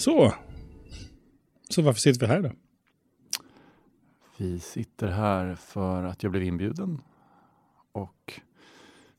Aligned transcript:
Så. 0.00 0.34
Så 1.68 1.82
varför 1.82 2.00
sitter 2.00 2.20
vi 2.20 2.26
här 2.26 2.42
då? 2.42 2.50
Vi 4.36 4.60
sitter 4.60 5.08
här 5.08 5.54
för 5.54 6.04
att 6.04 6.22
jag 6.22 6.32
blev 6.32 6.44
inbjuden. 6.44 7.02
Och 7.92 8.40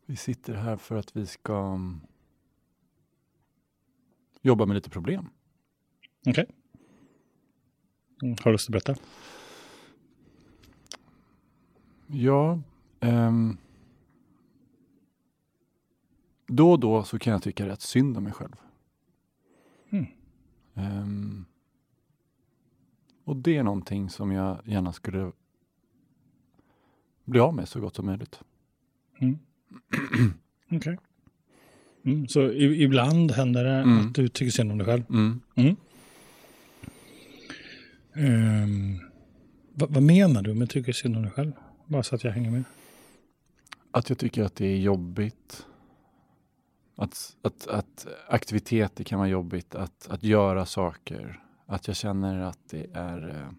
vi 0.06 0.16
sitter 0.16 0.54
här 0.54 0.78
för 0.78 0.96
att 0.96 1.16
vi 1.16 1.26
ska 1.26 1.58
mm, 1.58 2.02
jobba 4.42 4.66
med 4.66 4.76
lite 4.76 4.90
problem. 4.90 5.30
Okej. 6.26 6.46
Mm, 8.22 8.36
har 8.44 8.44
du 8.44 8.52
lust 8.52 8.70
att 8.70 8.72
berätta? 8.72 8.96
Ja, 12.08 12.62
ehm, 13.00 13.58
då 16.48 16.72
och 16.72 16.80
då 16.80 17.04
så 17.04 17.20
kan 17.20 17.34
jag 17.34 17.44
tycka 17.44 17.68
rätt 17.68 17.82
synd 17.82 18.18
om 18.18 18.24
mig 18.24 18.34
själv. 18.34 18.56
Mm. 20.82 20.98
Ehm, 20.98 21.46
och 23.26 23.36
det 23.36 23.58
är 23.58 23.64
någonting 23.64 24.10
som 24.10 24.32
jag 24.32 24.62
gärna 24.66 24.94
skulle 24.94 25.32
bli 27.26 27.40
av 27.40 27.54
med 27.56 27.68
så 27.68 27.80
gott 27.80 27.96
som 27.96 28.06
möjligt. 28.06 28.40
Mm. 29.20 29.40
Okej. 30.72 30.98
Mm, 32.04 32.28
så 32.28 32.52
i, 32.52 32.84
ibland 32.84 33.32
händer 33.32 33.64
det 33.64 33.72
Mm. 33.72 34.00
att 34.08 34.16
du 34.16 34.28
tycker 34.28 34.52
synd 34.52 34.72
om 34.72 34.78
dig 34.78 34.88
själv? 34.88 35.04
Mm. 35.10 35.76
Ehm, 38.14 39.00
vad, 39.74 39.94
vad 39.94 40.04
menar 40.04 40.42
du 40.42 40.54
med 40.54 40.70
tycker 40.70 40.92
synd 40.94 41.16
om 41.16 41.22
dig 41.22 41.32
själv? 41.32 41.52
Bara 41.86 42.04
så 42.04 42.16
att 42.16 42.24
jag 42.24 42.32
hänger 42.32 42.52
med. 42.52 42.64
Att 43.92 44.10
jag 44.10 44.18
tycker 44.18 44.44
att 44.44 44.56
det 44.56 44.66
är 44.66 44.78
jobbigt. 44.78 45.66
Att, 47.02 47.38
att, 47.42 47.68
att 47.68 48.08
aktiviteter 48.28 49.04
kan 49.04 49.20
vara 49.20 49.30
jobbigt. 49.30 49.76
Att, 49.76 50.08
att 50.10 50.24
göra 50.24 50.66
saker. 50.66 51.44
Att 51.66 51.88
jag 51.88 51.96
känner 51.96 52.40
att 52.40 52.60
det 52.70 52.88
är 52.94 53.30
eh, 53.30 53.52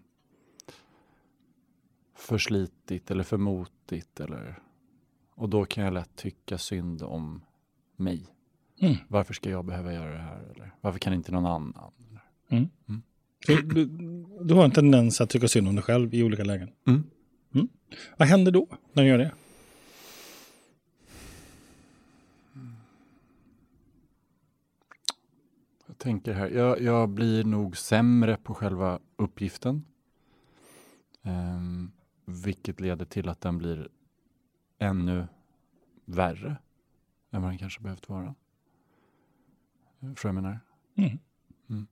för 2.15 2.37
slitigt 2.37 3.11
eller 3.11 3.23
för 3.23 3.37
motigt. 3.37 4.19
Eller, 4.19 4.59
och 5.35 5.49
då 5.49 5.65
kan 5.65 5.83
jag 5.83 5.93
lätt 5.93 6.15
tycka 6.15 6.57
synd 6.57 7.03
om 7.03 7.41
mig. 7.95 8.25
Mm. 8.79 8.95
Varför 9.07 9.33
ska 9.33 9.49
jag 9.49 9.65
behöva 9.65 9.93
göra 9.93 10.11
det 10.11 10.21
här? 10.21 10.51
Eller 10.55 10.71
varför 10.81 10.99
kan 10.99 11.13
inte 11.13 11.31
någon 11.31 11.45
annan? 11.45 11.91
Så 13.45 13.51
du, 13.51 13.85
du 14.41 14.53
har 14.53 14.65
en 14.65 14.71
tendens 14.71 15.21
att 15.21 15.29
tycka 15.29 15.47
synd 15.47 15.67
om 15.67 15.75
dig 15.75 15.83
själv 15.83 16.13
i 16.13 16.23
olika 16.23 16.43
lägen. 16.43 16.69
Mm. 16.87 17.03
Vad 18.17 18.27
händer 18.27 18.51
då 18.51 18.67
när 18.93 19.03
du 19.03 19.09
gör 19.09 19.17
det? 19.17 19.31
Tänker 26.03 26.33
här, 26.33 26.49
jag, 26.49 26.81
jag 26.81 27.09
blir 27.09 27.43
nog 27.43 27.77
sämre 27.77 28.37
på 28.37 28.53
själva 28.53 28.99
uppgiften. 29.15 29.85
Ehm, 31.21 31.91
vilket 32.25 32.79
leder 32.79 33.05
till 33.05 33.29
att 33.29 33.41
den 33.41 33.57
blir 33.57 33.89
ännu 34.79 35.27
värre 36.05 36.57
än 37.31 37.41
vad 37.41 37.51
den 37.51 37.57
kanske 37.57 37.81
behövt 37.81 38.09
vara. 38.09 38.35
Förstår 39.99 40.29
jag 40.29 40.35
menar? 40.35 40.59
Mm. 40.95 41.87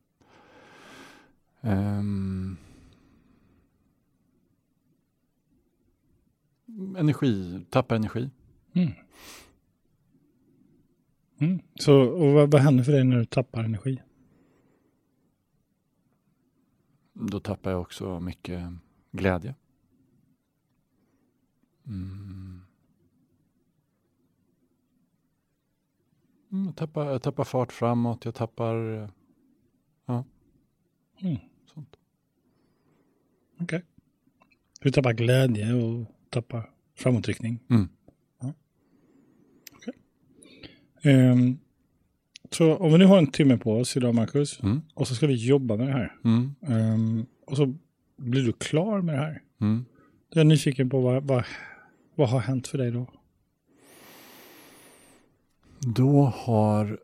Ehm, 1.61 2.57
energi, 6.97 7.65
tappa 7.69 7.95
energi. 7.95 8.29
Mm. 8.73 8.91
Mm. 11.41 11.59
Så 11.75 12.01
och 12.01 12.31
vad, 12.33 12.51
vad 12.51 12.61
händer 12.61 12.83
för 12.83 12.91
dig 12.91 13.03
när 13.03 13.17
du 13.17 13.25
tappar 13.25 13.63
energi? 13.63 14.01
Då 17.13 17.39
tappar 17.39 17.71
jag 17.71 17.81
också 17.81 18.19
mycket 18.19 18.69
glädje. 19.11 19.55
Mm. 21.87 22.61
Mm, 26.51 26.65
Jag, 26.65 26.75
tappar, 26.75 27.05
jag 27.05 27.21
tappar 27.21 27.43
fart 27.43 27.71
framåt, 27.71 28.25
jag 28.25 28.35
tappar 28.35 29.03
eh, 29.03 30.23
Mm. 31.23 31.37
sånt. 31.73 31.95
Okej. 33.59 33.83
Du 34.81 34.91
tappar 34.91 35.13
glädje 35.13 35.73
och 35.73 36.05
tappar 36.29 36.69
framåtriktning. 36.95 37.59
Mm. 37.69 37.89
Ehm, 41.01 41.57
så 42.51 42.75
om 42.77 42.91
vi 42.91 42.97
nu 42.97 43.05
har 43.05 43.17
en 43.17 43.31
timme 43.31 43.57
på 43.57 43.77
oss 43.77 43.97
idag, 43.97 44.15
Marcus, 44.15 44.59
Mm. 44.63 44.81
och 44.93 45.07
så 45.07 45.15
ska 45.15 45.27
vi 45.27 45.47
jobba 45.47 45.75
med 45.77 45.87
det 45.87 45.93
här. 45.93 46.15
Mm. 46.23 46.55
Ehm, 46.61 47.25
och 47.45 47.57
så 47.57 47.73
blir 48.17 48.43
du 48.43 48.53
klar 48.53 49.01
med 49.01 49.15
det 49.15 49.19
här. 49.19 49.41
Mm. 49.61 49.85
Då 50.29 50.39
är 50.39 50.39
jag 50.39 50.47
nyfiken 50.47 50.89
på 50.89 51.01
vad, 51.01 51.23
vad, 51.23 51.45
vad 52.15 52.29
har 52.29 52.39
hänt 52.39 52.67
för 52.67 52.77
dig 52.77 52.91
då? 52.91 53.07
Då 55.79 56.23
har 56.25 56.99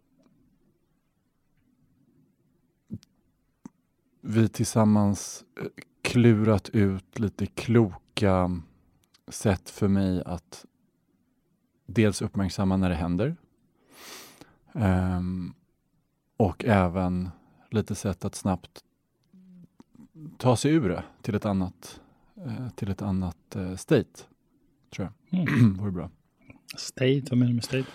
vi 4.21 4.49
tillsammans 4.49 5.43
eh, 5.59 5.65
klurat 6.01 6.69
ut 6.69 7.19
lite 7.19 7.45
kloka 7.45 8.61
sätt 9.27 9.69
för 9.69 9.87
mig 9.87 10.23
att 10.25 10.65
dels 11.85 12.21
uppmärksamma 12.21 12.77
när 12.77 12.89
det 12.89 12.95
händer 12.95 13.35
ehm, 14.77 15.53
och 16.37 16.65
även 16.65 17.29
lite 17.71 17.95
sätt 17.95 18.25
att 18.25 18.35
snabbt 18.35 18.83
ta 20.37 20.55
sig 20.55 20.71
ur 20.71 20.89
det 20.89 21.03
till 21.21 21.35
ett 21.35 21.45
annat, 21.45 22.01
eh, 22.45 22.69
till 22.69 22.89
ett 22.89 23.01
annat 23.01 23.55
eh, 23.55 23.75
state, 23.75 24.23
tror 24.95 25.11
jag. 25.29 25.39
Mm. 25.39 25.73
vore 25.77 25.91
bra. 25.91 26.09
State, 26.77 27.23
vad 27.29 27.37
menar 27.37 27.49
du 27.49 27.55
med 27.55 27.63
state? 27.63 27.87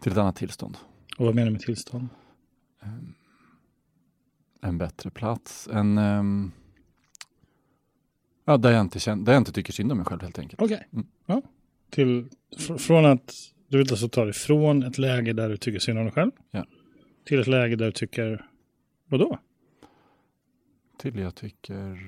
Till 0.00 0.12
ett 0.12 0.18
annat 0.18 0.36
tillstånd. 0.36 0.76
Och 1.18 1.26
vad 1.26 1.34
menar 1.34 1.46
du 1.46 1.52
med 1.52 1.60
tillstånd? 1.60 2.08
Ehm, 2.82 3.14
en 4.60 4.78
bättre 4.78 5.10
plats. 5.10 5.68
En, 5.72 5.98
ehm, 5.98 6.52
ja, 8.44 8.56
där, 8.56 8.70
jag 8.70 8.80
inte 8.80 9.00
känner, 9.00 9.24
där 9.24 9.32
jag 9.32 9.40
inte 9.40 9.52
tycker 9.52 9.72
synd 9.72 9.92
om 9.92 9.98
mig 9.98 10.06
själv 10.06 10.22
helt 10.22 10.38
enkelt. 10.38 10.62
Okej. 10.62 10.88
Mm. 10.92 11.06
Ja. 11.26 11.42
Till, 11.90 12.28
fr- 12.56 12.78
från 12.78 13.04
att 13.06 13.53
du 13.68 13.78
vill 13.78 13.90
alltså 13.90 14.08
ta 14.08 14.24
dig 14.24 14.32
från 14.32 14.82
ett 14.82 14.98
läge 14.98 15.32
där 15.32 15.48
du 15.48 15.56
tycker 15.56 15.78
synd 15.78 15.98
om 15.98 16.04
dig 16.04 16.12
själv 16.12 16.30
Ja. 16.50 16.66
till 17.24 17.40
ett 17.40 17.46
läge 17.46 17.76
där 17.76 17.86
du 17.86 17.92
tycker, 17.92 18.46
vadå? 19.06 19.38
Till 20.98 21.18
jag 21.18 21.34
tycker 21.34 21.98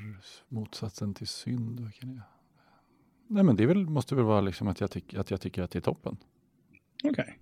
motsatsen 0.49 1.15
till 1.15 1.27
synd. 1.27 1.81
Vad 1.81 1.95
kan 1.95 2.15
jag? 2.15 2.23
Nej 3.29 3.45
men 3.45 3.57
det 3.57 3.67
väl, 3.67 3.87
måste 3.87 4.15
väl 4.15 4.25
vara 4.25 4.41
liksom 4.41 4.69
att 4.69 4.81
jag, 4.81 4.91
tyck, 4.91 5.15
att 5.15 5.31
jag 5.31 5.41
tycker 5.41 5.63
att 5.63 5.71
det 5.71 5.79
är 5.79 5.81
toppen. 5.81 6.17
Okej. 7.05 7.39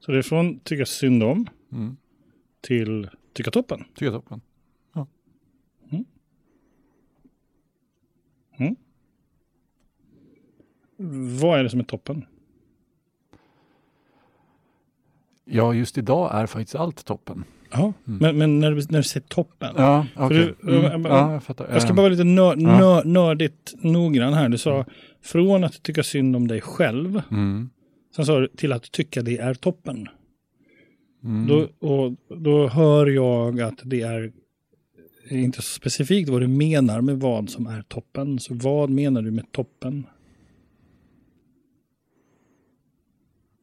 Så 0.00 0.12
det 0.12 0.18
är 0.18 0.22
från 0.22 0.58
tycka 0.58 0.86
synd 0.86 1.22
om 1.22 1.46
Mm. 1.72 1.96
till 2.60 3.08
tycka 3.32 3.50
toppen. 3.50 3.84
Tycker 3.84 4.06
jag 4.06 4.14
är 4.14 4.18
toppen. 4.18 4.40
Vad 11.40 11.58
är 11.58 11.62
det 11.64 11.70
som 11.70 11.80
är 11.80 11.84
toppen? 11.84 12.24
Ja, 15.48 15.74
just 15.74 15.98
idag 15.98 16.30
är 16.34 16.46
faktiskt 16.46 16.74
allt 16.74 17.04
toppen. 17.04 17.44
Ja, 17.70 17.92
Mm. 18.06 18.18
men, 18.18 18.38
men 18.38 18.58
när, 18.60 18.70
du, 18.70 18.76
när 18.90 18.98
du 18.98 19.02
säger 19.02 19.26
toppen. 19.26 19.74
Ja, 19.76 20.06
okej. 20.16 20.54
du- 20.62 20.76
Mm. 20.84 21.02
Ja, 21.04 21.32
jag 21.32 21.42
fattar. 21.42 21.68
Jag 21.72 21.82
ska 21.82 21.92
bara 21.92 22.02
vara 22.02 22.08
lite 22.12 22.24
nör, 22.24 22.56
nör, 22.56 23.04
nördigt 23.04 23.74
noggrann 23.82 24.32
här. 24.32 24.48
Du 24.48 24.58
sa 24.58 24.84
från 25.22 25.64
att 25.64 25.82
tycka 25.82 26.02
synd 26.02 26.36
om 26.36 26.48
dig 26.48 26.60
själv, 26.60 27.22
Mm. 27.30 27.70
sen 28.16 28.26
sa 28.26 28.40
du 28.40 28.48
till 28.48 28.72
att 28.72 28.92
tycka 28.92 29.22
det 29.22 29.38
är 29.38 29.54
toppen. 29.54 30.08
Mm. 31.24 31.46
Då, 31.46 31.88
och, 31.88 32.12
då 32.40 32.68
hör 32.68 33.06
jag 33.06 33.60
att 33.60 33.80
det 33.84 34.02
är 34.02 34.32
inte 35.30 35.62
så 35.62 35.74
specifikt 35.74 36.28
vad 36.30 36.40
du 36.40 36.46
menar 36.48 37.00
med 37.00 37.20
vad 37.20 37.50
som 37.50 37.66
är 37.66 37.82
toppen. 37.82 38.38
Så 38.38 38.54
vad 38.54 38.90
menar 38.90 39.22
du 39.22 39.30
med 39.30 39.52
toppen? 39.52 40.06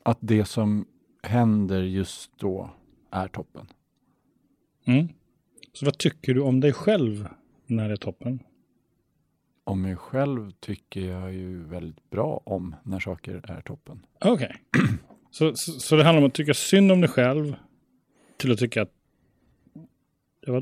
Att 0.05 0.17
det 0.21 0.45
som 0.45 0.85
händer 1.23 1.83
just 1.83 2.31
då 2.37 2.69
är 3.11 3.27
toppen. 3.27 3.67
Mm. 4.85 5.07
Så 5.73 5.85
vad 5.85 5.97
tycker 5.97 6.33
du 6.33 6.41
om 6.41 6.59
dig 6.59 6.73
själv 6.73 7.27
när 7.65 7.87
det 7.87 7.93
är 7.93 7.97
toppen? 7.97 8.39
Om 9.63 9.81
mig 9.81 9.95
själv 9.95 10.51
tycker 10.51 11.01
jag 11.01 11.33
ju 11.33 11.63
väldigt 11.63 12.09
bra 12.09 12.41
om 12.43 12.75
när 12.83 12.99
saker 12.99 13.41
är 13.51 13.61
toppen. 13.61 14.05
Okej. 14.19 14.55
Så, 15.31 15.55
så, 15.55 15.71
så 15.71 15.95
det 15.95 16.03
handlar 16.03 16.21
om 16.21 16.27
att 16.27 16.33
tycka 16.33 16.53
synd 16.53 16.91
om 16.91 17.01
dig 17.01 17.09
själv 17.09 17.55
till 18.37 18.51
att 18.51 18.59
tycka 18.59 18.81
att 18.81 18.91
det 20.45 20.51
var 20.51 20.61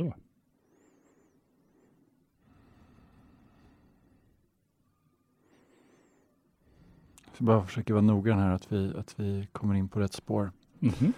Så 7.37 7.43
bara 7.43 7.65
försöker 7.65 7.93
vara 7.93 8.01
noggrann 8.01 8.39
här 8.39 8.51
att 8.51 8.71
vi, 8.71 8.93
att 8.97 9.19
vi 9.19 9.47
kommer 9.51 9.75
in 9.75 9.89
på 9.89 9.99
rätt 9.99 10.13
spår. 10.13 10.51
Mm 10.79 10.93
-hmm. 10.95 11.13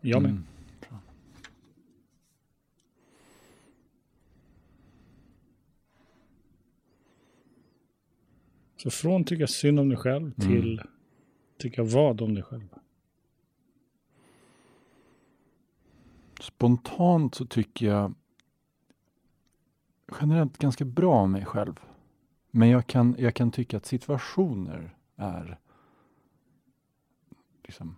Jag 0.00 0.22
med. 0.22 0.30
Mm. 0.30 0.44
Så 8.84 8.90
från 8.90 9.24
tycka 9.24 9.46
synd 9.46 9.80
om 9.80 9.88
dig 9.88 9.98
själv 9.98 10.22
mm. 10.22 10.32
till 10.32 10.72
mm. 10.72 10.86
tycka 11.58 11.82
vad 11.82 12.20
om 12.20 12.34
dig 12.34 12.42
själv? 12.42 12.68
Spontant 16.40 17.34
så 17.34 17.46
tycker 17.46 17.86
jag 17.86 18.14
generellt 20.20 20.58
ganska 20.58 20.84
bra 20.84 21.22
om 21.22 21.32
mig 21.32 21.44
själv. 21.44 21.80
Men 22.50 22.68
jag 22.68 22.86
kan, 22.86 23.16
jag 23.18 23.34
kan 23.34 23.50
tycka 23.50 23.76
att 23.76 23.86
situationer 23.86 24.96
är 25.16 25.58
liksom 27.62 27.96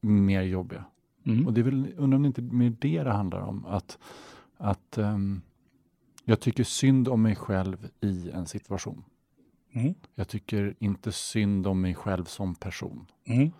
mer 0.00 0.42
jobbiga. 0.42 0.84
Mm. 1.24 1.46
Och 1.46 1.52
det 1.52 1.60
är 1.60 1.64
väl, 1.64 1.94
undrar 1.96 2.16
om 2.16 2.22
det 2.22 2.26
inte 2.26 2.40
är 2.40 2.42
mer 2.42 2.76
det 2.80 3.02
det 3.02 3.12
handlar 3.12 3.40
om. 3.40 3.66
Att, 3.66 3.98
att 4.56 4.98
ehm, 4.98 5.42
jag 6.24 6.40
tycker 6.40 6.64
synd 6.64 7.08
om 7.08 7.22
mig 7.22 7.36
själv 7.36 7.90
i 8.00 8.30
en 8.30 8.46
situation. 8.46 9.04
Mm. 9.72 9.94
Jag 10.14 10.28
tycker 10.28 10.74
inte 10.78 11.12
synd 11.12 11.66
om 11.66 11.80
mig 11.80 11.94
själv 11.94 12.24
som 12.24 12.54
person. 12.54 13.06
Mm. 13.24 13.50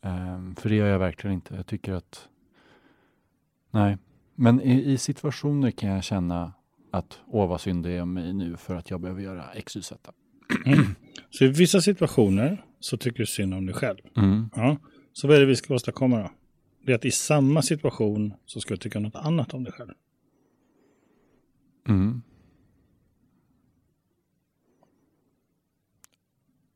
Ehm, 0.00 0.54
för 0.54 0.68
det 0.68 0.74
gör 0.74 0.86
jag 0.86 0.98
verkligen 0.98 1.34
inte. 1.34 1.54
Jag 1.54 1.66
tycker 1.66 1.92
att... 1.92 2.28
Nej. 3.70 3.98
Men 4.34 4.60
i, 4.60 4.92
i 4.92 4.98
situationer 4.98 5.70
kan 5.70 5.90
jag 5.90 6.04
känna 6.04 6.52
att 6.94 7.20
åh 7.26 7.48
vad 7.48 7.60
synd 7.60 7.84
det 7.84 7.90
är 7.90 8.02
om 8.02 8.12
mig 8.12 8.32
nu 8.32 8.56
för 8.56 8.74
att 8.74 8.90
jag 8.90 9.00
behöver 9.00 9.22
göra 9.22 9.52
X, 9.52 9.76
Y, 9.76 9.82
Z. 9.82 10.12
Så 11.30 11.44
i 11.44 11.48
vissa 11.48 11.80
situationer 11.80 12.64
så 12.80 12.96
tycker 12.96 13.18
du 13.18 13.26
synd 13.26 13.54
om 13.54 13.66
dig 13.66 13.74
själv. 13.74 13.98
Mm. 14.16 14.50
Ja. 14.54 14.76
Så 15.12 15.28
vad 15.28 15.36
är 15.36 15.40
det 15.40 15.46
vi 15.46 15.56
ska 15.56 15.74
åstadkomma 15.74 16.18
då? 16.18 16.30
Det 16.84 16.92
är 16.92 16.96
att 16.96 17.04
i 17.04 17.10
samma 17.10 17.62
situation 17.62 18.34
så 18.46 18.60
ska 18.60 18.74
du 18.74 18.78
tycka 18.78 19.00
något 19.00 19.16
annat 19.16 19.54
om 19.54 19.64
dig 19.64 19.72
själv. 19.72 19.92
Mm. 21.88 22.22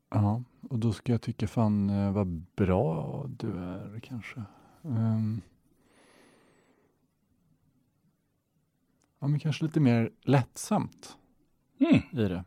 Ja, 0.09 0.43
och 0.69 0.79
då 0.79 0.93
ska 0.93 1.11
jag 1.11 1.21
tycka 1.21 1.47
fan 1.47 1.89
eh, 1.89 2.11
vad 2.11 2.27
bra 2.55 3.25
du 3.37 3.47
är 3.47 3.99
kanske. 3.99 4.43
Ehm. 4.83 5.41
Ja, 9.19 9.27
men 9.27 9.39
kanske 9.39 9.65
lite 9.65 9.79
mer 9.79 10.09
lättsamt 10.23 11.15
Mm. 11.79 11.95
i 11.95 12.27
det. 12.29 12.43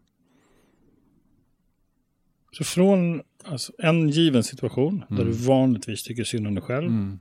Så 2.53 2.65
från 2.65 3.23
alltså, 3.45 3.73
en 3.79 4.09
given 4.09 4.43
situation 4.45 5.05
där 5.09 5.17
Mm. 5.17 5.27
du 5.27 5.33
vanligtvis 5.33 6.03
tycker 6.03 6.25
synd 6.25 6.47
om 6.47 6.55
dig 6.55 6.63
själv 6.65 6.87
Mm. 6.89 7.19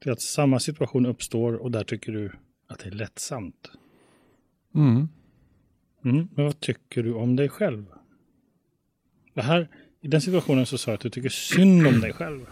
till 0.00 0.12
att 0.12 0.20
samma 0.20 0.60
situation 0.60 1.06
uppstår 1.06 1.52
och 1.54 1.70
där 1.70 1.84
tycker 1.84 2.12
du 2.12 2.32
att 2.66 2.78
det 2.78 2.86
är 2.86 2.90
lättsamt. 2.90 3.70
Mm. 4.74 5.08
Mm. 6.04 6.28
Men 6.34 6.44
vad 6.44 6.60
tycker 6.60 7.02
du 7.02 7.14
om 7.14 7.36
dig 7.36 7.48
själv? 7.48 7.84
Det 9.34 9.42
här, 9.42 9.68
I 10.00 10.08
den 10.08 10.20
situationen 10.20 10.66
så 10.66 10.78
sa 10.78 10.90
jag 10.90 10.94
att 10.96 11.00
du 11.02 11.10
tycker 11.10 11.28
synd 11.28 11.86
om 11.86 12.00
dig 12.00 12.12
själv. 12.12 12.46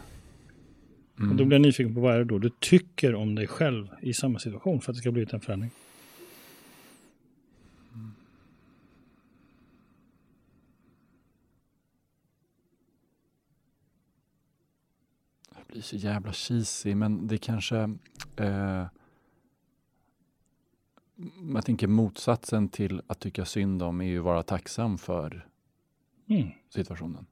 Mm. 1.18 1.30
Och 1.30 1.36
då 1.36 1.44
blir 1.44 1.54
jag 1.54 1.62
nyfiken 1.62 1.94
på 1.94 2.00
vad 2.00 2.14
är 2.14 2.18
det 2.18 2.24
då 2.24 2.38
du 2.38 2.50
tycker 2.60 3.14
om 3.14 3.34
dig 3.34 3.46
själv 3.46 3.88
i 4.02 4.14
samma 4.14 4.38
situation 4.38 4.80
för 4.80 4.92
att 4.92 4.96
det 4.96 5.00
ska 5.00 5.10
bli 5.12 5.26
en 5.32 5.40
förändring. 5.40 5.70
Blir 15.70 15.82
så 15.82 15.96
jävla 15.96 16.32
cheesy, 16.32 16.94
men 16.94 17.26
det 17.26 17.38
kanske... 17.38 17.76
Eh, 18.36 18.86
jag 21.54 21.64
tänker 21.64 21.86
motsatsen 21.86 22.68
till 22.68 23.02
att 23.06 23.20
tycka 23.20 23.44
synd 23.44 23.82
om 23.82 24.00
är 24.00 24.04
ju 24.04 24.18
att 24.18 24.24
vara 24.24 24.42
tacksam 24.42 24.98
för 24.98 25.46
Mm. 26.28 26.48
situationen. 26.68 27.26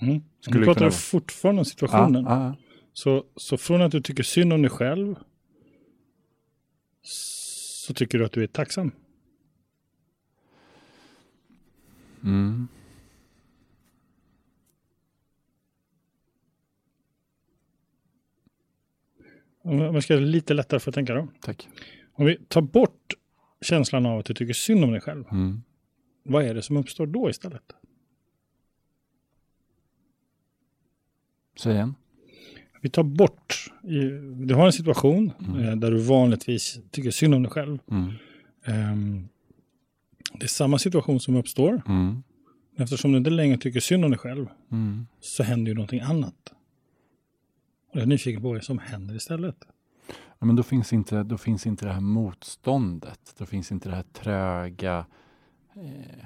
Mm. 0.00 0.22
Skulle 0.40 0.58
det 0.60 0.64
pratar 0.64 0.78
kunna 0.78 0.90
du 0.90 0.96
fortfarande 0.96 1.60
om 1.60 1.64
situationen. 1.64 2.24
Ja, 2.24 2.44
ja, 2.44 2.54
Så, 2.92 3.24
så 3.36 3.56
från 3.56 3.82
att 3.82 3.92
du 3.92 4.00
tycker 4.00 4.22
synd 4.22 4.52
om 4.52 4.62
dig 4.62 4.70
själv 4.70 5.16
så 7.02 7.94
tycker 7.94 8.18
du 8.18 8.24
att 8.24 8.32
du 8.32 8.42
är 8.42 8.46
tacksam. 8.46 8.90
Mm. 12.24 12.68
Om 19.62 19.78
jag 19.80 20.02
ska 20.02 20.12
göra 20.14 20.24
det 20.24 20.30
lite 20.30 20.54
lättare 20.54 20.80
för 20.80 20.90
att 20.90 20.94
tänka 20.94 21.14
då. 21.14 21.28
Tack. 21.40 21.68
Om 22.12 22.26
vi 22.26 22.36
tar 22.48 22.60
bort 22.62 23.14
känslan 23.60 24.06
av 24.06 24.18
att 24.18 24.24
du 24.26 24.34
tycker 24.34 24.52
synd 24.54 24.84
om 24.84 24.90
dig 24.92 25.00
själv. 25.00 25.24
Mm. 25.30 25.62
Vad 26.22 26.44
är 26.44 26.54
det 26.54 26.62
som 26.62 26.76
uppstår 26.76 27.06
då 27.06 27.30
istället? 27.30 27.62
Säg 31.58 31.72
igen. 31.74 31.94
Vi 32.82 32.88
tar 32.90 33.02
bort, 33.02 33.70
du 34.46 34.54
har 34.54 34.66
en 34.66 34.72
situation 34.72 35.32
Mm. 35.40 35.60
eh, 35.64 35.76
där 35.76 35.90
du 35.90 35.98
vanligtvis 35.98 36.78
tycker 36.90 37.10
synd 37.10 37.34
om 37.34 37.42
dig 37.42 37.52
själv. 37.52 37.78
Mm. 37.90 38.12
Ehm, 38.64 39.28
det 40.34 40.44
är 40.44 40.48
samma 40.48 40.78
situation 40.78 41.20
som 41.20 41.36
uppstår. 41.36 41.82
Mm. 41.88 42.22
Eftersom 42.78 43.12
du 43.12 43.18
inte 43.18 43.30
längre 43.30 43.58
tycker 43.58 43.80
synd 43.80 44.04
om 44.04 44.10
dig 44.10 44.18
själv 44.18 44.46
Mm. 44.72 45.06
så 45.20 45.42
händer 45.42 45.68
ju 45.70 45.74
någonting 45.74 46.00
annat. 46.00 46.34
Och 47.90 47.96
jag 47.96 48.02
är 48.02 48.06
nyfiken 48.06 48.42
på 48.42 48.48
vad 48.52 48.64
som 48.64 48.78
händer 48.78 49.14
istället. 49.14 49.56
Ja, 50.38 50.46
men 50.46 50.56
då 50.56 50.62
finns, 50.62 50.92
inte, 50.92 51.22
då 51.22 51.38
finns 51.38 51.66
inte 51.66 51.86
det 51.86 51.92
här 51.92 52.00
motståndet. 52.00 53.34
Då 53.38 53.46
finns 53.46 53.72
inte 53.72 53.88
det 53.88 53.94
här 53.94 54.02
tröga. 54.12 55.06
Eh, 55.74 56.24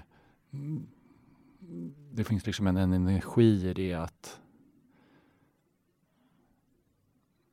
det 2.13 2.25
finns 2.25 2.47
liksom 2.47 2.67
en, 2.67 2.77
en 2.77 2.93
energi 2.93 3.69
i 3.69 3.75
det 3.75 3.95
att 3.95 4.41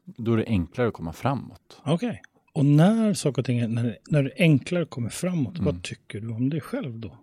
då 0.06 0.34
är 0.34 0.38
det 0.38 0.46
enklare 0.48 0.88
att 0.88 0.94
komma 0.94 1.14
framåt. 1.14 1.82
Okej. 1.86 2.22
Och 2.54 2.66
när 2.66 3.14
saker 3.14 3.42
och 3.42 3.46
ting, 3.46 3.60
är- 3.60 3.68
när, 3.68 3.84
det- 3.84 3.98
när 4.10 4.24
det 4.24 4.32
enklare 4.38 4.86
kommer 4.86 5.10
framåt, 5.10 5.54
Mm. 5.60 5.66
vad 5.66 5.84
tycker 5.84 6.20
du 6.22 6.30
om 6.32 6.50
dig 6.50 6.62
själv 6.62 7.00
då? 7.00 7.18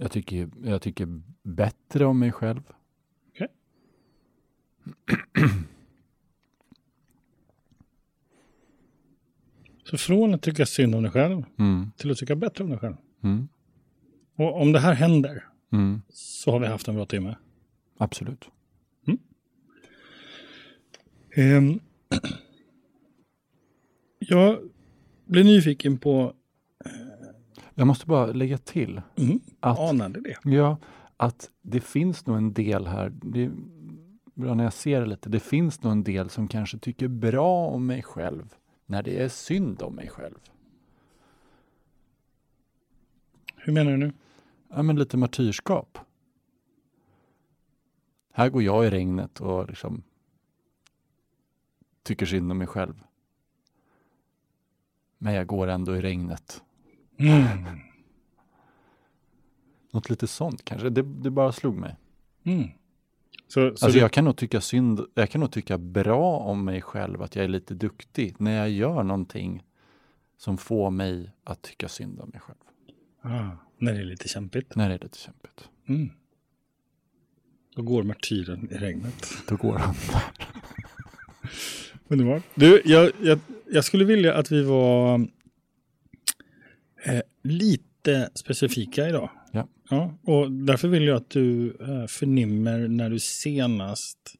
Jag 0.00 0.10
tycker, 0.12 0.48
jag 0.64 0.82
tycker 0.82 1.22
bättre 1.42 2.04
om 2.06 2.18
mig 2.18 2.32
själv. 2.32 2.62
Okej. 3.28 3.48
Så 9.84 9.98
från 9.98 10.34
att 10.34 10.42
tycka 10.42 10.66
synd 10.66 10.94
om 10.94 11.02
dig 11.02 11.12
själv 11.12 11.44
Mm. 11.58 11.90
till 11.96 12.10
att 12.10 12.18
tycka 12.18 12.36
bättre 12.36 12.64
om 12.64 12.70
dig 12.70 12.78
själv. 12.78 12.96
Mm. 13.22 13.48
Och 14.36 14.60
om 14.62 14.72
det 14.72 14.80
här 14.80 14.94
händer 14.94 15.44
Mm. 15.72 16.02
så 16.08 16.50
har 16.50 16.60
vi 16.60 16.66
haft 16.66 16.88
en 16.88 16.94
bra 16.94 17.06
timme. 17.06 17.36
Absolut. 17.98 18.48
Ehm, 21.34 21.80
jag 24.18 24.58
blir 25.24 25.44
nyfiken 25.44 25.98
på, 25.98 26.34
Jag 27.78 27.86
måste 27.86 28.06
bara 28.06 28.26
lägga 28.26 28.58
till 28.58 29.02
mm, 29.16 29.40
att 29.60 29.78
anade 29.78 30.20
det? 30.20 30.36
Ja, 30.44 30.76
att 31.16 31.50
det 31.62 31.80
finns 31.80 32.26
nog 32.26 32.36
en 32.36 32.52
del 32.52 32.86
här, 32.86 33.12
det 33.22 33.44
är 33.44 33.50
bra 34.34 34.54
när 34.54 34.64
jag 34.64 34.72
ser 34.72 35.00
det 35.00 35.06
lite, 35.06 35.28
det 35.28 35.40
finns 35.40 35.82
nog 35.82 35.92
en 35.92 36.04
del 36.04 36.30
som 36.30 36.48
kanske 36.48 36.78
tycker 36.78 37.08
bra 37.08 37.66
om 37.68 37.86
mig 37.86 38.02
själv 38.02 38.54
när 38.86 39.02
det 39.02 39.22
är 39.22 39.28
synd 39.28 39.82
om 39.82 39.94
mig 39.94 40.08
själv. 40.08 40.38
Hur 43.56 43.72
menar 43.72 43.90
du 43.90 43.96
nu? 43.96 44.12
Ja, 44.68 44.82
men 44.82 44.96
lite 44.96 45.16
martyrskap. 45.16 45.98
Här 48.32 48.48
går 48.48 48.62
jag 48.62 48.86
i 48.86 48.90
regnet 48.90 49.40
och 49.40 49.68
liksom 49.68 50.02
tycker 52.02 52.26
synd 52.26 52.52
om 52.52 52.58
mig 52.58 52.66
själv. 52.66 53.04
Men 55.18 55.34
jag 55.34 55.46
går 55.46 55.66
ändå 55.68 55.96
i 55.96 56.00
regnet. 56.00 56.62
Mm. 57.18 57.78
Något 59.92 60.10
lite 60.10 60.26
sånt 60.26 60.64
kanske, 60.64 60.90
det, 60.90 61.02
det 61.02 61.30
bara 61.30 61.52
slog 61.52 61.76
mig. 61.76 61.96
Mm. 62.44 62.68
Så, 63.48 63.50
så 63.52 63.68
Alltså 63.68 63.86
du, 63.88 63.98
jag 63.98 64.12
kan 64.12 64.24
nog 64.24 64.36
tycka 64.36 64.60
synd, 64.60 65.00
jag 65.14 65.30
kan 65.30 65.40
nog 65.40 65.52
tycka 65.52 65.78
bra 65.78 66.38
om 66.38 66.64
mig 66.64 66.82
själv 66.82 67.22
att 67.22 67.36
jag 67.36 67.44
är 67.44 67.48
lite 67.48 67.74
duktig 67.74 68.34
när 68.38 68.58
jag 68.58 68.70
gör 68.70 69.02
någonting 69.02 69.62
som 70.36 70.58
får 70.58 70.90
mig 70.90 71.30
att 71.44 71.62
tycka 71.62 71.88
synd 71.88 72.20
om 72.20 72.28
mig 72.28 72.40
själv. 72.40 72.58
ah, 73.22 73.50
när 73.78 73.94
det 73.94 74.00
är 74.00 74.04
lite 74.04 74.28
kämpigt. 74.28 74.76
När 74.76 74.88
det 74.88 74.94
är 74.94 74.98
lite 74.98 75.18
kämpigt. 75.18 75.68
Mm. 75.88 76.10
Då 77.76 77.82
går 77.82 78.02
martyren 78.02 78.68
i 78.70 78.74
regnet. 78.74 79.28
Då 79.48 79.56
går 79.56 79.78
han. 79.78 79.94
Underbart. 82.08 82.42
Du, 82.54 82.82
jag, 82.84 83.10
jag, 83.22 83.38
jag 83.70 83.84
skulle 83.84 84.04
vilja 84.04 84.34
att 84.34 84.52
vi 84.52 84.62
var 84.62 85.26
eh, 87.08 87.20
lite 87.42 88.30
specifika 88.34 89.08
idag. 89.08 89.30
Ja. 89.52 89.68
ja. 89.90 90.14
Och 90.22 90.52
därför 90.52 90.88
vill 90.88 91.04
jag 91.04 91.16
att 91.16 91.30
du 91.30 91.76
eh, 91.80 92.06
förnimmer 92.06 92.88
när 92.88 93.10
du 93.10 93.18
senast 93.18 94.36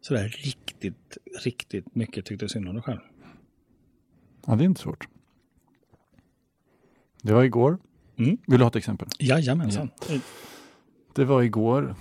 sådär 0.00 0.28
riktigt, 0.28 1.18
riktigt 1.44 1.94
mycket 1.94 2.24
tyckte 2.26 2.48
synd 2.48 2.68
om 2.68 2.74
dig 2.74 2.82
själv? 2.82 3.00
Ja, 4.46 4.54
det 4.54 4.64
är 4.64 4.66
inte 4.66 4.80
svårt. 4.80 5.08
Det 7.22 7.32
var 7.32 7.44
igår. 7.44 7.78
Mm. 8.16 8.38
Vill 8.46 8.58
du 8.58 8.64
ha 8.64 8.68
ett 8.68 8.76
exempel? 8.76 9.08
Jajamensan. 9.18 9.90
Det 11.14 11.24
var 11.24 11.42
igår 11.42 11.94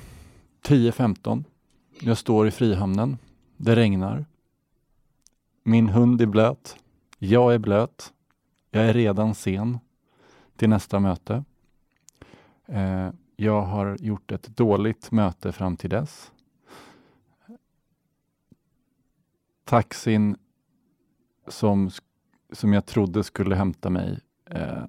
10.15. 0.63 1.43
Jag 2.00 2.17
står 2.17 2.48
i 2.48 2.51
Frihamnen. 2.51 3.17
Det 3.57 3.75
regnar. 3.75 4.25
Min 5.63 5.89
hund 5.89 6.22
är 6.22 6.25
blöt. 6.25 6.75
Jag 7.19 7.53
är 7.53 7.57
blöt. 7.57 8.13
Jag 8.75 8.86
är 8.86 8.94
redan 8.94 9.36
sen 9.36 9.80
till 10.56 10.70
nästa 10.70 11.00
möte. 11.00 11.44
Eh, 12.65 13.10
jag 13.36 13.62
har 13.62 13.98
gjort 14.00 14.32
ett 14.32 14.58
dåligt 14.58 15.12
möte 15.12 15.51
fram 15.51 15.77
till 15.77 15.89
dess. 15.89 16.32
Taxin 19.63 20.38
som, 21.48 21.92
som 22.51 22.74
jag 22.74 22.86
trodde 22.86 23.24
skulle 23.24 23.56
hämta 23.56 23.89
mig 23.89 24.20
eh, 24.46 24.84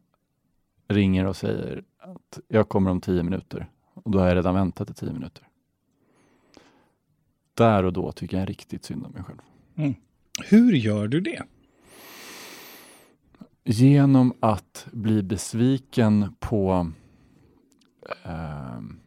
ringer 0.88 1.24
och 1.24 1.36
säger 1.36 1.84
att 1.98 2.38
jag 2.48 2.68
kommer 2.68 2.90
om 2.90 3.00
tio 3.00 3.22
minuter. 3.22 3.70
Och 3.94 4.10
då 4.10 4.18
har 4.18 4.26
jag 4.26 4.36
redan 4.36 4.54
väntat 4.54 4.90
i 4.90 4.94
tio 4.94 5.12
minuter. 5.12 5.48
Där 7.54 7.84
och 7.84 7.92
då 7.92 8.12
tycker 8.12 8.38
jag 8.38 8.48
riktigt 8.48 8.84
synd 8.84 9.06
om 9.06 9.12
mig 9.12 9.22
själv. 9.22 9.40
Mm. 9.74 9.94
Hur 10.44 10.72
gör 10.72 11.08
du 11.08 11.20
det? 11.20 11.42
Genom 13.66 14.32
att 14.40 14.86
bli 14.92 15.22
besviken 15.22 16.34
på 16.40 16.90
ehm, 18.24 19.00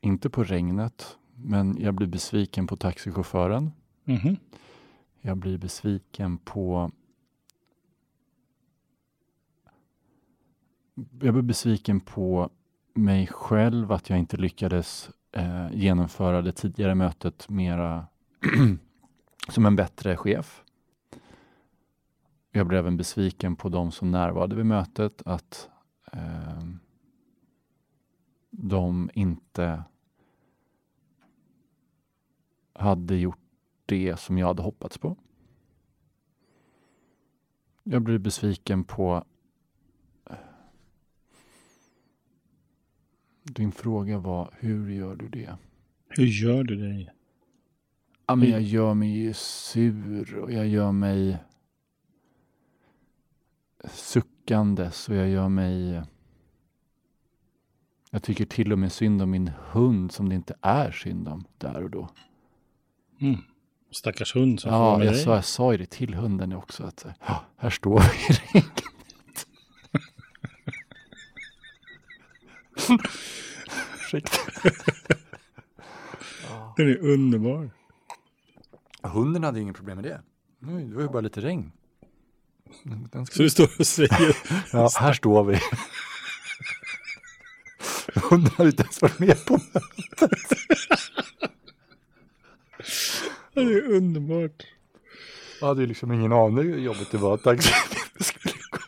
inte 0.00 0.30
på 0.30 0.44
regnet, 0.44 1.16
men 1.34 1.76
jag 1.80 1.94
blir 1.94 2.06
besviken 2.06 2.66
på 2.66 2.76
taxichauffören. 2.76 3.72
Mhm. 4.04 4.36
Jag 5.20 5.36
blir 5.36 5.58
besviken 5.58 6.38
på 6.38 6.90
Jag 11.20 11.34
blir 11.34 11.42
besviken 11.42 12.00
på 12.00 12.50
mig 12.94 13.26
själv 13.26 13.92
att 13.92 14.10
jag 14.10 14.18
inte 14.18 14.36
lyckades 14.36 15.10
eh, 15.32 15.68
genomföra 15.72 16.42
det 16.42 16.52
tidigare 16.52 16.94
mötet 16.94 17.48
mera 17.48 18.06
som 19.48 19.66
en 19.66 19.76
bättre 19.76 20.16
chef. 20.16 20.62
Jag 22.56 22.66
blev 22.66 22.78
även 22.78 22.96
besviken 22.96 23.56
på 23.56 23.68
de 23.68 23.92
som 23.92 24.10
närvarade 24.10 24.56
vid 24.56 24.66
mötet 24.66 25.22
att 25.24 25.68
eh, 26.12 26.64
de 28.50 29.10
inte 29.14 29.84
hade 32.72 33.16
gjort 33.16 33.38
det 33.86 34.20
som 34.20 34.38
jag 34.38 34.46
hade 34.46 34.62
hoppats 34.62 34.98
på. 34.98 35.16
Jag 37.82 38.02
blir 38.02 38.18
besviken 38.18 38.84
på 38.84 39.24
Din 43.42 43.72
fråga 43.72 44.18
var, 44.18 44.54
hur 44.58 44.90
gör 44.90 45.16
du 45.16 45.28
det? 45.28 45.56
Hur 46.08 46.26
gör 46.26 46.64
du 46.64 46.76
det? 46.76 47.12
Ja, 48.26 48.34
men 48.34 48.50
jag 48.50 48.62
gör 48.62 48.94
mig 48.94 49.10
ju 49.10 49.32
sur 49.34 50.38
och 50.38 50.52
jag 50.52 50.66
gör 50.66 50.92
mig 50.92 51.38
suckandes 53.90 55.08
och 55.08 55.14
jag 55.14 55.28
gör 55.28 55.48
mig... 55.48 56.02
Jag 58.10 58.22
tycker 58.22 58.44
till 58.44 58.72
och 58.72 58.78
med 58.78 58.92
synd 58.92 59.22
om 59.22 59.30
min 59.30 59.50
hund 59.70 60.12
som 60.12 60.28
det 60.28 60.34
inte 60.34 60.54
är 60.60 60.90
synd 60.90 61.28
om 61.28 61.44
där 61.58 61.82
och 61.82 61.90
då. 61.90 62.08
Mm. 63.20 63.36
Stackars 63.90 64.34
hund 64.36 64.60
som 64.60 64.72
Ja, 64.72 64.98
med 64.98 65.06
jag 65.06 65.14
dig. 65.14 65.22
sa, 65.24 65.34
jag 65.34 65.44
sa 65.44 65.72
ju 65.72 65.78
det 65.78 65.86
till 65.90 66.14
hunden 66.14 66.52
också 66.52 66.84
att 66.84 67.06
ja, 67.26 67.44
här 67.56 67.70
står 67.70 68.00
vi 68.00 68.34
i 68.34 68.38
regnet. 68.38 68.82
Ursäkta. 73.94 74.38
Den 76.76 76.88
är 76.88 76.98
underbar. 76.98 77.70
Hunden 79.02 79.44
hade 79.44 79.58
ju 79.58 79.62
inget 79.62 79.76
problem 79.76 79.96
med 79.96 80.04
det. 80.04 80.22
Det 80.58 80.94
var 80.94 81.02
ju 81.02 81.08
bara 81.08 81.20
lite 81.20 81.40
regn. 81.40 81.72
Den 82.82 83.26
Så 83.26 83.32
ska... 83.32 83.42
du 83.42 83.50
står 83.50 83.70
och 83.78 83.86
säger 83.86 84.36
Ja, 84.72 84.90
här 85.00 85.12
står 85.12 85.44
vi. 85.44 85.60
Hunden 88.14 88.52
hade 88.56 88.68
inte 88.68 88.82
ens 88.82 89.02
varit 89.02 89.18
med 89.18 89.44
på 89.44 89.60
det 93.54 93.72
är 93.72 93.92
underbart. 93.92 94.66
Jag 95.60 95.68
hade 95.68 95.80
ju 95.80 95.86
liksom 95.86 96.12
ingen 96.12 96.32
aning 96.32 96.72
hur 96.72 96.78
jobbigt 96.78 97.10
det 97.10 97.18
var 97.18 97.34
att 97.34 97.42
taxi 97.42 97.72
skulle 98.20 98.54
gå. 98.70 98.78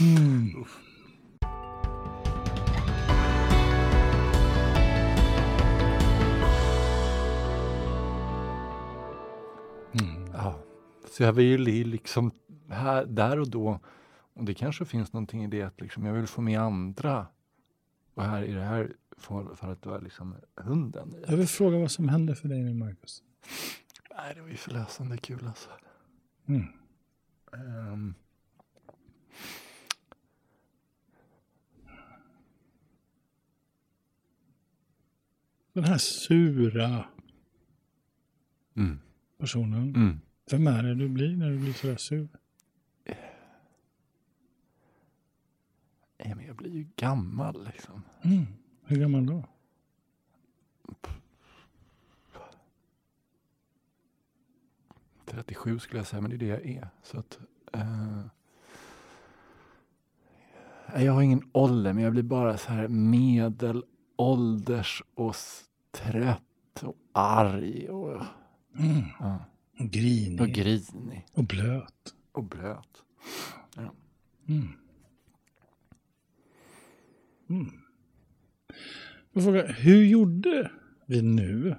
Mm. 0.00 0.64
Så 11.18 11.24
jag 11.24 11.32
vill 11.32 11.68
ju 11.68 11.84
liksom 11.84 12.30
här, 12.70 13.06
där 13.06 13.38
och 13.40 13.50
då, 13.50 13.80
och 14.34 14.44
det 14.44 14.54
kanske 14.54 14.84
finns 14.84 15.12
någonting 15.12 15.44
i 15.44 15.46
det 15.46 15.62
att 15.62 15.80
liksom 15.80 16.04
jag 16.06 16.14
vill 16.14 16.26
få 16.26 16.40
med 16.40 16.60
andra. 16.60 17.26
Och 18.14 18.22
här 18.24 18.42
i 18.42 18.52
det 18.52 18.62
här 18.62 18.92
fall- 19.16 19.56
fallet 19.56 19.86
var 19.86 20.00
liksom 20.00 20.34
hunden. 20.56 21.14
Jag 21.28 21.36
vill 21.36 21.46
fråga 21.48 21.78
vad 21.78 21.90
som 21.90 22.08
hände 22.08 22.34
för 22.34 22.48
dig 22.48 22.62
med 22.62 22.76
Marcus. 22.76 23.22
Nej, 24.16 24.34
det 24.34 24.40
var 24.40 24.48
ju 24.48 24.56
förlösande 24.56 25.16
kul 25.18 25.46
alltså. 25.46 25.70
Mm. 26.46 26.66
Ehm, 27.52 28.14
Den 35.72 35.84
här 35.84 35.98
sura 35.98 37.04
mm, 38.76 39.00
personen. 39.38 39.94
mm. 39.96 40.20
Vem 40.50 40.66
är 40.66 40.82
det 40.82 40.94
du 40.94 41.08
blir 41.08 41.36
när 41.36 41.50
du 41.50 41.58
blir 41.58 41.72
sådär 41.72 41.96
sur? 41.96 42.28
Nej, 46.24 46.34
men 46.34 46.46
jag 46.46 46.56
blir 46.56 46.70
ju 46.70 46.86
gammal 46.96 47.64
liksom. 47.72 48.02
Mm. 48.22 48.46
Hur 48.84 48.96
gammal 49.00 49.26
då? 49.26 49.32
Mm. 49.32 49.46
37 55.24 55.78
skulle 55.78 55.98
jag 56.00 56.06
säga, 56.06 56.20
men 56.20 56.30
det 56.30 56.36
är 56.36 56.38
det 56.38 56.46
jag 56.46 56.66
är. 56.66 56.88
Så 57.02 57.18
att, 57.18 57.38
eh, 57.72 58.22
jag 61.04 61.12
har 61.12 61.22
ingen 61.22 61.50
ålder, 61.52 61.92
men 61.92 62.02
jag 62.04 62.12
blir 62.12 62.22
bara 62.22 62.58
så 62.58 62.72
här 62.72 62.88
medelålders 62.88 63.82
och 65.14 65.34
trött 65.90 66.82
och 66.82 66.96
arg 67.12 67.88
och, 67.88 68.22
Mm. 68.78 69.02
ja, 69.20 69.38
Och 69.78 69.90
grinig. 69.90 70.40
och 70.40 70.46
Och, 70.46 70.52
grinig 70.54 71.24
blöt. 71.48 72.14
och 72.32 72.44
blöt. 72.44 73.02
Mm. 74.48 74.68
Mm. 77.50 77.70
Jag 79.32 79.44
frågar, 79.44 79.72
hur 79.72 80.04
gjorde 80.04 80.70
vi 81.06 81.22
nu 81.22 81.76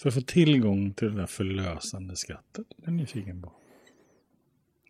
för 0.00 0.08
att 0.08 0.14
få 0.14 0.20
tillgång 0.20 0.94
till 0.94 1.08
det 1.08 1.14
där 1.16 1.26
förlösande 1.26 2.16
skrattet? 2.16 2.66
Det 2.76 2.86
är 2.86 2.90
nyfiken 2.90 3.42
på. 3.42 3.52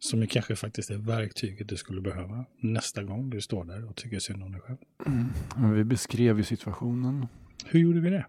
Som 0.00 0.20
ju 0.20 0.26
kanske 0.26 0.56
faktiskt 0.56 0.90
är 0.90 0.96
verktyget 0.98 1.68
du 1.68 1.76
skulle 1.76 2.00
behöva 2.00 2.44
nästa 2.60 3.02
gång 3.02 3.30
du 3.30 3.40
står 3.40 3.64
där 3.64 3.84
och 3.88 3.96
tycker 3.96 4.18
synd 4.18 4.42
om 4.42 4.52
dig 4.52 4.60
själv. 4.60 4.78
Men 5.56 5.74
vi 5.74 5.84
beskrev 5.84 6.38
ju 6.38 6.44
situationen. 6.44 7.26
Hur 7.64 7.80
gjorde 7.80 8.00
vi 8.00 8.10
det? 8.10 8.26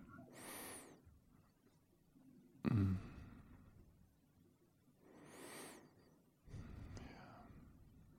Mm. 2.72 2.98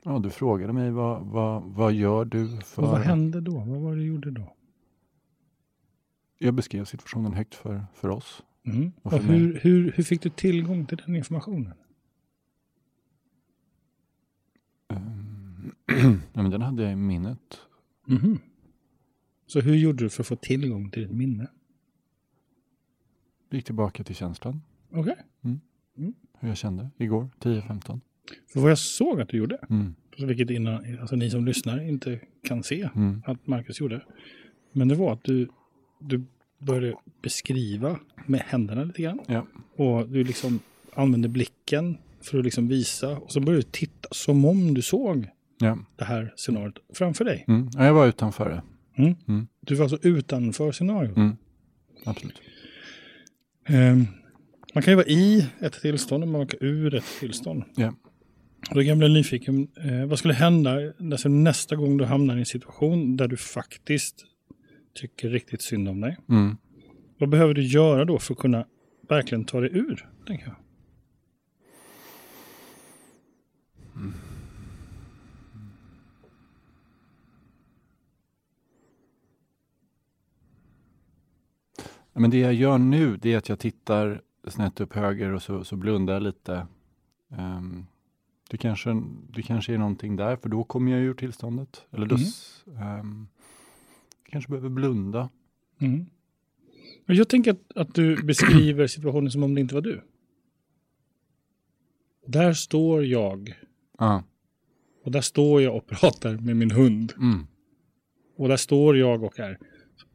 Ja, 0.03 0.19
du 0.19 0.31
frågade 0.31 0.73
mig 0.73 0.91
vad, 0.91 1.23
vad, 1.27 1.63
vad 1.63 1.93
gör 1.93 2.25
du 2.25 2.61
för... 2.61 2.83
Och 2.83 2.89
vad 2.89 3.01
hände 3.01 3.41
då? 3.41 3.53
Vad 3.59 3.81
var 3.81 3.91
det 3.93 3.97
du 4.01 4.07
gjorde 4.07 4.31
då? 4.31 4.55
Jag 6.39 6.55
beskrev 6.55 6.85
situationen 6.85 7.33
högt 7.33 7.55
för, 7.55 7.85
för 7.95 8.09
oss. 8.09 8.43
Mm. 8.63 8.93
Och 9.03 9.13
Och 9.13 9.21
för 9.21 9.29
mig. 9.29 9.39
hur, 9.39 9.61
hur, 9.61 9.93
hur 9.93 10.05
fick 10.05 10.23
du 10.23 10.31
tillgång 10.31 10.87
till 10.87 11.03
den 11.07 11.17
informationen? 11.17 11.75
Ehm, 14.89 15.73
ja, 16.33 16.43
men 16.43 16.51
den 16.51 16.63
hade 16.63 16.83
jag 16.83 16.93
i 16.93 16.97
minnet. 16.97 17.59
Mhm. 18.07 18.39
Så 19.47 19.61
hur 19.61 19.75
gjorde 19.75 20.05
du 20.05 20.11
för 20.11 20.23
att 20.23 20.27
få 20.27 20.37
tillgång 20.37 20.91
till 20.91 21.03
ditt 21.03 21.17
minne? 21.17 21.49
Gick 23.55 23.65
tillbaka 23.65 24.05
till 24.05 24.15
känslan. 24.15 24.61
Okej. 24.93 25.17
Hur 26.41 26.49
jag 26.49 26.57
kände 26.57 26.91
igår, 26.99 27.29
10-15. 27.41 28.01
För 28.53 28.61
vad 28.61 28.71
jag 28.71 28.79
såg 28.79 29.21
att 29.21 29.29
du 29.29 29.37
gjorde, 29.37 29.59
Mm. 29.71 29.95
vilket 30.19 30.51
innan, 30.51 30.99
alltså 31.01 31.17
ni 31.17 31.31
som 31.31 31.45
lyssnar 31.45 31.81
inte 31.89 32.21
kan 32.43 32.63
se 32.63 32.89
Mm. 32.95 33.23
att 33.27 33.47
Marcus 33.47 33.81
gjorde. 33.81 34.03
Men 34.73 34.89
det 34.89 34.95
var 34.95 35.13
att 35.13 35.25
du, 35.25 35.49
du 36.01 36.25
började 36.59 36.97
beskriva 37.23 37.99
med 38.27 38.41
händerna 38.41 38.85
lite 38.85 39.03
grann. 39.03 39.21
Ja. 39.27 39.47
Och 39.77 40.09
du 40.09 40.25
liksom 40.25 40.61
använde 40.95 41.29
blicken 41.29 41.99
för 42.23 42.39
att 42.39 42.45
liksom 42.45 42.69
visa. 42.69 43.19
Och 43.19 43.33
så 43.33 43.41
började 43.41 43.63
du 43.63 43.69
titta 43.71 44.09
som 44.13 44.45
om 44.45 44.75
du 44.75 44.83
såg 44.83 45.29
Ja. 45.59 45.79
det 45.97 46.05
här 46.05 46.33
scenariot 46.37 46.79
framför 46.95 47.25
dig. 47.25 47.45
Mm. 47.49 47.69
ja, 47.75 47.85
jag 47.85 47.95
var 47.95 48.07
utanför 48.07 48.49
det. 48.51 48.63
Mm. 49.03 49.15
Mm. 49.29 49.47
Du 49.61 49.75
var 49.75 49.85
alltså 49.85 49.99
utanför 50.09 50.73
scenariot. 50.73 51.17
Mm. 51.17 51.37
Absolut. 52.05 52.41
Ehm, 53.67 54.07
man 54.75 54.83
kan 54.83 54.93
ju 54.93 54.97
vara 54.97 55.07
i 55.07 55.47
ett 55.61 55.81
tillstånd 55.81 56.25
och 56.25 56.29
man 56.29 56.47
kan 56.47 56.59
ur 56.63 56.95
ett 56.95 57.05
tillstånd. 57.21 57.65
Och 58.71 58.75
då 58.75 58.81
kan 58.81 58.89
jag 58.89 58.99
bli 58.99 59.09
nyfiken, 59.09 59.69
eh, 59.77 60.07
vad 60.07 60.19
skulle 60.19 60.35
hända 60.35 60.93
alltså 61.13 61.29
nästa 61.29 61.77
gång 61.77 61.97
du 61.97 62.05
hamnar 62.05 62.37
i 62.37 62.39
en 62.39 62.47
situation 62.47 63.17
där 63.17 63.29
du 63.29 63.37
faktiskt 63.37 64.25
tycker 64.95 65.31
riktigt 65.31 65.63
synd 65.63 65.89
om 65.89 66.01
dig? 66.01 66.17
Mm. 66.29 66.57
Vad 67.19 67.29
behöver 67.29 67.55
du 67.55 67.63
göra 67.63 68.05
då 68.05 68.19
för 68.19 68.35
att 68.35 68.41
kunna 68.41 68.67
verkligen 69.09 69.45
ta 69.45 69.61
dig 69.61 69.71
ur? 69.73 70.09
Tänker 70.27 70.47
jag. 70.47 70.57
Ja, 73.95 74.01
Men 82.15 82.31
det 82.31 82.39
jag 82.39 82.55
gör 82.55 82.79
nu 82.79 83.17
det 83.17 83.33
är 83.33 83.39
att 83.39 83.49
jag 83.49 83.59
tittar 83.59 84.23
snett 84.49 84.81
upp 84.81 84.93
höger 84.95 85.33
och 85.33 85.43
så, 85.43 85.65
så 85.65 85.77
blundar 85.77 86.15
jag 86.15 86.23
lite. 86.23 86.67
Ehm, 87.31 87.87
det, 88.51 88.57
kanske, 88.57 89.03
det 89.35 89.43
kanske 89.43 89.75
är 89.75 89.79
någonting 89.79 90.17
där, 90.17 90.37
för 90.37 90.49
då 90.49 90.65
kommer 90.65 90.93
jag 90.93 91.01
ur 91.01 91.15
tillståndet. 91.15 91.85
Eller 91.91 92.07
då, 92.07 92.17
Mm. 92.17 92.83
ehm, 92.83 93.29
kanske 94.29 94.51
behöver 94.51 94.69
blunda. 94.69 95.29
Mm. 95.79 96.07
Men 97.07 97.17
Jag 97.17 97.29
tänker 97.29 97.51
att, 97.51 97.77
att 97.77 97.95
du 97.95 98.17
beskriver 98.25 98.87
situationen 98.87 99.31
som 99.31 99.43
om 99.43 99.55
det 99.55 99.61
inte 99.61 99.75
var 99.75 99.83
du. 99.83 100.03
Där 102.27 102.53
står 102.53 103.05
jag. 103.05 103.55
Ah. 103.99 104.23
Och 105.05 105.11
där 105.13 105.21
står 105.21 105.63
jag 105.63 105.77
och 105.77 105.87
pratar 105.87 106.37
med 106.37 106.57
min 106.57 106.71
hund. 106.71 107.13
Mm. 107.17 107.47
Och 108.37 108.49
där 108.49 108.57
står 108.57 108.97
jag 108.97 109.23
och 109.23 109.39
är. 109.41 109.59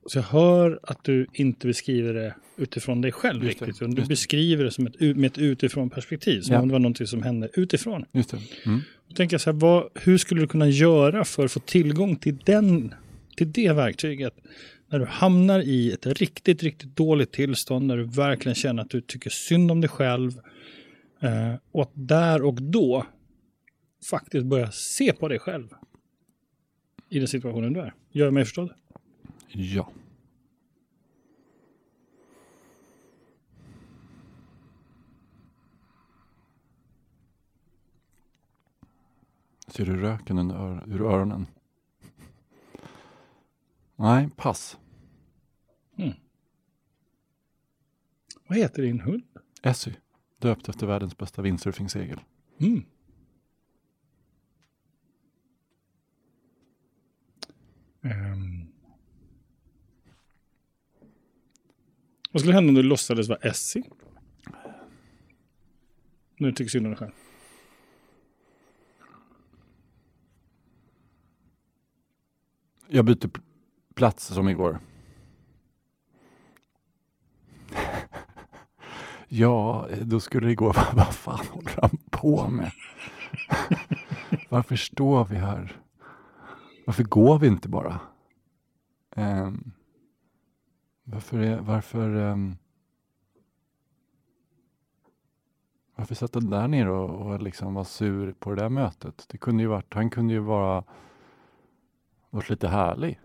Så 0.06 0.18
jag 0.18 0.24
hör 0.24 0.80
att 0.84 1.04
du 1.04 1.28
inte 1.34 1.68
beskriver 1.68 2.14
det 2.14 2.36
utifrån 2.58 3.02
dig 3.02 3.12
själv 3.12 3.44
Just 3.44 3.60
det, 3.60 3.66
riktigt. 3.66 3.82
Utan 3.82 3.96
du 3.96 4.02
det. 4.02 4.08
beskriver 4.08 4.64
det 4.64 4.72
som 4.72 4.88
ett, 4.88 5.00
med 5.00 5.26
ett 5.26 5.38
utifrån 5.38 5.90
perspektiv. 5.90 6.42
Som 6.42 6.54
Ja. 6.54 6.62
om 6.62 6.68
det 6.68 6.72
var 6.72 6.80
någonting 6.80 7.08
som 7.08 7.24
hände 7.24 7.50
utifrån. 7.54 8.06
Just 8.12 8.30
det. 8.32 8.38
Mm. 8.66 8.80
Då 9.08 9.16
tänker 9.16 9.34
jag 9.34 9.42
så 9.42 9.52
här, 9.52 9.58
vad, 9.60 9.90
hur 9.96 10.18
skulle 10.18 10.42
du 10.42 10.48
kunna 10.48 10.68
göra 10.68 11.26
för 11.26 11.46
att 11.46 11.52
få 11.52 11.60
tillgång 11.60 12.16
till, 12.16 12.38
den, 12.46 12.94
till 13.38 13.52
det 13.52 13.74
verktyget? 13.74 14.34
När 14.92 15.00
du 15.00 15.06
hamnar 15.06 15.60
i 15.60 15.92
ett 15.92 16.06
riktigt, 16.06 16.64
riktigt 16.64 16.96
dåligt 16.96 17.32
tillstånd, 17.32 17.86
när 17.88 17.98
du 17.98 18.04
verkligen 18.04 18.56
känner 18.56 18.84
att 18.84 18.90
du 18.90 19.02
tycker 19.02 19.30
synd 19.30 19.72
om 19.72 19.82
dig 19.82 19.90
själv. 19.90 20.32
Eh, 21.22 21.54
och 21.72 21.82
att 21.82 21.92
där 21.94 22.42
och 22.42 22.62
då 22.62 23.06
faktiskt 24.10 24.46
börja 24.46 24.72
se 24.72 25.14
på 25.14 25.28
dig 25.28 25.40
själv 25.40 25.68
i 27.10 27.20
den 27.20 27.28
situationen 27.28 27.74
du 27.74 27.80
är. 27.80 27.94
Gör 28.12 28.26
jag 28.26 28.34
mig 28.34 28.46
förstådd? 28.46 28.70
Ja. 29.52 29.92
Ser 39.70 39.86
du 39.86 40.02
röken 40.02 40.38
under 40.38 40.84
ur 40.88 41.02
öronen? 41.02 41.48
Nej, 43.96 44.30
pass. 44.36 44.78
Vad 48.50 48.58
heter 48.58 48.82
din 48.82 49.00
hund? 49.00 49.24
Essie, 49.62 49.96
döpt 50.38 50.70
efter 50.70 50.88
världens 50.88 51.18
bästa 51.18 51.42
windsurfingsegel. 51.42 52.20
Mm. 52.60 52.86
Ehm. 58.02 58.68
Vad 62.32 62.42
skulle 62.42 62.54
hända 62.54 62.70
om 62.70 62.76
du 62.76 62.84
låtsades 62.84 63.30
vara 63.30 63.40
Essie? 63.40 63.84
Du 66.38 66.52
tycker 66.52 66.70
synd 66.70 66.86
om 66.86 66.92
dig 66.92 67.00
själv. 67.00 67.12
Jag 72.92 73.06
byter 73.06 73.30
plats 73.96 74.26
som 74.26 74.50
igår. 74.50 74.80
ja, 79.28 79.88
då 80.02 80.20
skulle 80.20 80.48
det 80.48 80.56
gå. 80.56 80.66
Vad 80.94 81.14
fan 81.14 81.46
håller 81.52 81.82
han 81.82 81.98
på 82.10 82.48
med? 82.48 82.72
Varför 84.50 84.76
står 84.76 85.26
vi 85.26 85.36
här? 85.36 85.82
Varför 86.86 87.04
går 87.04 87.40
vi 87.40 87.48
inte 87.48 87.70
bara? 87.70 88.00
Um, 89.16 89.72
varför 91.04 91.40
är, 91.40 91.60
varför, 91.60 92.16
um, 92.16 92.58
varför 95.96 96.16
satt 96.16 96.34
han 96.34 96.50
där 96.50 96.68
nere 96.68 96.92
och, 96.92 97.32
och 97.32 97.42
liksom 97.42 97.74
var 97.74 97.84
sur 97.84 98.34
på 98.34 98.50
det 98.50 98.62
där 98.62 98.70
mötet? 98.70 99.26
Det 99.30 99.38
kunde 99.38 99.64
ju 99.64 99.70
varit, 99.70 99.94
han 99.94 100.10
kunde 100.10 100.34
ju 100.34 100.40
vara 100.40 100.84
varit 102.30 102.50
lite 102.50 102.68
härlig 102.68 103.20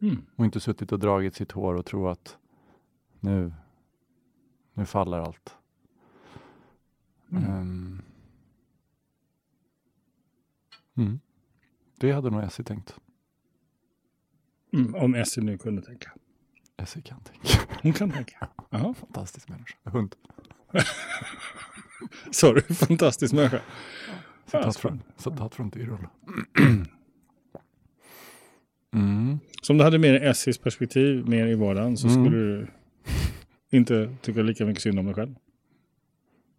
Mm. 0.00 0.26
och 0.36 0.44
inte 0.44 0.60
suttit 0.60 0.92
och 0.92 0.98
dragit 0.98 1.34
sitt 1.34 1.52
hår 1.52 1.74
och 1.74 1.86
tro 1.86 2.08
att 2.08 2.38
nu, 3.20 3.52
nu 4.74 4.86
faller 4.86 5.18
allt. 5.18 5.56
Mm. 7.32 7.44
Ehm. 7.44 8.02
Mm. 10.96 11.20
Det 11.96 12.12
hade 12.12 12.30
nog 12.30 12.42
Essie 12.44 12.64
tänkt. 12.64 12.98
Mm. 14.72 14.94
Om 14.94 15.14
Essie 15.14 15.42
nu 15.42 15.58
kunde 15.58 15.82
tänka. 15.82 16.12
Essie 16.76 17.02
kan 17.02 17.20
tänka. 17.20 17.48
Hon 17.82 17.92
kan 17.92 18.10
tänka. 18.10 18.48
Jaha. 18.70 18.94
Fantastisk 18.94 19.48
människa. 19.48 19.76
Hund. 19.84 20.16
Du 22.42 22.74
fantastisk 22.74 23.34
människa? 23.34 23.60
Citat 24.44 24.76
från, 24.76 25.02
citat 25.16 25.54
från 25.54 25.70
Tyrol. 25.70 26.08
Mm. 28.94 29.38
Så 29.62 29.72
om 29.72 29.78
du 29.78 29.84
hade 29.84 29.98
mer 29.98 30.14
Essies 30.14 30.58
perspektiv 30.58 31.28
mer 31.28 31.46
i 31.46 31.54
vardagen 31.54 31.96
så 31.96 32.08
Mm. 32.08 32.24
skulle 32.24 32.36
du 32.38 32.66
inte 33.70 34.14
tycka 34.22 34.42
lika 34.42 34.66
mycket 34.66 34.82
synd 34.82 34.98
om 34.98 35.06
dig 35.06 35.14
själv. 35.14 35.34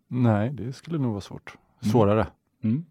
Nej, 0.07 0.51
det 0.53 0.73
skulle 0.73 0.97
nog 0.97 1.11
vara 1.11 1.21
svårt. 1.21 1.53
Svårare. 1.81 2.27
Mm. 2.63 2.85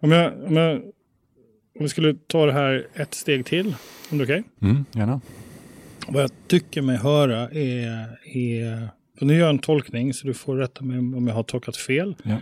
Om, 0.00 0.10
jag, 0.12 0.44
om, 0.44 0.56
jag, 0.56 0.76
om 0.76 1.80
vi 1.80 1.88
skulle 1.88 2.14
ta 2.26 2.46
det 2.46 2.52
här 2.52 2.86
ett 2.94 3.14
steg 3.14 3.46
till, 3.46 3.74
om 4.10 4.18
det 4.18 4.24
är 4.24 4.26
okej? 4.26 4.42
Mm, 4.62 4.84
gärna. 4.92 5.20
Vad 6.08 6.22
jag 6.22 6.30
tycker 6.46 6.82
mig 6.82 6.96
höra 6.96 7.50
är, 7.50 8.18
är 8.36 8.88
nu 9.20 9.32
gör 9.34 9.40
jag 9.40 9.50
en 9.50 9.58
tolkning 9.58 10.14
så 10.14 10.26
du 10.26 10.34
får 10.34 10.56
rätta 10.56 10.84
mig 10.84 10.98
om 10.98 11.26
jag 11.26 11.34
har 11.34 11.42
tolkat 11.42 11.76
fel. 11.76 12.16
Ja. 12.22 12.40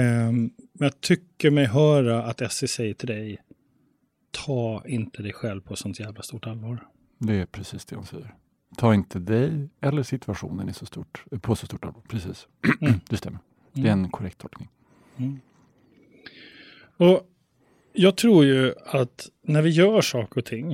Ehm, 0.00 0.50
men 0.72 0.86
jag 0.86 1.00
tycker 1.00 1.50
mig 1.50 1.64
höra 1.66 2.22
att 2.22 2.40
Essie 2.40 2.68
säger 2.68 2.94
till 2.94 3.08
dig, 3.08 3.38
ta 4.44 4.82
inte 4.86 5.22
dig 5.22 5.32
själv 5.32 5.60
på 5.60 5.76
sånt 5.76 6.00
jävla 6.00 6.22
stort 6.22 6.46
allvar. 6.46 6.86
Det 7.18 7.34
är 7.34 7.46
precis 7.46 7.84
det 7.84 7.96
hon 7.96 8.06
säger. 8.06 8.34
Ta 8.76 8.94
inte 8.94 9.18
dig 9.18 9.68
eller 9.80 10.02
situationen 10.02 10.68
i 10.68 10.72
så 10.72 10.86
stort, 10.86 11.24
på 11.40 11.56
så 11.56 11.66
stort 11.66 11.84
allvar. 11.84 12.02
Precis. 12.08 12.46
Mm. 12.80 13.00
det 13.08 13.16
stämmer. 13.16 13.38
Det 13.72 13.88
är 13.88 13.92
en 13.92 14.10
korrekt 14.10 14.38
tolkning. 14.38 14.68
Och 16.96 17.30
jag 17.92 18.16
tror 18.16 18.44
ju 18.44 18.74
att 18.86 19.28
när 19.42 19.62
vi 19.62 19.70
gör 19.70 20.00
saker 20.00 20.38
och 20.40 20.44
ting, 20.44 20.72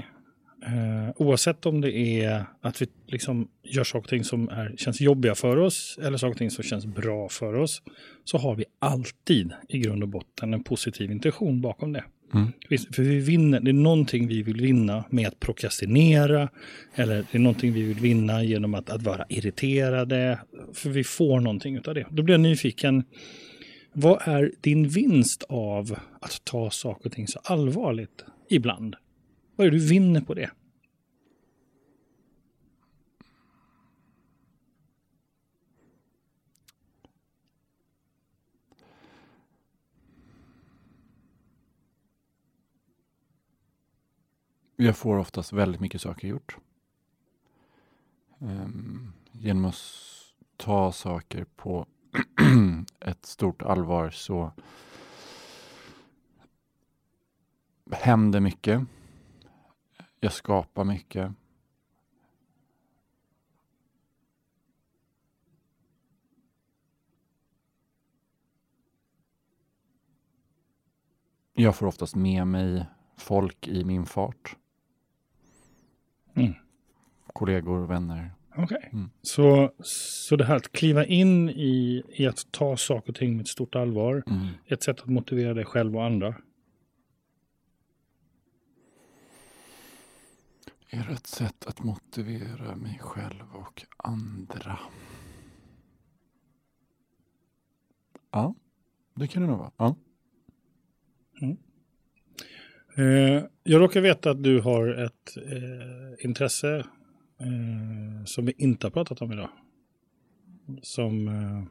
eh, 0.66 1.10
oavsett 1.16 1.66
om 1.66 1.80
det 1.80 1.92
är 1.96 2.44
att 2.60 2.82
vi 2.82 2.86
liksom 3.06 3.48
gör 3.62 3.84
saker 3.84 4.04
och 4.04 4.08
ting 4.08 4.24
som 4.24 4.48
är, 4.48 4.74
känns 4.76 5.00
jobbiga 5.00 5.34
för 5.34 5.56
oss 5.56 5.98
eller 6.02 6.18
saker 6.18 6.30
och 6.30 6.38
ting 6.38 6.50
som 6.50 6.64
känns 6.64 6.86
bra 6.86 7.28
för 7.28 7.54
oss, 7.54 7.82
så 8.24 8.38
har 8.38 8.54
vi 8.54 8.64
alltid 8.78 9.52
i 9.68 9.78
grund 9.78 10.02
och 10.02 10.08
botten 10.08 10.54
en 10.54 10.64
positiv 10.64 11.10
intention 11.10 11.60
bakom 11.60 11.92
det. 11.92 12.04
Mm. 12.34 12.52
För 12.92 13.02
vi 13.02 13.18
vinner, 13.18 13.60
det 13.60 13.70
är 13.70 13.72
någonting 13.72 14.28
vi 14.28 14.42
vill 14.42 14.60
vinna 14.60 15.04
med 15.10 15.28
att 15.28 15.40
prokrastinera, 15.40 16.48
eller 16.94 17.16
det 17.16 17.38
är 17.38 17.38
någonting 17.38 17.72
vi 17.72 17.82
vill 17.82 18.00
vinna 18.00 18.44
genom 18.44 18.74
att, 18.74 18.90
att 18.90 19.02
vara 19.02 19.24
irriterade, 19.28 20.38
för 20.74 20.90
vi 20.90 21.04
får 21.04 21.40
någonting 21.40 21.78
av 21.86 21.94
det. 21.94 22.06
Då 22.10 22.22
blir 22.22 22.34
jag 22.34 22.40
nyfiken, 22.40 23.04
vad 23.92 24.28
är 24.28 24.52
din 24.60 24.88
vinst 24.88 25.42
av 25.48 25.98
att 26.20 26.44
ta 26.44 26.70
saker 26.70 27.06
och 27.06 27.12
ting 27.12 27.28
så 27.28 27.40
allvarligt 27.44 28.24
ibland? 28.50 28.96
Vad 29.56 29.66
är 29.66 29.70
det 29.70 29.76
du 29.76 29.86
vinner 29.86 30.20
på 30.20 30.34
det? 30.34 30.50
Jag 44.82 44.96
får 44.96 45.18
oftast 45.18 45.52
väldigt 45.52 45.80
mycket 45.80 46.00
saker 46.00 46.28
gjort. 46.28 46.56
Um, 48.38 49.12
genom 49.32 49.64
att 49.64 49.76
ta 50.56 50.92
saker 50.92 51.44
på 51.56 51.86
ett 53.00 53.26
stort 53.26 53.62
allvar 53.62 54.10
så 54.10 54.52
händer 57.90 58.40
mycket. 58.40 58.82
Jag 60.20 60.32
skapar 60.32 60.84
mycket. 60.84 61.32
Jag 71.52 71.76
får 71.76 71.86
oftast 71.86 72.14
med 72.14 72.46
mig 72.46 72.86
folk 73.16 73.68
i 73.68 73.84
min 73.84 74.06
fart. 74.06 74.56
Mm. 76.34 76.52
Kollegor, 77.26 77.86
vänner. 77.86 78.30
Okej. 78.56 78.88
Mm. 78.92 79.10
Så, 79.22 79.72
så 79.82 80.36
det 80.36 80.44
här 80.44 80.56
att 80.56 80.72
kliva 80.72 81.04
in 81.06 81.50
i, 81.50 82.02
i 82.08 82.26
att 82.26 82.46
ta 82.52 82.76
saker 82.76 83.08
och 83.12 83.16
ting 83.16 83.32
med 83.36 83.40
ett 83.40 83.48
stort 83.48 83.74
allvar, 83.74 84.22
Mm. 84.26 84.46
ett 84.66 84.82
sätt 84.82 85.00
att 85.00 85.08
motivera 85.08 85.54
dig 85.54 85.64
själv 85.64 85.96
och 85.96 86.04
andra. 86.04 86.34
Är 90.90 91.04
det 91.08 91.12
ett 91.12 91.26
sätt 91.26 91.66
att 91.66 91.84
motivera 91.84 92.76
mig 92.76 92.98
själv 93.02 93.44
och 93.54 93.84
andra? 93.96 94.78
Ja, 98.30 98.54
det 99.14 99.26
kan 99.26 99.42
det 99.42 99.48
nog 99.48 99.58
vara. 99.58 99.72
Ja. 99.76 99.96
Eh, 101.42 101.48
jag 103.62 103.80
råkar 103.80 104.00
veta 104.00 104.30
att 104.30 104.42
du 104.42 104.60
har 104.60 104.88
ett 104.88 105.36
eh, 105.36 106.24
intresse 106.24 106.86
eh, 107.38 108.24
som 108.24 108.46
vi 108.46 108.52
inte 108.58 108.86
har 108.86 108.90
pratat 108.90 109.22
om 109.22 109.32
idag. 109.32 109.48
Som, 110.82 111.28
eh, 111.28 111.64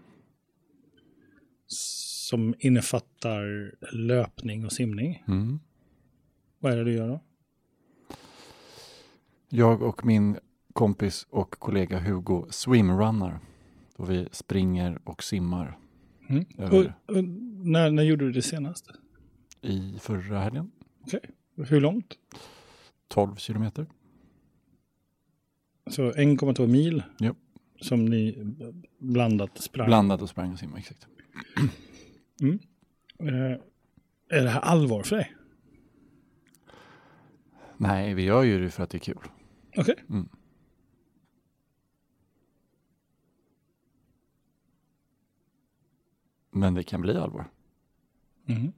som 1.67 2.55
innefattar 2.59 3.73
löpning 3.95 4.65
och 4.65 4.71
simning. 4.71 5.23
Mm. 5.27 5.59
Vad 6.59 6.71
är 6.71 6.77
det 6.77 6.83
du 6.83 6.93
gör 6.93 7.07
då? 7.07 7.19
Jag 9.49 9.81
och 9.81 10.05
min 10.05 10.37
kompis 10.73 11.27
och 11.29 11.51
kollega 11.51 11.99
Hugo 11.99 12.45
swimrunner. 12.49 13.39
Då 13.97 14.05
vi 14.05 14.27
springer 14.31 14.99
och 15.03 15.23
simmar 15.23 15.77
Mm. 16.29 16.45
Och, 16.57 17.15
och, 17.15 17.23
när, 17.65 17.91
när 17.91 18.03
gjorde 18.03 18.25
du 18.25 18.31
det 18.31 18.41
senast? 18.41 18.91
i 19.61 19.97
förra 19.99 20.39
helgen. 20.39 20.71
Hur 21.55 21.81
långt? 21.81 22.17
12 23.07 23.35
kilometer. 23.35 23.85
Så 25.87 26.11
1,2 26.11 26.67
mil 26.67 27.03
Ja. 27.19 27.35
som 27.81 28.05
ni 28.05 28.45
blandat 28.97 29.57
sprang. 29.61 29.87
Blandat 29.87 30.21
och 30.21 30.29
sprang 30.29 30.51
och 30.53 30.59
simma, 30.59 30.77
exakt. 30.77 31.07
Eh, 33.19 33.57
är 34.29 34.43
det 34.43 34.49
här 34.49 34.59
allvar 34.61 35.03
för 35.03 35.15
dig? 35.15 35.35
Nej, 37.77 38.13
vi 38.13 38.23
gör 38.23 38.43
ju 38.43 38.63
det 38.63 38.69
för 38.69 38.83
att 38.83 38.89
det 38.89 38.97
är 38.97 38.99
kul. 38.99 39.17
Okej. 39.77 39.95
Mm. 40.09 40.29
Men 46.51 46.73
det 46.73 46.83
kan 46.83 47.01
bli 47.01 47.17
allvar. 47.17 47.45
Mhm. 48.45 48.73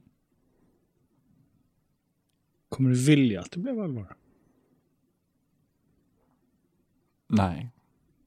Kommer 2.74 2.90
du 2.90 2.96
vilja 2.96 3.40
att 3.40 3.50
det 3.50 3.58
blev 3.58 3.80
allvar? 3.80 4.14
Nej, 7.28 7.70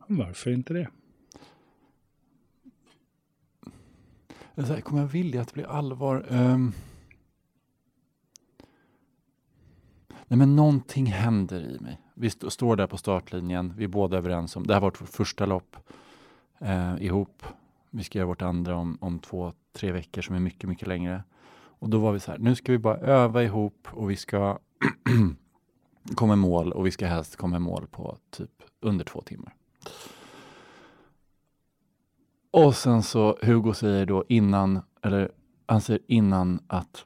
Varför 0.08 0.52
inte 0.52 0.74
det? 0.74 0.90
Här, 4.56 4.82
kommer 4.82 5.02
jag 5.02 5.08
vilja 5.08 5.42
att 5.42 5.48
det 5.48 5.54
blir 5.54 5.66
allvar? 5.68 6.26
Ehm. 6.30 6.72
Nej, 10.28 10.38
men 10.38 10.56
någonting 10.56 11.06
händer 11.06 11.62
i 11.62 11.80
mig. 11.80 12.02
Vi 12.14 12.28
st- 12.28 12.50
står 12.50 12.76
där 12.76 12.88
på 12.88 12.98
startlinjen. 12.98 13.74
Vi 13.78 13.84
är 13.84 13.88
båda 13.88 14.18
överens 14.18 14.56
om, 14.56 14.68
det 14.68 14.74
här 14.74 14.82
var 14.82 14.88
vårt 14.88 15.10
första 15.10 15.46
lopp 15.46 15.76
eh, 16.60 16.96
ihop. 17.04 17.44
Vi 17.90 18.04
ska 18.04 18.18
göra 18.20 18.28
vårt 18.28 18.42
andra 18.42 18.76
om, 18.76 18.98
om 19.02 19.20
två, 19.20 19.54
tre 19.74 19.92
veckor 19.92 20.22
som 20.22 20.36
är 20.36 20.40
mycket, 20.40 20.70
mycket 20.70 20.88
längre. 20.88 21.24
Och 21.80 21.90
då 21.90 21.98
var 22.00 22.12
vi 22.12 22.20
så 22.20 22.32
här, 22.32 22.38
nu 22.38 22.56
ska 22.56 22.72
vi 22.72 22.78
bara 22.78 22.98
öva 22.98 23.44
ihop 23.44 23.88
och 23.92 24.10
vi 24.12 24.16
ska 24.16 24.60
komma 26.16 26.34
i 26.34 26.38
mål 26.38 26.72
och 26.72 26.86
vi 26.86 26.92
ska 26.92 27.08
helst 27.08 27.36
komma 27.36 27.56
i 27.56 27.60
mål 27.60 27.88
på 27.88 28.18
typ 28.30 28.52
under 28.80 29.06
två 29.06 29.22
timmar. 29.22 29.56
Och 32.52 32.76
sen 32.76 33.04
så 33.04 33.38
Hugo 33.42 33.74
säger 33.74 34.06
då 34.06 34.26
innan, 34.30 34.80
eller 35.02 35.32
han 35.66 35.82
säger 35.82 36.02
innan 36.08 36.60
att 36.68 37.06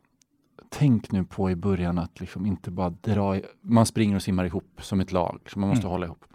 tänk 0.69 1.11
nu 1.11 1.23
på 1.23 1.51
i 1.51 1.55
början 1.55 1.97
att 1.97 2.19
liksom 2.19 2.45
inte 2.45 2.71
bara 2.71 2.89
dra, 2.89 3.37
i, 3.37 3.45
man 3.61 3.85
springer 3.85 4.15
och 4.15 4.21
simmar 4.23 4.45
ihop 4.45 4.79
som 4.83 4.99
ett 4.99 5.11
lag, 5.11 5.39
så 5.53 5.59
man 5.59 5.69
måste 5.69 5.81
Mm. 5.81 5.91
hålla 5.91 6.05
ihop. 6.05 6.25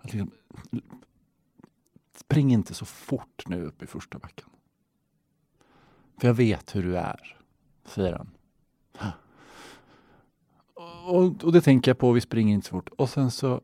Att 0.00 0.12
liksom, 0.12 0.30
spring 2.16 2.52
inte 2.52 2.74
så 2.74 2.84
fort 2.84 3.42
nu 3.46 3.64
upp 3.64 3.82
i 3.82 3.86
första 3.86 4.18
backen. 4.18 4.48
För 6.18 6.26
jag 6.26 6.34
vet 6.34 6.76
hur 6.76 6.82
du 6.82 6.96
är, 6.96 7.36
säger 7.84 8.12
han. 8.12 8.30
Och, 11.06 11.44
och 11.44 11.52
det 11.52 11.60
tänker 11.60 11.90
jag 11.90 11.98
på, 11.98 12.12
vi 12.12 12.20
springer 12.20 12.54
inte 12.54 12.66
så 12.66 12.70
fort. 12.70 12.88
Och 12.88 13.08
sen 13.08 13.30
så 13.30 13.60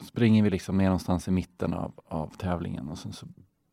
springer 0.00 0.42
vi 0.42 0.50
liksom 0.50 0.78
ner 0.78 0.84
någonstans 0.84 1.28
i 1.28 1.30
mitten 1.30 1.74
av, 1.74 1.92
av 2.06 2.36
tävlingen 2.36 2.88
och 2.88 2.98
sen 2.98 3.12
så 3.12 3.26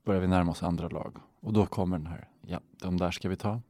börjar 0.03 0.21
vi 0.21 0.27
närma 0.27 0.51
oss 0.51 0.63
andra 0.63 0.89
lag. 0.89 1.17
Och 1.39 1.53
då 1.53 1.65
kommer 1.65 1.97
den 1.97 2.07
här, 2.07 2.29
ja, 2.41 2.59
de 2.71 2.97
där 2.97 3.11
ska 3.11 3.29
vi 3.29 3.35
ta. 3.35 3.61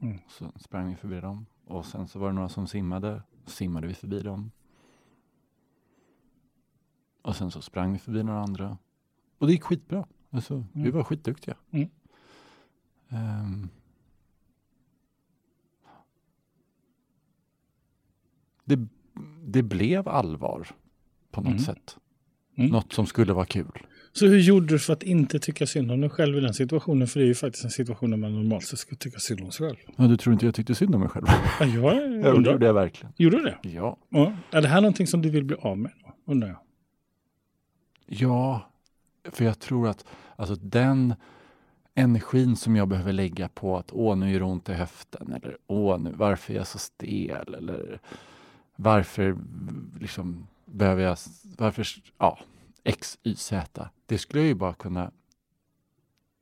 Mm. 0.00 0.18
Så 0.28 0.52
sprang 0.56 0.88
vi 0.88 0.96
förbi 0.96 1.20
dem. 1.20 1.46
Och 1.66 1.86
sen 1.86 2.08
så 2.08 2.18
var 2.18 2.28
det 2.28 2.34
några 2.34 2.48
som 2.48 2.66
simmade, 2.66 3.22
simmade 3.46 3.86
vi 3.86 3.94
förbi 3.94 4.20
dem. 4.20 4.50
Och 7.22 7.36
sen 7.36 7.50
så 7.50 7.62
sprang 7.62 7.92
vi 7.92 7.98
förbi 7.98 8.22
några 8.22 8.40
andra. 8.40 8.78
Och 9.38 9.46
det 9.46 9.52
gick 9.52 9.62
skitbra. 9.62 10.06
Alltså, 10.34 10.64
Vi 10.72 10.80
Mm. 10.80 10.92
var 10.92 11.04
skitduktiga. 11.04 11.56
Mm. 11.70 11.88
Ehm. 13.08 13.68
det, 18.64 18.78
det 19.44 19.62
blev 19.62 20.08
allvar 20.08 20.66
på 21.30 21.40
något 21.40 21.50
Mm. 21.50 21.58
sätt. 21.58 21.96
Mm. 22.56 22.70
Något 22.70 22.92
som 22.92 23.06
skulle 23.06 23.32
vara 23.32 23.44
kul. 23.46 23.86
Så 24.12 24.26
hur 24.26 24.38
gjorde 24.40 24.66
du 24.66 24.78
för 24.78 24.92
att 24.92 25.02
inte 25.02 25.38
tycka 25.38 25.66
synd 25.66 25.90
om 25.92 26.00
dig 26.00 26.10
själv 26.10 26.36
i 26.38 26.40
den 26.40 26.54
situationen? 26.54 27.08
För 27.08 27.20
det 27.20 27.24
är 27.24 27.28
ju 27.28 27.34
faktiskt 27.34 27.64
en 27.64 27.70
situation 27.70 28.10
där 28.10 28.16
man 28.16 28.34
normalt 28.34 28.64
sett 28.64 28.78
ska 28.78 28.96
tycka 28.96 29.18
synd 29.18 29.40
om 29.40 29.50
sig 29.50 29.66
själv. 29.68 29.78
Ja, 29.96 30.04
du 30.06 30.16
tror 30.16 30.32
inte 30.32 30.46
jag 30.46 30.54
tyckte 30.54 30.74
synd 30.74 30.94
om 30.94 31.00
mig 31.00 31.10
själv? 31.10 31.26
Ja, 31.60 31.66
jag 31.66 31.68
Ja, 31.84 31.92
det 32.08 32.30
undrar. 32.30 32.52
gjorde 32.52 32.66
jag 32.66 32.74
verkligen. 32.74 33.12
Gjorde 33.16 33.36
du 33.36 33.42
det? 33.42 33.58
Ja. 33.68 33.96
Ja. 34.08 34.32
Är 34.50 34.62
det 34.62 34.68
här 34.68 34.80
någonting 34.80 35.06
som 35.06 35.22
du 35.22 35.30
vill 35.30 35.44
bli 35.44 35.56
av 35.56 35.78
med? 35.78 35.92
Undrar 36.26 36.48
jag. 36.48 36.58
Ja, 38.06 38.71
för 39.24 39.44
jag 39.44 39.58
tror 39.58 39.88
att 39.88 40.04
alltså, 40.36 40.54
den 40.54 41.14
energin 41.94 42.56
som 42.56 42.76
jag 42.76 42.88
behöver 42.88 43.12
lägga 43.12 43.48
på 43.48 43.76
att 43.76 43.92
åh, 43.92 44.16
nu 44.16 44.30
gör 44.30 44.38
det 44.38 44.44
ont 44.44 44.68
i 44.68 44.72
höften 44.72 45.32
eller 45.32 45.56
åh, 45.66 45.98
nu, 46.00 46.12
varför 46.16 46.52
är 46.52 46.56
jag 46.56 46.66
så 46.66 46.78
stel 46.78 47.54
eller 47.54 48.00
varför 48.76 49.36
liksom 50.00 50.46
behöver 50.64 51.02
jag, 51.02 51.18
varför, 51.58 51.86
ja, 52.18 52.38
X, 52.84 53.18
Y, 53.22 53.36
Z. 53.36 53.88
Det 54.06 54.18
skulle 54.18 54.42
jag 54.42 54.48
ju 54.48 54.54
bara 54.54 54.74
kunna 54.74 55.10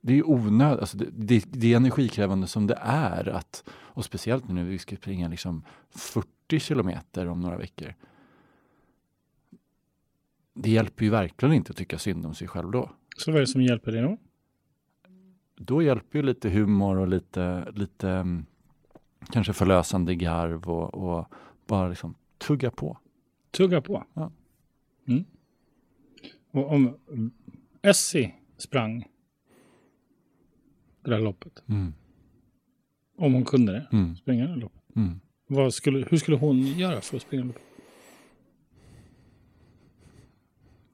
det 0.00 0.12
är 0.12 0.16
ju 0.16 0.22
onödigt, 0.22 0.80
alltså 0.80 0.96
det, 0.96 1.06
det, 1.10 1.44
det 1.50 1.72
är 1.72 1.76
energikrävande 1.76 2.46
som 2.46 2.66
det 2.66 2.78
är 2.82 3.28
att, 3.28 3.64
och 3.70 4.04
speciellt 4.04 4.48
nu 4.48 4.54
när 4.54 4.64
vi 4.64 4.78
ska 4.78 4.96
springa 4.96 5.28
liksom 5.28 5.64
40 5.90 6.60
kilometer 6.60 7.26
om 7.26 7.40
några 7.40 7.56
veckor. 7.56 7.94
Det 10.62 10.70
hjälper 10.70 11.04
ju 11.04 11.10
verkligen 11.10 11.54
inte 11.54 11.70
att 11.70 11.76
tycka 11.76 11.98
synd 11.98 12.26
om 12.26 12.34
sig 12.34 12.48
själv 12.48 12.70
då. 12.70 12.90
Så 13.16 13.30
vad 13.30 13.36
är 13.36 13.40
det 13.40 13.46
som 13.46 13.62
hjälper 13.62 13.92
dig 13.92 14.02
då? 14.02 14.16
Då 15.56 15.82
hjälper 15.82 16.18
ju 16.18 16.22
lite 16.22 16.48
humor 16.50 16.96
och 16.98 17.08
lite, 17.08 17.72
lite 17.74 18.10
mm, 18.10 18.44
kanske 19.30 19.52
förlösande 19.52 20.14
garv 20.14 20.70
och, 20.70 20.94
och 20.94 21.26
bara 21.66 21.88
liksom 21.88 22.14
tugga 22.38 22.70
på. 22.70 22.98
Tugga 23.50 23.80
på. 23.80 24.04
Ja. 24.14 24.32
Mm. 25.08 25.24
Och 26.50 26.72
om 26.72 26.96
Essie 27.82 28.34
sprang 28.56 29.08
det 31.02 31.10
där 31.10 31.20
loppet, 31.20 31.62
Mm, 31.68 31.92
om 33.16 33.32
hon 33.34 33.44
kunde 33.44 33.72
det, 33.72 33.88
mm, 33.92 34.16
springa 34.16 34.46
det 34.46 34.56
loppet. 34.56 34.82
mm. 34.96 35.70
Skulle, 35.70 36.06
hur 36.10 36.16
skulle 36.16 36.36
hon 36.36 36.62
göra 36.62 37.00
för 37.00 37.16
att 37.16 37.22
springa 37.22 37.44
loppet? 37.44 37.62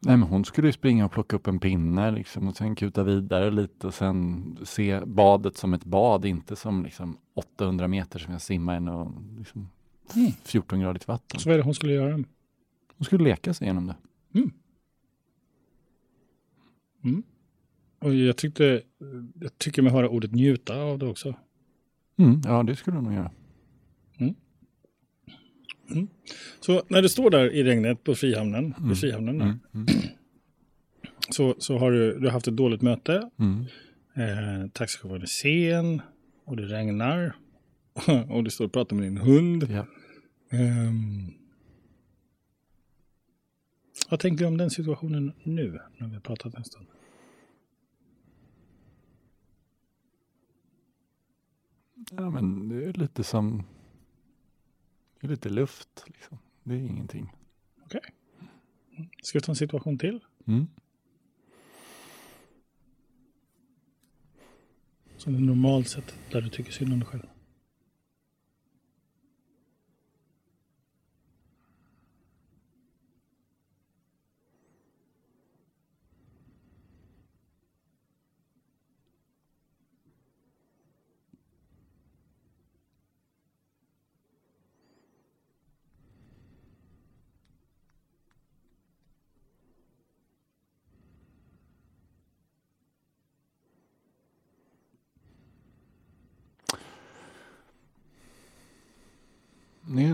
Nej, 0.07 0.17
men 0.17 0.29
hon 0.29 0.45
skulle 0.45 0.69
ju 0.69 0.73
springa 0.73 1.05
och 1.05 1.13
plocka 1.13 1.37
upp 1.37 1.47
en 1.47 1.59
pinne 1.59 2.11
liksom, 2.11 2.49
och 2.49 2.57
sen 2.57 2.75
kuta 2.75 3.03
vidare 3.03 3.51
lite 3.51 3.87
och 3.87 3.95
sen 3.95 4.59
se 4.65 5.01
badet 5.07 5.57
som 5.57 5.75
ett 5.75 5.85
bad, 5.85 6.25
inte 6.25 6.57
som 6.57 6.85
liksom 6.85 7.17
800 7.35 7.89
meter 7.89 8.19
som 8.19 8.33
jag 8.33 8.43
simmar 8.43 8.77
i 8.77 9.39
liksom, 9.39 9.69
Mm. 10.15 10.31
14-gradigt 10.45 11.09
vatten. 11.09 11.41
Så 11.41 11.49
vad 11.49 11.55
är 11.55 11.59
det 11.59 11.65
hon 11.65 11.75
skulle 11.75 11.93
göra? 11.93 12.13
Hon 12.97 13.05
skulle 13.05 13.25
leka 13.25 13.55
sig 13.55 13.65
igenom 13.65 13.87
det. 13.87 13.95
Och 17.99 18.15
jag 18.15 18.37
tyckte, 18.37 18.83
jag 19.35 19.59
tycker 19.59 19.83
mig 19.83 19.93
höra 19.93 20.09
ordet 20.09 20.33
njuta 20.33 20.83
av 20.83 20.99
det 20.99 21.07
också. 21.07 21.35
Mm, 22.17 22.41
ja, 22.45 22.63
det 22.63 22.77
skulle 22.77 22.97
hon 22.97 23.05
nog 23.05 23.15
göra. 23.15 23.31
Så 26.61 26.83
när 26.89 27.03
du 27.03 27.09
står 27.09 27.31
där 27.31 27.51
i 27.53 27.65
regnet 27.65 28.05
på 28.05 28.15
Frihamnen, 28.15 28.75
Mm. 28.79 28.93
i 28.93 28.95
Frihamnen 28.95 29.41
Mm, 29.41 29.59
mm, 29.75 29.87
så, 31.31 31.55
så 31.59 31.79
har 31.79 31.91
du, 31.93 32.19
du 32.19 32.25
har 32.27 32.33
haft 32.33 32.49
ett 32.49 32.57
dåligt 32.57 32.83
möte. 32.83 33.31
mm. 33.39 33.65
Eh, 34.15 34.71
taxichauffören 34.73 35.23
är 35.23 35.27
sen 35.27 36.03
och 36.45 36.57
det 36.57 36.63
regnar. 36.63 37.37
och 38.31 38.45
du 38.45 38.51
står 38.51 38.65
och 38.65 38.73
pratar 38.73 38.97
med 38.97 39.05
din 39.05 39.17
hund. 39.19 39.67
Ja. 39.71 39.87
Ehm, 40.59 41.33
vad 44.11 44.21
tänker 44.21 44.45
du 44.45 44.49
om 44.49 44.57
den 44.57 44.71
situationen 44.71 45.33
nu, 45.43 45.81
när 45.99 46.09
vi 46.09 46.15
har 46.15 46.21
pratat 46.21 46.55
en 46.55 46.65
stund? 46.65 46.87
ja, 52.11 52.31
men 52.31 52.69
det 52.69 52.85
är 52.85 52.93
lite 52.93 53.25
som... 53.25 53.63
Det 55.27 55.31
är 55.31 55.35
lite 55.35 55.49
luft, 55.49 56.05
liksom. 56.07 56.39
Det 56.63 56.75
är 56.75 56.79
ingenting. 56.79 57.33
Okej. 57.85 58.01
Ska 59.23 59.39
vi 59.39 59.43
ta 59.43 59.53
en 59.53 59.57
situation 59.57 59.99
till? 59.99 60.21
Mm. 60.47 60.67
Som 65.17 65.35
är 65.35 65.41
normalt 65.41 65.89
sett 65.89 66.19
där 66.31 66.41
du 66.41 66.49
tycker 66.49 66.73
synd 66.73 66.93
om 66.93 67.01
dig 67.01 67.09
själv. 67.09 67.27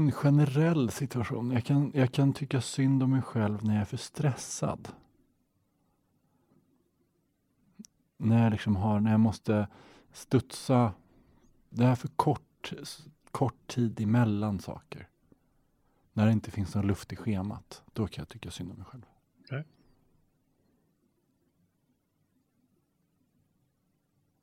En 0.03 0.13
generell 0.13 0.91
situation. 0.91 1.51
Jag 1.51 1.65
kan, 1.65 1.93
jag 1.95 2.13
kan 2.13 2.33
tycka 2.33 2.61
synd 2.61 3.03
om 3.03 3.11
mig 3.11 3.23
själv 3.23 3.65
när 3.65 3.75
jag 3.75 3.81
är 3.81 3.85
för 3.85 3.97
stressad. 3.97 4.89
När 8.17 8.43
jag 8.43 8.51
liksom 8.51 8.77
har, 8.77 9.01
när 9.01 9.11
jag 9.11 9.21
måste 9.21 9.69
studsa. 10.13 10.93
Det 11.71 11.85
är 11.85 11.95
för 11.95 12.09
kort, 12.09 12.73
kort 13.31 13.67
tid 13.67 14.01
emellan 14.01 14.61
saker. 14.61 15.09
När 16.13 16.27
det 16.27 16.33
inte 16.33 16.51
finns 16.51 16.75
någon 16.75 16.87
luft 16.87 17.13
i 17.13 17.17
schemat. 17.17 17.83
Då 17.93 18.07
kan 18.07 18.23
jag 18.23 18.29
tycka 18.29 18.51
synd 18.51 18.71
om 18.71 18.77
mig 18.77 18.87
själv. 18.87 19.07
Okej. 19.45 19.65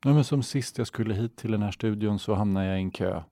Ja, 0.03 0.13
men 0.13 0.23
som 0.23 0.43
sist 0.43 0.77
jag 0.77 0.87
skulle 0.87 1.13
hit 1.13 1.37
till 1.37 1.51
den 1.51 1.61
här 1.61 1.71
studion 1.71 2.19
så 2.19 2.33
hamnade 2.33 2.65
jag 2.65 2.77
i 2.77 2.81
en 2.81 2.91
kö. 2.91 3.23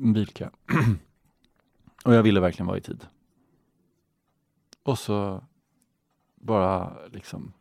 En 0.00 0.12
bilkö. 0.12 0.48
Och 2.04 2.14
jag 2.14 2.22
ville 2.22 2.40
verkligen 2.40 2.66
vara 2.66 2.78
i 2.78 2.80
tid. 2.80 3.06
Och 4.82 4.98
så 4.98 5.44
bara 6.34 6.96
liksom 7.12 7.52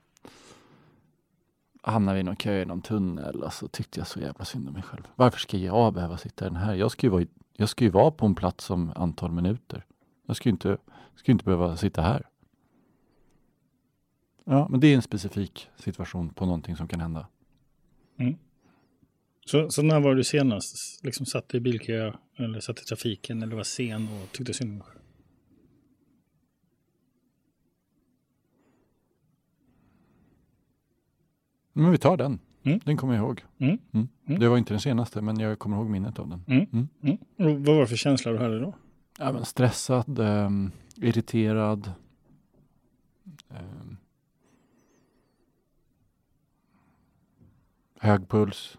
hamnade 1.82 2.16
vi 2.16 2.20
i 2.20 2.24
någon 2.24 2.36
kö 2.36 2.62
i 2.62 2.66
någon 2.66 2.82
tunnel 2.82 3.44
och 3.44 3.54
så 3.54 3.68
tyckte 3.68 4.00
jag 4.00 4.08
så 4.08 4.20
jävla 4.20 4.46
synd 4.46 4.68
om 4.68 4.74
mig 4.74 4.84
själv. 4.84 5.08
Varför 5.16 5.40
ska 5.40 5.58
jag 5.58 5.94
behöva 5.94 6.18
sitta 6.18 6.46
i 6.46 6.50
den 6.50 6.58
här? 6.58 6.74
Jag 6.76 6.92
ska 6.92 7.08
ju 7.08 7.12
vara, 7.12 7.22
i, 7.22 7.28
jag 7.54 7.70
ska 7.70 7.84
ju 7.84 7.90
vara 7.90 8.12
på 8.12 8.26
en 8.26 8.36
plats 8.36 8.70
om 8.70 8.92
antal 8.96 9.32
minuter. 9.32 9.86
Jag 10.26 10.36
ska 10.36 10.50
ju 10.50 10.52
inte, 10.52 10.78
ska 11.16 11.32
ju 11.32 11.34
inte 11.34 11.46
behöva 11.46 11.78
sitta 11.78 12.02
här. 12.02 12.28
Ja, 14.44 14.68
men 14.70 14.80
det 14.80 14.88
är 14.88 14.96
en 14.96 15.02
specifik 15.02 15.70
situation 15.76 16.30
på 16.30 16.46
någonting 16.46 16.76
som 16.76 16.88
kan 16.88 17.00
hända. 17.00 17.28
Mm. 18.18 18.38
Så, 19.50 19.70
så 19.72 19.82
när 19.82 20.00
var 20.00 20.16
du 20.16 20.24
senast 20.24 21.04
liksom 21.04 21.26
satt 21.26 21.56
i 21.56 21.60
bilkö 21.60 22.14
eller 22.38 22.60
satt 22.60 22.82
i 22.82 22.84
trafiken 22.86 23.44
eller 23.44 23.56
var 23.56 23.64
sen 23.64 24.08
och 24.08 24.32
tyckte 24.32 24.54
synd 24.54 24.72
om 24.72 24.78
dig 24.78 24.88
själv? 24.88 25.00
Men 31.74 31.92
vi 31.92 31.98
tar 31.98 32.18
den. 32.18 32.40
Mm. 32.64 32.80
Den 32.86 32.98
kommer 32.98 33.14
jag 33.14 33.24
ihåg. 33.24 33.46
Mm. 33.58 33.78
Mm. 33.92 34.08
Mm. 34.28 34.40
Det 34.40 34.48
var 34.48 34.58
inte 34.58 34.74
den 34.74 34.82
senaste, 34.82 35.22
men 35.22 35.40
jag 35.40 35.60
kommer 35.60 35.78
ihåg 35.78 35.90
minnet 35.90 36.20
av 36.20 36.30
den. 36.30 36.44
Mm. 36.48 36.88
Mm. 37.04 37.18
Vad 37.66 37.76
var 37.76 37.82
det 37.82 37.88
för 37.88 37.96
känsla 37.96 38.32
du 38.32 38.38
hade 38.38 38.60
då? 38.60 38.76
Ja, 39.20 39.32
men 39.32 39.46
stressad, 39.46 40.20
ehm, 40.20 40.72
irriterad. 40.96 41.94
ehm, 43.50 43.98
hög 48.00 48.30
puls. 48.30 48.78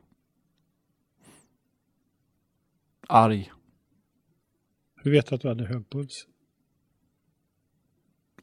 Arg. 3.10 3.52
Hur 4.96 5.10
vet 5.10 5.26
du 5.26 5.34
att 5.34 5.40
du 5.40 5.48
hade 5.48 5.66
hög 5.66 5.90
puls? 5.90 6.26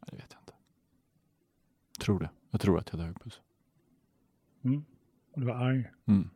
Det 0.06 0.15
vet 0.15 0.27
jag 0.32 0.41
inte. 0.41 0.53
Tror 1.99 2.19
det. 2.19 2.30
Jag 2.51 2.62
tror 2.62 2.80
att 2.80 2.88
jag 2.88 2.97
hade 2.97 3.08
hög 3.08 3.19
puls. 3.21 3.41
Mm. 4.63 4.86
Och 5.32 5.39
du 5.41 5.47
var 5.47 5.56
arg. 5.56 5.91
Mm. 6.06 6.30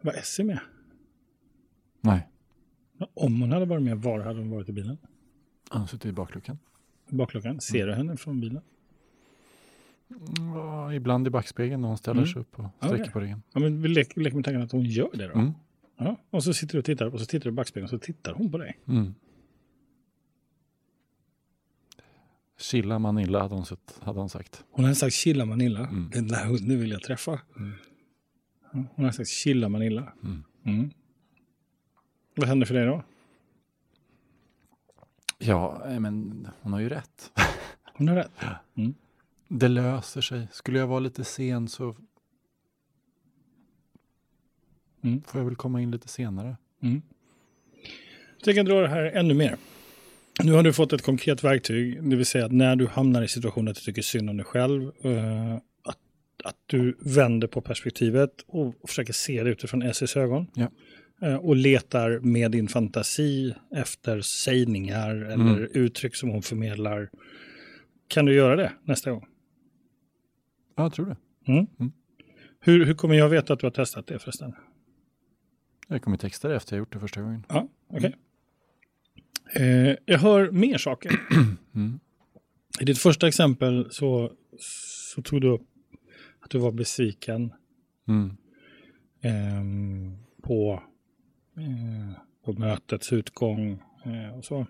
Var 0.00 0.12
Essie 0.12 0.44
med? 0.44 0.60
Nej, 2.00 2.28
Om 3.14 3.40
hon 3.40 3.52
hade 3.52 3.66
varit 3.66 3.82
med, 3.82 3.98
var 3.98 4.20
hade 4.20 4.38
hon 4.38 4.50
varit 4.50 4.68
i 4.68 4.72
bilen? 4.72 4.98
han 5.70 5.88
sitter 5.88 6.08
i 6.08 6.12
bakluckan. 6.12 6.58
I 7.08 7.14
bakluckan. 7.14 7.60
Ser 7.60 7.86
du 7.86 7.94
henne 7.94 8.16
från 8.16 8.40
bilen? 8.40 8.62
Ja, 10.54 10.94
ibland 10.94 11.26
i 11.26 11.30
backspegeln 11.30 11.80
när 11.80 11.88
hon 11.88 11.98
ställer 11.98 12.20
Mm. 12.20 12.32
sig 12.32 12.40
upp 12.40 12.58
och 12.58 12.64
sträcker 12.78 12.94
Okej. 13.02 13.12
på 13.12 13.20
ryggen. 13.20 13.42
Ja, 13.52 13.60
men 13.60 13.82
vi 13.82 13.88
leker, 13.88 14.20
leker 14.20 14.36
med 14.36 14.44
tanken 14.44 14.62
att 14.62 14.72
hon 14.72 14.84
gör 14.84 15.10
det 15.14 15.26
då. 15.28 15.34
Mm. 15.34 15.52
Ja. 15.98 16.16
Och 16.30 16.44
så 16.44 16.54
sitter 16.54 16.72
du 16.72 16.78
och 16.78 16.84
tittar 16.84 17.06
och 17.14 17.20
så 17.20 17.26
tittar 17.26 17.44
du 17.44 17.48
i 17.48 17.52
backspegeln 17.52 17.84
och 17.84 17.90
så 17.90 17.98
tittar 17.98 18.32
hon 18.32 18.50
på 18.52 18.58
dig. 18.58 18.78
Mm. 18.88 19.14
Chilla 22.58 22.98
Manilla 22.98 23.42
hade 23.42 23.54
hon, 23.54 23.66
sett, 23.66 23.98
hade 24.02 24.20
hon 24.20 24.28
sagt. 24.28 24.64
Hon 24.70 24.84
hade 24.84 24.94
sagt 24.94 25.14
chilla 25.14 25.44
Manilla. 25.44 25.80
Mm. 25.80 26.10
Den 26.12 26.28
där 26.28 26.44
hunden 26.44 26.80
vill 26.80 26.90
jag 26.90 27.02
träffa. 27.02 27.40
Mm. 27.56 27.72
Hon 28.72 29.04
hade 29.04 29.12
sagt 29.12 29.28
chilla 29.28 29.68
Manilla. 29.68 30.12
Mm. 30.22 30.44
Mm. 30.64 30.90
Vad 32.34 32.48
händer 32.48 32.66
för 32.66 32.74
dig 32.74 32.86
då? 32.86 33.02
Ja, 35.38 35.82
eh, 35.88 36.00
men 36.00 36.46
hon 36.60 36.72
har 36.72 36.80
ju 36.80 36.88
rätt. 36.88 37.32
Hon 37.94 38.08
har 38.08 38.16
rätt. 38.16 38.30
Det 39.54 39.68
löser 39.68 40.20
sig. 40.20 40.48
Skulle 40.52 40.78
jag 40.78 40.86
vara 40.86 41.00
lite 41.00 41.24
sen 41.24 41.68
så 41.68 41.96
Mm. 45.04 45.22
får 45.22 45.40
jag 45.40 45.46
väl 45.46 45.56
komma 45.56 45.80
in 45.82 45.90
lite 45.90 46.08
senare. 46.08 46.56
Mm. 46.82 47.02
Så 48.44 48.50
jag 48.50 48.56
kan 48.56 48.66
dra 48.66 48.80
det 48.80 48.88
här 48.88 49.02
ännu 49.04 49.34
mer. 49.34 49.56
Nu 50.44 50.52
har 50.52 50.62
du 50.62 50.72
fått 50.72 50.92
ett 50.92 51.02
konkret 51.02 51.44
verktyg, 51.44 52.02
det 52.10 52.16
vill 52.16 52.26
säga 52.26 52.44
att 52.44 52.52
när 52.52 52.76
du 52.76 52.86
hamnar 52.86 53.22
i 53.22 53.28
situationen 53.28 53.68
att 53.68 53.74
du 53.76 53.80
tycker 53.82 54.02
synd 54.02 54.30
om 54.30 54.36
dig 54.36 54.46
själv, 54.46 54.82
eh, 55.04 55.54
att, 55.82 55.98
att 56.44 56.56
du 56.66 56.96
vänder 57.00 57.46
på 57.48 57.60
perspektivet 57.60 58.44
och 58.46 58.74
försöker 58.88 59.12
se 59.12 59.42
det 59.42 59.50
utifrån 59.50 59.82
Essies 59.82 60.16
ögon. 60.16 60.46
Ja. 60.54 60.68
Eh, 61.22 61.34
och 61.36 61.56
letar 61.56 62.18
med 62.18 62.50
din 62.50 62.68
fantasi 62.68 63.54
efter 63.76 64.20
sägningar 64.20 65.10
eller 65.16 65.34
Mm. 65.56 65.68
uttryck 65.72 66.16
som 66.16 66.28
hon 66.30 66.42
förmedlar. 66.42 67.10
Kan 68.08 68.24
du 68.26 68.34
göra 68.34 68.56
det 68.56 68.72
nästa 68.84 69.10
gång? 69.10 69.26
Ja, 70.74 70.82
jag 70.82 70.92
tror 70.92 71.06
det. 71.06 71.16
Mm. 71.52 71.66
Mm. 71.80 71.92
Hur, 72.60 72.86
hur 72.86 72.94
kommer 72.94 73.14
jag 73.14 73.28
veta 73.28 73.52
att 73.52 73.60
du 73.60 73.66
har 73.66 73.70
testat 73.70 74.06
det 74.06 74.18
förresten? 74.18 74.52
Jag 75.88 76.02
kommer 76.02 76.16
texta 76.16 76.48
det 76.48 76.56
efter 76.56 76.76
jag 76.76 76.78
gjort 76.78 76.92
det 76.92 77.00
första 77.00 77.22
gången. 77.22 77.46
Ja, 77.48 77.68
okej. 77.88 78.16
Eh, 79.54 79.96
jag 80.04 80.18
hör 80.18 80.50
mer 80.50 80.78
saker. 80.78 81.12
Mm. 81.74 82.00
I 82.80 82.84
ditt 82.84 82.98
första 82.98 83.28
exempel 83.28 83.88
så, 83.90 84.32
så 84.58 85.22
tog 85.22 85.40
du 85.40 85.48
upp 85.48 85.66
att 86.40 86.50
du 86.50 86.58
var 86.58 86.72
besviken 86.72 87.52
ehm, 89.22 90.16
på, 90.42 90.82
eh, 91.56 92.18
på 92.44 92.52
mötets 92.52 93.12
utgång 93.12 93.82
Eh, 94.04 94.38
och, 94.38 94.44
så. 94.44 94.66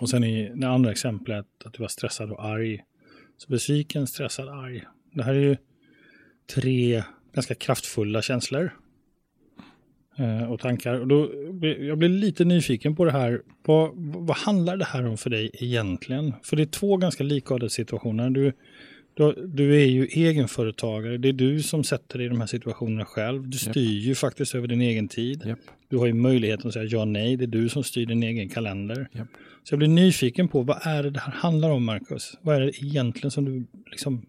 och 0.00 0.08
sen 0.10 0.24
i 0.24 0.52
det 0.54 0.68
andra 0.68 0.90
exemplet 0.90 1.46
att 1.64 1.72
du 1.72 1.82
var 1.82 1.88
stressad 1.88 2.30
och 2.30 2.44
arg. 2.44 2.84
Så 3.36 3.48
besviken, 3.48 4.06
stressad, 4.06 4.48
arg. 4.48 4.84
Det 5.12 5.22
här 5.22 5.34
är 5.34 5.40
ju 5.40 5.56
tre 6.54 7.02
ganska 7.34 7.54
kraftfulla 7.54 8.22
känslor 8.22 8.70
eh, 10.18 10.52
och 10.52 10.60
tankar. 10.60 11.00
Och 11.00 11.06
då, 11.06 11.30
jag 11.78 11.98
blir 11.98 12.08
lite 12.08 12.44
nyfiken 12.44 12.96
på 12.96 13.04
det 13.04 13.12
här. 13.12 13.42
Vad, 13.64 13.90
vad 13.96 14.36
handlar 14.36 14.76
det 14.76 14.84
här 14.84 15.06
om 15.06 15.16
för 15.16 15.30
dig 15.30 15.50
egentligen? 15.54 16.32
För 16.42 16.56
det 16.56 16.62
är 16.62 16.66
två 16.66 16.96
ganska 16.96 17.24
likartade 17.24 17.70
situationer. 17.70 18.30
Du, 18.30 18.52
du, 19.46 19.82
är 19.82 19.86
ju 19.86 20.06
egenföretagare. 20.06 21.18
Det 21.18 21.28
är 21.28 21.32
du 21.32 21.62
som 21.62 21.84
sätter 21.84 22.18
dig 22.18 22.26
i 22.26 22.28
de 22.28 22.40
här 22.40 22.46
situationerna 22.46 23.04
själv. 23.04 23.48
Du 23.48 23.58
styr 23.58 23.96
yep. 23.96 24.04
ju 24.04 24.14
faktiskt 24.14 24.54
över 24.54 24.68
din 24.68 24.80
egen 24.80 25.08
tid. 25.08 25.46
Yep. 25.46 25.58
Du 25.88 25.96
har 25.96 26.06
ju 26.06 26.12
möjligheten 26.12 26.68
att 26.68 26.74
säga 26.74 26.84
ja 26.84 27.04
nej. 27.04 27.36
Det 27.36 27.44
är 27.44 27.46
du 27.46 27.68
som 27.68 27.84
styr 27.84 28.06
din 28.06 28.22
egen 28.22 28.48
kalender. 28.48 29.08
Yep. 29.14 29.26
Så 29.64 29.72
jag 29.72 29.78
blir 29.78 29.88
nyfiken 29.88 30.48
på 30.48 30.62
vad 30.62 30.78
är 30.82 31.02
det 31.02 31.10
det 31.10 31.20
här 31.20 31.32
handlar 31.32 31.70
om, 31.70 31.84
Marcus? 31.84 32.38
Vad 32.42 32.56
är 32.56 32.60
det 32.60 32.84
egentligen 32.84 33.30
som 33.30 33.44
du 33.44 33.66
liksom 33.90 34.26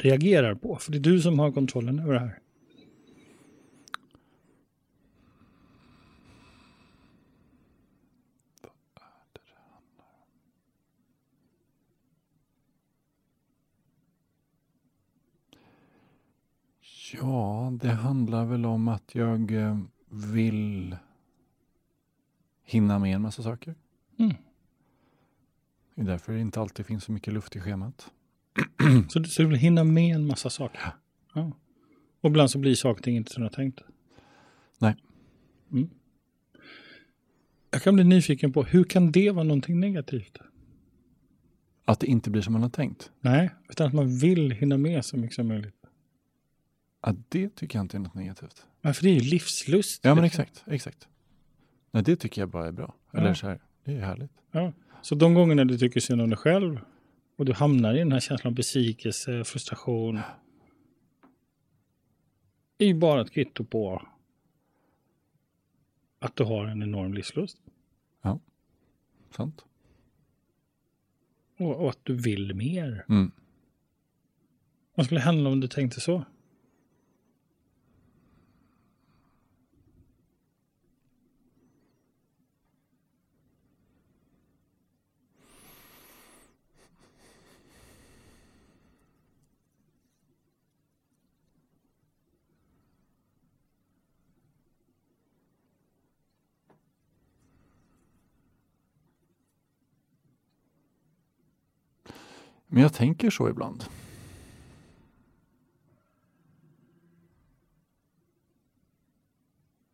reagerar 0.00 0.54
på? 0.54 0.76
För 0.76 0.92
det 0.92 0.98
är 0.98 1.00
du 1.00 1.20
som 1.20 1.38
har 1.38 1.52
kontrollen 1.52 1.98
över 1.98 2.12
det 2.12 2.20
här. 2.20 2.38
Ja, 17.12 17.72
det 17.80 17.88
handlar 17.88 18.44
väl 18.44 18.66
om 18.66 18.88
att 18.88 19.14
jag 19.14 19.52
eh, 19.52 19.78
vill 20.08 20.96
hinna 22.64 22.98
med 22.98 23.14
en 23.14 23.22
massa 23.22 23.42
saker. 23.42 23.74
Mm. 24.18 24.34
Det 25.94 26.02
är 26.02 26.06
därför 26.06 26.32
det 26.32 26.40
inte 26.40 26.60
alltid 26.60 26.86
finns 26.86 27.04
så 27.04 27.12
mycket 27.12 27.34
luft 27.34 27.56
i 27.56 27.60
schemat. 27.60 28.10
Så 29.08 29.18
du, 29.18 29.28
så 29.28 29.42
du 29.42 29.48
vill 29.48 29.58
hinna 29.58 29.84
med 29.84 30.14
en 30.14 30.26
massa 30.26 30.50
saker? 30.50 30.80
Ja. 30.84 30.92
ja. 31.34 31.52
Och 32.20 32.30
ibland 32.30 32.50
så 32.50 32.58
blir 32.58 32.74
saker 32.74 33.00
och 33.00 33.04
ting 33.04 33.16
inte 33.16 33.32
som 33.32 33.40
du 33.40 33.44
har 33.44 33.54
tänkt? 33.54 33.80
Nej. 34.78 34.96
Mm. 35.72 35.90
Jag 37.70 37.82
kan 37.82 37.94
bli 37.94 38.04
nyfiken 38.04 38.52
på, 38.52 38.62
hur 38.62 38.84
kan 38.84 39.12
det 39.12 39.30
vara 39.30 39.44
någonting 39.44 39.80
negativt? 39.80 40.38
Att 41.84 42.00
det 42.00 42.06
inte 42.06 42.30
blir 42.30 42.42
som 42.42 42.52
man 42.52 42.62
har 42.62 42.70
tänkt? 42.70 43.10
Nej, 43.20 43.50
utan 43.68 43.86
att 43.86 43.92
man 43.92 44.18
vill 44.18 44.50
hinna 44.50 44.76
med 44.76 45.04
så 45.04 45.16
mycket 45.16 45.34
som 45.34 45.48
möjligt. 45.48 45.87
Ja, 47.00 47.14
det 47.28 47.54
tycker 47.56 47.78
jag 47.78 47.84
inte 47.84 47.96
är 47.96 47.98
något 47.98 48.14
negativt. 48.14 48.66
Ja, 48.80 48.92
för 48.92 49.02
det 49.02 49.08
är 49.08 49.14
ju 49.14 49.20
livslust. 49.20 50.04
Ja, 50.04 50.14
men 50.14 50.24
exakt. 50.24 50.64
exakt. 50.66 51.08
Nej, 51.90 52.02
det 52.02 52.16
tycker 52.16 52.42
jag 52.42 52.48
bara 52.48 52.66
är 52.66 52.72
bra. 52.72 52.94
Eller 53.12 53.26
Ja. 53.28 53.34
så 53.34 53.46
här, 53.48 53.60
det 53.84 53.92
är 53.96 54.00
härligt. 54.00 54.30
Ja. 54.50 54.72
Så 55.02 55.14
de 55.14 55.34
gångerna 55.34 55.64
du 55.64 55.78
tycker 55.78 56.00
synd 56.00 56.20
om 56.22 56.30
dig 56.30 56.36
själv 56.38 56.80
och 57.36 57.44
du 57.44 57.52
hamnar 57.52 57.94
i 57.94 57.98
den 57.98 58.12
här 58.12 58.20
känslan 58.20 58.50
av 58.52 58.54
besvikelse, 58.56 59.44
frustration. 59.44 60.20
är 62.78 62.86
ju 62.86 62.94
bara 62.94 63.20
ett 63.20 63.30
kvitto 63.30 63.64
på 63.64 64.02
att 66.18 66.36
du 66.36 66.44
har 66.44 66.66
en 66.66 66.82
enorm 66.82 67.14
livslust. 67.14 67.58
Sant? 69.36 69.64
Och, 71.58 71.76
och 71.82 71.90
att 71.90 71.98
du 72.02 72.14
vill 72.14 72.54
mer. 72.54 73.04
Mm. 73.08 73.30
Vad 74.94 75.06
skulle 75.06 75.20
hända 75.20 75.50
om 75.50 75.60
du 75.60 75.68
tänkte 75.68 76.00
så? 76.00 76.24
Men 102.68 102.82
jag 102.82 102.92
tänker 102.92 103.30
så 103.30 103.48
ibland. 103.48 103.84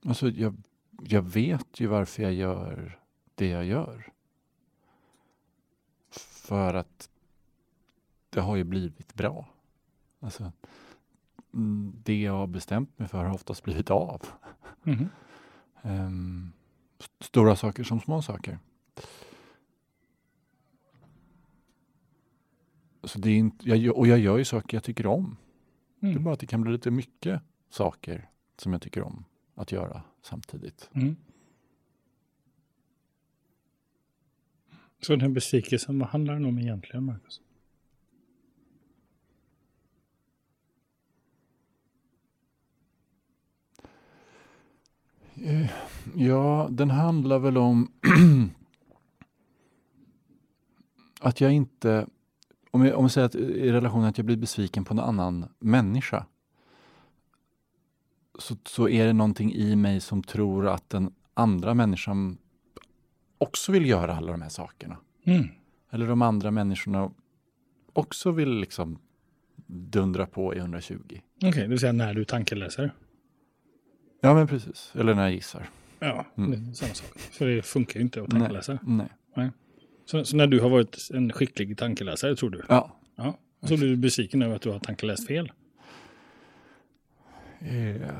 Alltså, 0.06 0.28
jag, 0.28 0.56
jag 1.02 1.22
vet 1.22 1.80
ju 1.80 1.86
varför 1.86 2.22
jag 2.22 2.32
gör 2.32 2.98
det 3.34 3.48
jag 3.48 3.64
gör. 3.64 4.12
För 6.20 6.74
att 6.74 7.08
det 8.30 8.40
har 8.40 8.56
ju 8.56 8.64
blivit 8.64 9.14
bra. 9.14 9.48
Alltså, 10.20 10.52
mm, 11.54 11.92
det 12.04 12.20
jag 12.20 12.32
har 12.32 12.46
bestämt 12.46 12.98
mig 12.98 13.08
för 13.08 13.24
har 13.24 13.34
oftast 13.34 13.62
blivit 13.64 13.90
av. 13.90 14.22
Ehm, 15.82 16.52
st- 16.98 17.24
stora 17.24 17.56
saker 17.56 17.84
som 17.84 18.00
små 18.00 18.22
saker. 18.22 18.58
Så 23.06 23.18
det 23.18 23.30
är 23.30 23.36
inte, 23.36 23.68
jag, 23.68 23.96
och 23.98 24.06
jag 24.06 24.18
gör 24.18 24.38
ju 24.38 24.44
saker 24.44 24.76
jag 24.76 24.84
tycker 24.84 25.06
om. 25.06 25.36
Det 26.00 26.06
är 26.06 26.10
Mm. 26.10 26.24
bara 26.24 26.34
att 26.34 26.40
det 26.40 26.46
kan 26.46 26.60
bli 26.62 26.72
lite 26.72 26.90
mycket 26.90 27.42
saker 27.70 28.28
som 28.56 28.72
jag 28.72 28.82
tycker 28.82 29.02
om 29.02 29.24
att 29.54 29.72
göra 29.72 30.02
samtidigt. 30.22 30.90
Mm. 30.92 31.16
Så 35.00 35.12
den 35.12 35.20
här 35.20 35.28
besvikelsen, 35.28 35.98
vad 35.98 36.08
handlar 36.08 36.34
den 36.34 36.44
om 36.44 36.58
egentligen, 36.58 37.04
Marcus? 37.04 37.40
Eh, 45.34 45.70
Ja, 46.16 46.68
den 46.70 46.90
handlar 46.90 47.38
väl 47.38 47.56
om 47.58 47.92
att 51.20 51.40
jag 51.40 51.52
inte, 51.52 52.06
om 52.74 52.84
jag, 52.86 52.96
om 52.98 53.04
jag 53.04 53.10
säger 53.10 53.24
att 53.26 53.34
i 53.34 53.72
relationen 53.72 54.04
att 54.04 54.18
jag 54.18 54.26
blir 54.26 54.36
besviken 54.36 54.84
på 54.84 54.94
en 54.94 54.98
annan 55.00 55.48
människa, 55.58 56.26
så, 58.38 58.56
så 58.64 58.88
är 58.88 59.06
det 59.06 59.12
någonting 59.12 59.52
i 59.54 59.76
mig 59.76 60.00
som 60.00 60.22
tror 60.22 60.68
att 60.68 60.90
den 60.90 61.12
andra 61.34 61.74
människan 61.74 62.38
också 63.38 63.72
vill 63.72 63.86
göra 63.86 64.16
alla 64.16 64.32
de 64.32 64.42
här 64.42 64.48
sakerna. 64.48 64.96
Mm. 65.24 65.48
Eller 65.90 66.06
de 66.08 66.22
andra 66.22 66.50
människorna 66.50 67.10
också 67.92 68.30
vill 68.30 68.50
liksom 68.60 68.98
dundra 69.66 70.26
på 70.26 70.54
i 70.54 70.58
120. 70.58 70.94
Okej, 71.36 71.52
det 71.62 71.66
vill 71.68 71.78
säga 71.78 71.92
när 71.92 72.14
du 72.14 72.24
tankeläser. 72.24 72.94
Ja, 74.20 74.34
men 74.34 74.46
precis. 74.46 74.92
Eller 74.94 75.14
när 75.14 75.22
jag 75.22 75.32
gissar. 75.32 75.68
Ja, 75.98 76.24
Mm. 76.36 76.50
det 76.50 76.70
är 76.70 76.74
samma 76.74 76.94
sak. 76.94 77.18
För 77.18 77.46
det 77.46 77.62
funkar 77.62 77.94
ju 78.00 78.04
inte 78.04 78.22
att 78.22 78.28
Nej. 78.32 78.40
tankeläsa. 78.40 78.78
Nej. 78.82 79.08
Så, 80.04 80.24
så 80.24 80.36
när 80.36 80.46
du 80.46 80.60
har 80.60 80.70
varit 80.70 81.08
en 81.14 81.32
skicklig 81.32 81.78
tankeläsare, 81.78 82.36
tror 82.36 82.50
du? 82.50 82.62
Ja. 82.68 82.96
Ja. 83.16 83.38
Så 83.62 83.76
blir 83.76 83.88
du 83.88 83.96
besviken 83.96 84.42
över 84.42 84.56
att 84.56 84.62
du 84.62 84.70
har 84.70 84.78
tankeläst 84.78 85.26
fel. 85.26 85.52
Eh, 87.60 88.10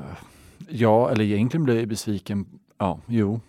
Ja, 0.69 1.11
eller 1.11 1.23
egentligen 1.23 1.63
blir 1.63 1.79
jag 1.79 1.87
besviken. 1.87 2.59
Ja, 2.77 3.01
jo. 3.07 3.41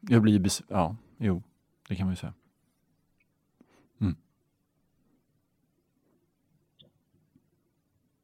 Jag 0.00 0.22
blir 0.22 0.38
bes... 0.38 0.62
Ja, 0.68 0.96
jo. 1.18 1.42
Det 1.88 1.96
kan 1.96 2.06
man 2.06 2.12
ju 2.12 2.16
säga. 2.16 2.34
Mm. 4.00 4.16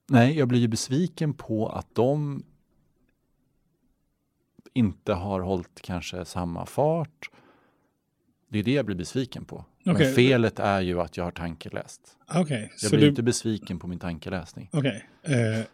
Nej, 0.06 0.38
jag 0.38 0.48
blir 0.48 0.60
ju 0.60 0.68
besviken 0.68 1.34
på 1.34 1.68
att 1.68 1.94
de 1.94 2.42
inte 4.72 5.12
har 5.14 5.40
hållit 5.40 5.80
kanske 5.80 6.24
samma 6.24 6.66
fart. 6.66 7.30
Det 8.54 8.58
är 8.58 8.62
det 8.62 8.72
jag 8.72 8.86
blir 8.86 8.96
besviken 8.96 9.44
på. 9.44 9.64
Okej. 9.86 10.06
Men 10.06 10.14
felet 10.14 10.58
är 10.58 10.80
ju 10.80 11.00
att 11.00 11.16
jag 11.16 11.24
har 11.24 11.30
tankeläst. 11.30 12.16
Okej, 12.34 12.68
Jag 12.70 12.80
så 12.80 12.90
blir 12.90 13.00
du... 13.00 13.08
inte 13.08 13.22
besviken 13.22 13.78
på 13.78 13.86
min 13.86 13.98
tankeläsning. 13.98 14.68
Okej. 14.72 15.08
Eh, 15.22 15.64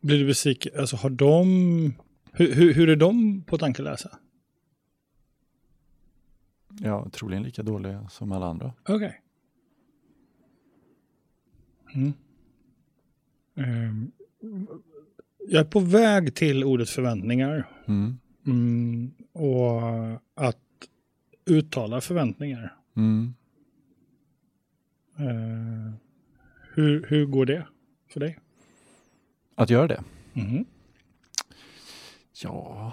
blir 0.00 0.18
du 0.18 0.26
besviken? 0.26 0.72
Alltså 0.80 0.96
har 0.96 1.10
de... 1.10 1.94
Hur, 2.32 2.54
hur, 2.54 2.74
hur 2.74 2.88
är 2.88 2.96
de 2.96 3.42
på 3.42 3.58
tankeläsa? 3.58 4.18
Ja, 6.80 7.08
troligen 7.12 7.42
lika 7.42 7.62
dåliga 7.62 8.08
som 8.08 8.32
alla 8.32 8.46
andra. 8.46 8.72
Okej. 8.88 9.22
Mm. 11.94 12.12
Ehm, 13.56 14.12
jag 15.48 15.60
är 15.60 15.70
på 15.70 15.80
väg 15.80 16.34
till 16.34 16.64
ordet 16.64 16.90
förväntningar. 16.90 17.68
Mm. 17.88 18.18
Mm, 18.46 19.12
och 19.32 19.82
att 20.34 20.58
uttala 21.44 22.00
förväntningar. 22.00 22.76
Mm. 22.96 23.34
Eh, 25.16 25.94
hur, 26.74 27.06
hur 27.08 27.26
går 27.26 27.46
det 27.46 27.66
för 28.08 28.20
dig? 28.20 28.38
Att 29.54 29.70
göra 29.70 29.86
det? 29.86 30.04
Mhm. 30.32 30.64
Ja. 32.42 32.92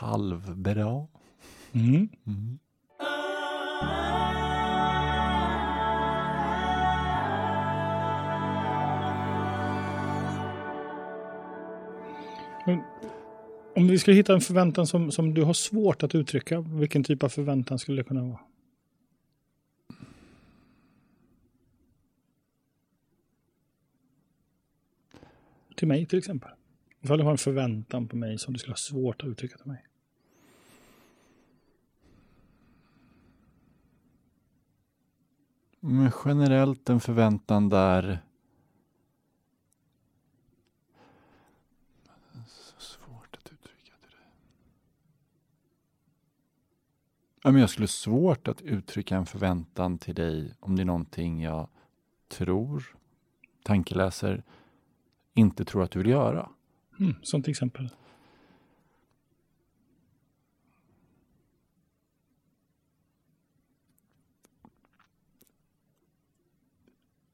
halvbra. 0.00 1.06
Mm. 1.72 2.08
Mm. 2.26 2.58
Om 13.76 13.86
vi 13.86 13.98
skulle 13.98 14.16
hitta 14.16 14.34
en 14.34 14.40
förväntan 14.40 14.86
som, 14.86 15.12
som 15.12 15.34
du 15.34 15.42
har 15.42 15.52
svårt 15.52 16.02
att 16.02 16.14
uttrycka, 16.14 16.60
vilken 16.60 17.04
typ 17.04 17.22
av 17.22 17.28
förväntan 17.28 17.78
skulle 17.78 18.02
det 18.02 18.08
kunna 18.08 18.22
vara? 18.22 18.40
Till 25.76 25.88
mig 25.88 26.06
till 26.06 26.18
exempel. 26.18 26.50
Ifall 27.00 27.18
du 27.18 27.24
har 27.24 27.30
en 27.30 27.38
förväntan 27.38 28.08
på 28.08 28.16
mig 28.16 28.38
som 28.38 28.52
du 28.52 28.58
skulle 28.58 28.72
ha 28.72 28.76
svårt 28.76 29.22
att 29.22 29.28
uttrycka 29.28 29.56
till 29.56 29.66
mig. 29.66 29.86
Men 35.80 36.12
generellt 36.24 36.88
en 36.88 37.00
förväntan 37.00 37.68
där... 37.68 38.18
Så 42.46 42.80
svårt 42.80 43.36
att 43.36 43.52
uttrycka 43.52 43.94
till 44.00 44.10
dig. 44.10 44.26
Ja, 47.42 47.50
men 47.50 47.60
jag 47.60 47.70
skulle 47.70 47.88
svårt 47.88 48.48
att 48.48 48.62
uttrycka 48.62 49.16
en 49.16 49.26
förväntan 49.26 49.98
till 49.98 50.14
dig 50.14 50.54
om 50.60 50.76
det 50.76 50.82
är 50.82 50.86
någonting 50.86 51.42
jag 51.42 51.68
tror, 52.28 52.96
tankeläser, 53.62 54.42
inte 55.34 55.64
tror 55.64 55.82
att 55.82 55.90
du 55.90 55.98
vill 55.98 56.10
göra. 56.10 56.50
Mm, 57.00 57.14
som 57.22 57.42
till 57.42 57.50
exempel. 57.50 57.88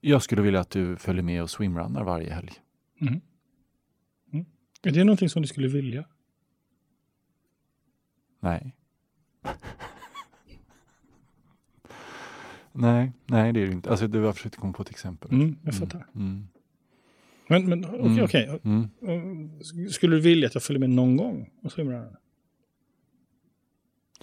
Jag 0.00 0.22
skulle 0.22 0.42
vilja 0.42 0.60
att 0.60 0.70
du 0.70 0.96
följer 0.96 1.22
med 1.22 1.42
och 1.42 1.50
swimrunnar 1.50 2.04
varje 2.04 2.32
helg. 2.32 2.52
Mm. 3.00 3.20
Mm. 4.32 4.46
Är 4.82 4.90
det 4.90 5.04
någonting 5.04 5.28
som 5.28 5.42
du 5.42 5.48
skulle 5.48 5.68
vilja? 5.68 6.04
Nej. 8.40 8.76
Nej, 12.76 13.12
nej 13.26 13.52
det 13.52 13.60
är 13.60 13.66
det 13.66 13.72
inte. 13.72 13.90
Alltså 13.90 14.06
du 14.08 14.22
har 14.22 14.32
försökt 14.32 14.56
komma 14.56 14.72
på 14.72 14.82
ett 14.82 14.90
exempel. 14.90 15.30
Mm, 15.30 15.56
jag 15.62 15.74
fattar. 15.74 16.06
Mm. 16.14 16.48
Men, 17.48 17.68
men 17.68 17.84
okej, 17.84 18.00
Mm. 18.00 18.24
okej. 18.24 18.60
Mm. 18.64 19.50
Uh, 19.82 19.88
Skulle 19.88 20.16
du 20.16 20.22
vilja 20.22 20.46
att 20.46 20.54
jag 20.54 20.62
följer 20.62 20.80
med 20.80 20.90
någon 20.90 21.16
gång 21.16 21.50
och 21.62 21.72
swimrunnar? 21.72 22.18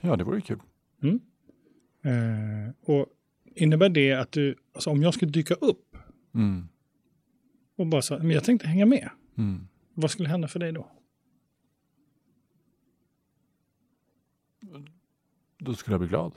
Ja, 0.02 0.16
det 0.16 0.24
vore 0.24 0.42
kul. 0.42 0.60
Eh, 2.06 2.74
och 2.86 3.06
innebär 3.56 3.90
det 3.90 4.12
att 4.14 4.32
du, 4.32 4.56
alltså 4.74 4.90
om 4.90 5.04
jag 5.04 5.14
skulle 5.14 5.32
dyka 5.32 5.54
upp 5.54 5.98
Mm. 6.36 6.68
och 7.76 7.88
bara 7.88 8.02
så, 8.02 8.18
men 8.18 8.30
jag 8.30 8.44
tänkte 8.44 8.68
hänga 8.68 8.86
med. 8.86 9.10
Mm. 9.38 9.68
Vad 9.94 10.12
skulle 10.12 10.30
hända 10.30 10.48
för 10.48 10.60
dig 10.60 10.72
då? 10.72 10.92
Då 15.58 15.74
skulle 15.74 15.94
jag 15.94 16.00
bli 16.02 16.10
glad. 16.10 16.34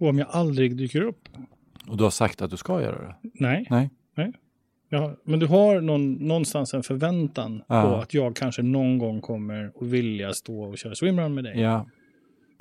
Och 0.00 0.08
om 0.08 0.18
jag 0.18 0.28
aldrig 0.30 0.76
dyker 0.76 1.00
upp? 1.02 1.28
Och 1.88 1.96
du 1.96 2.04
har 2.04 2.10
sagt 2.10 2.42
att 2.42 2.50
du 2.50 2.56
ska 2.56 2.82
göra 2.82 3.02
det? 3.02 3.14
Nej. 3.34 3.66
Nej. 3.70 3.90
Ja, 4.92 5.16
men 5.24 5.38
du 5.40 5.46
har 5.46 5.80
någon, 5.80 6.12
någonstans 6.12 6.74
en 6.74 6.82
förväntan 6.82 7.62
Ja. 7.68 7.82
på 7.82 7.94
att 7.94 8.14
jag 8.14 8.36
kanske 8.36 8.62
någon 8.62 8.98
gång 8.98 9.20
kommer 9.20 9.64
att 9.80 9.86
vilja 9.86 10.32
stå 10.32 10.62
och 10.62 10.78
köra 10.78 10.94
swimrun 10.94 11.34
med 11.34 11.44
dig. 11.44 11.60
Ja, 11.60 11.86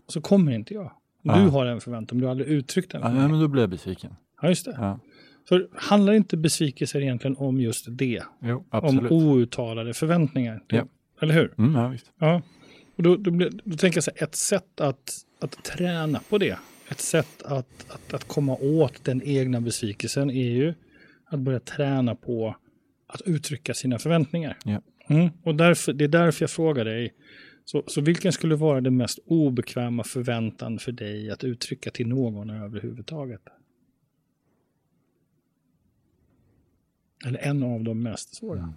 Och 0.05 0.11
så 0.13 0.21
kommer 0.21 0.51
inte 0.51 0.73
jag. 0.73 0.91
Du 1.23 1.29
Ja. 1.29 1.35
har 1.35 1.65
en 1.65 1.81
förväntan, 1.81 2.17
men 2.17 2.21
du 2.21 2.25
har 2.25 2.31
aldrig 2.31 2.47
uttryckt 2.49 2.91
den. 2.91 3.01
ja 3.01 3.07
för 3.07 3.15
mig. 3.15 3.27
men 3.27 3.39
då 3.39 3.47
blir 3.47 3.63
jag 3.63 3.69
besviken. 3.69 4.15
Ja, 4.41 4.47
just 4.47 4.65
det. 4.65 4.75
Ja. 4.77 4.99
Så 5.49 5.67
handlar 5.75 6.13
inte 6.13 6.37
besvikelser 6.37 7.01
egentligen 7.01 7.35
om 7.37 7.61
just 7.61 7.85
det? 7.89 8.23
Jo, 8.41 8.65
absolut. 8.69 9.11
Om 9.11 9.17
outtalade 9.27 9.93
förväntningar? 9.93 10.63
Ja. 10.67 10.83
Eller 11.21 11.33
hur? 11.33 11.53
Mm, 11.57 11.75
ja, 11.81 11.87
visst. 11.87 12.11
Ja. 12.19 12.41
Och 12.97 13.03
då, 13.03 13.15
då, 13.15 13.31
blir, 13.31 13.49
då 13.63 13.77
tänker 13.77 13.97
jag 13.97 14.03
så 14.03 14.11
här, 14.15 14.23
ett 14.27 14.35
sätt 14.35 14.81
att, 14.81 15.11
att 15.41 15.63
träna 15.63 16.19
på 16.29 16.37
det, 16.37 16.57
ett 16.89 16.99
sätt 16.99 17.43
att, 17.43 17.85
att, 17.89 18.13
att 18.13 18.23
komma 18.23 18.55
åt 18.55 19.03
den 19.03 19.21
egna 19.23 19.61
besvikelsen 19.61 20.29
är 20.29 20.49
ju 20.49 20.73
att 21.25 21.39
börja 21.39 21.59
träna 21.59 22.15
på 22.15 22.55
att 23.07 23.21
uttrycka 23.21 23.73
sina 23.73 23.99
förväntningar. 23.99 24.57
Ja. 24.65 24.81
Mm. 25.07 25.29
Och 25.43 25.55
därför, 25.55 25.93
det 25.93 26.03
är 26.03 26.07
därför 26.07 26.43
jag 26.43 26.49
frågar 26.49 26.85
dig, 26.85 27.13
så, 27.65 27.83
så 27.87 28.01
vilken 28.01 28.31
skulle 28.31 28.55
vara 28.55 28.81
den 28.81 28.97
mest 28.97 29.19
obekväma 29.25 30.03
förväntan 30.03 30.79
för 30.79 30.91
dig 30.91 31.31
att 31.31 31.43
uttrycka 31.43 31.91
till 31.91 32.07
någon 32.07 32.49
överhuvudtaget? 32.49 33.41
Eller 37.25 37.39
en 37.39 37.63
av 37.63 37.83
de 37.83 38.03
mest 38.03 38.35
svåra. 38.35 38.59
Mm. 38.59 38.73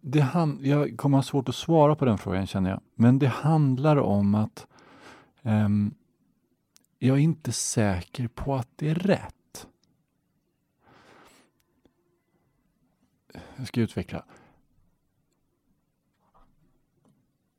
Det 0.00 0.20
han, 0.20 0.58
jag 0.62 0.98
kommer 0.98 1.18
ha 1.18 1.22
svårt 1.22 1.48
att 1.48 1.54
svara 1.54 1.96
på 1.96 2.04
den 2.04 2.18
frågan 2.18 2.46
känner 2.46 2.70
jag. 2.70 2.80
Men 2.94 3.18
det 3.18 3.28
handlar 3.28 3.96
om 3.96 4.34
att 4.34 4.66
ehm, 5.42 5.94
jag 6.98 7.16
är 7.16 7.22
inte 7.22 7.52
säker 7.52 8.28
på 8.28 8.54
att 8.54 8.68
det 8.76 8.90
är 8.90 8.94
rätt. 8.94 9.66
Jag 13.56 13.66
ska 13.66 13.80
utveckla. 13.80 14.24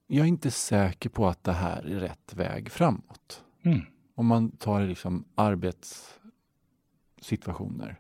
Jag 0.08 0.24
är 0.24 0.28
inte 0.28 0.52
säker 0.52 1.10
på 1.10 1.28
att 1.28 1.44
det 1.44 1.54
här 1.54 1.86
är 1.86 2.00
rätt 2.00 2.34
väg 2.34 2.72
framåt. 2.72 3.44
Mm. 3.64 3.82
Om 4.16 4.28
man 4.28 4.52
tar 4.52 4.82
liksom 4.82 5.26
arbetssituationer. 5.36 8.00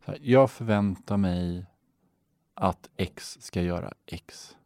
Här, 0.00 0.18
jag 0.22 0.50
förväntar 0.50 1.16
mig 1.16 1.66
att 2.54 2.90
X 2.96 3.38
ska 3.40 3.62
göra 3.62 3.92
X. 4.06 4.56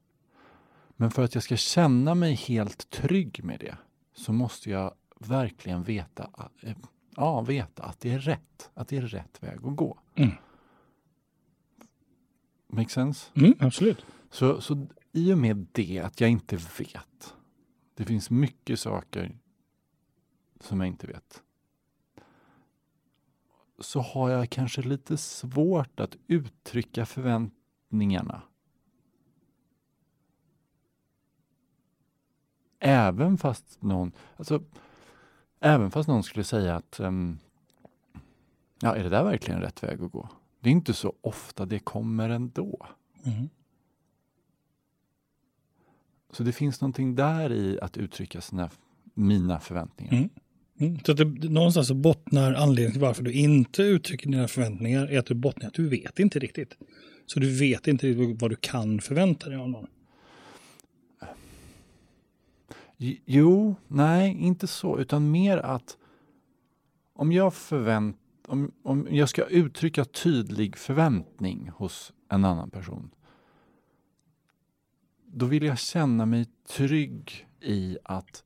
Men 0.96 1.10
för 1.10 1.24
att 1.24 1.34
jag 1.34 1.42
ska 1.42 1.56
känna 1.56 2.14
mig 2.14 2.34
helt 2.34 2.90
trygg 2.90 3.44
med 3.44 3.60
det 3.60 3.76
så 4.14 4.32
måste 4.32 4.70
jag 4.70 4.94
verkligen 5.18 5.82
veta, 5.82 6.30
eh, 6.62 6.76
ja, 7.16 7.40
veta 7.40 7.82
att 7.82 8.00
det 8.00 8.12
är 8.12 8.18
rätt. 8.18 8.70
Att 8.74 8.88
det 8.88 8.96
är 8.96 9.02
rätt 9.02 9.42
väg 9.42 9.58
att 9.64 9.76
gå. 9.76 9.98
Mm. 10.14 10.30
Make 12.66 12.88
sense? 12.88 13.30
Mm, 13.34 13.54
absolut. 13.60 14.06
Så, 14.30 14.60
så 14.60 14.86
i 15.12 15.32
och 15.32 15.38
med 15.38 15.66
det 15.72 15.98
att 15.98 16.20
jag 16.20 16.30
inte 16.30 16.56
vet. 16.56 17.34
Det 17.94 18.04
finns 18.04 18.30
mycket 18.30 18.80
saker 18.80 19.38
som 20.60 20.80
jag 20.80 20.86
inte 20.86 21.06
vet. 21.06 21.42
Så 23.78 24.00
har 24.00 24.30
jag 24.30 24.50
kanske 24.50 24.82
lite 24.82 25.16
svårt 25.16 26.00
att 26.00 26.16
uttrycka 26.26 27.06
förväntningarna. 27.90 28.42
Även 32.78 33.38
fast 33.38 33.82
någon, 33.82 34.12
alltså, 34.36 34.62
även 35.60 35.90
fast 35.90 36.08
någon 36.08 36.22
skulle 36.22 36.44
säga 36.44 36.76
att 36.76 37.00
ehm, 37.00 37.38
ja, 38.80 38.96
är 38.96 39.02
det 39.02 39.08
där 39.08 39.24
verkligen 39.24 39.60
rätt 39.60 39.82
väg 39.82 40.02
att 40.02 40.12
gå? 40.12 40.28
Det 40.60 40.68
är 40.68 40.72
inte 40.72 40.94
så 40.94 41.14
ofta 41.22 41.66
det 41.66 41.78
kommer 41.78 42.30
ändå. 42.30 42.86
Mm. 43.24 43.48
Så 46.30 46.42
det 46.42 46.52
finns 46.52 46.80
någonting 46.80 47.14
där 47.14 47.52
i 47.52 47.78
att 47.80 47.96
uttrycka 47.96 48.40
sina, 48.40 48.70
mina 49.14 49.60
förväntningar. 49.60 50.12
Mm. 50.12 50.30
Mm. 50.78 50.98
Så 51.04 51.12
att 51.12 51.18
det, 51.18 51.24
någonstans 51.48 51.88
så 51.88 51.94
bottnar 51.94 52.52
anledningen 52.52 52.92
till 52.92 53.00
varför 53.00 53.22
du 53.22 53.32
inte 53.32 53.82
uttrycker 53.82 54.30
dina 54.30 54.48
förväntningar 54.48 55.06
är 55.06 55.18
att 55.18 55.26
du 55.26 55.34
bottnar 55.34 55.66
att 55.68 55.74
du 55.74 55.88
vet 55.88 56.18
inte 56.18 56.38
riktigt. 56.38 56.76
Så 57.26 57.40
du 57.40 57.58
vet 57.58 57.88
inte 57.88 58.06
riktigt 58.06 58.42
vad 58.42 58.50
du 58.50 58.56
kan 58.56 59.00
förvänta 59.00 59.48
dig 59.48 59.58
av 59.58 59.70
någon. 59.70 59.86
Jo, 63.24 63.74
nej, 63.88 64.36
inte 64.40 64.66
så, 64.66 64.98
utan 64.98 65.30
mer 65.30 65.58
att 65.58 65.96
om 67.14 67.32
jag 67.32 67.54
förvänt 67.54 68.16
om, 68.48 68.72
om 68.82 69.08
jag 69.10 69.28
ska 69.28 69.44
uttrycka 69.44 70.04
tydlig 70.04 70.76
förväntning 70.76 71.70
hos 71.74 72.12
en 72.28 72.44
annan 72.44 72.70
person, 72.70 73.10
då 75.26 75.46
vill 75.46 75.62
jag 75.62 75.78
känna 75.78 76.26
mig 76.26 76.46
trygg 76.68 77.46
i 77.60 77.98
att 78.02 78.44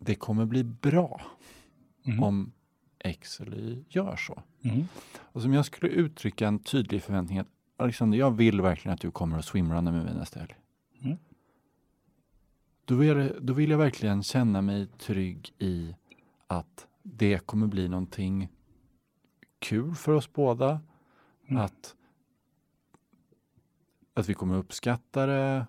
det 0.00 0.14
kommer 0.14 0.44
bli 0.46 0.64
bra 0.64 1.20
Mm. 2.06 2.22
om 2.22 2.52
X 2.98 3.40
eller 3.40 3.56
Y 3.58 3.84
gör 3.88 4.16
så. 4.16 4.42
Mm. 4.62 4.84
Och 5.18 5.42
som 5.42 5.52
jag 5.52 5.64
skulle 5.64 5.92
uttrycka 5.92 6.48
en 6.48 6.58
tydlig 6.58 7.02
förväntning 7.02 7.38
att 7.38 7.48
Alexander, 7.76 8.18
jag 8.18 8.30
vill 8.30 8.60
verkligen 8.60 8.94
att 8.94 9.00
du 9.00 9.10
kommer 9.10 9.38
att 9.38 9.44
swimrunna 9.44 9.92
med 9.92 10.04
mig 10.04 10.14
nästa 10.14 10.40
helg. 10.40 10.54
Mm. 11.00 11.16
Då, 12.84 12.94
vill 12.94 13.32
då 13.40 13.52
vill 13.52 13.70
jag 13.70 13.78
verkligen 13.78 14.22
känna 14.22 14.62
mig 14.62 14.86
trygg 14.86 15.52
i 15.58 15.94
att 16.46 16.86
det 17.02 17.46
kommer 17.46 17.66
bli 17.66 17.88
någonting 17.88 18.48
kul 19.58 19.94
för 19.94 20.12
oss 20.12 20.32
båda. 20.32 20.80
Mm. 21.48 21.62
Att 21.62 21.96
att 24.14 24.28
vi 24.28 24.34
kommer 24.34 24.56
uppskatta 24.56 25.26
det. 25.26 25.66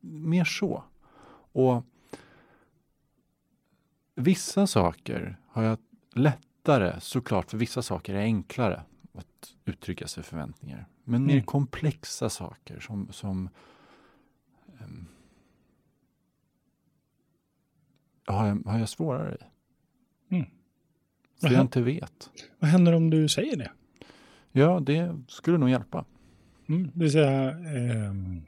Mer 0.00 0.44
så. 0.44 0.84
Och 1.52 1.84
vissa 4.20 4.66
saker 4.66 5.36
har 5.48 5.62
jag 5.62 5.78
lättare, 6.14 7.00
såklart, 7.00 7.50
för 7.50 7.58
vissa 7.58 7.82
saker 7.82 8.14
är 8.14 8.20
enklare 8.20 8.82
att 9.14 9.54
uttrycka 9.64 10.06
sig 10.06 10.22
förväntningar. 10.22 10.86
Men 11.04 11.26
mer 11.26 11.32
Mm. 11.34 11.44
komplexa 11.44 12.30
saker 12.30 12.80
som, 12.80 13.08
som 13.12 13.48
ehm, 14.80 15.06
har, 18.26 18.46
jag, 18.46 18.62
har 18.66 18.78
jag 18.78 18.88
svårare 18.88 19.34
i. 19.40 19.44
Mm. 20.34 20.46
För 21.40 21.50
jag 21.50 21.60
inte 21.60 21.82
vet. 21.82 22.30
Vad 22.58 22.70
händer 22.70 22.92
om 22.92 23.10
du 23.10 23.28
säger 23.28 23.56
det? 23.56 23.70
Ja, 24.52 24.80
det 24.80 25.16
skulle 25.28 25.58
nog 25.58 25.70
hjälpa. 25.70 26.04
Mm, 26.68 26.90
det 26.94 27.00
vill 27.00 27.12
säga, 27.12 27.50
ehm, 27.50 28.42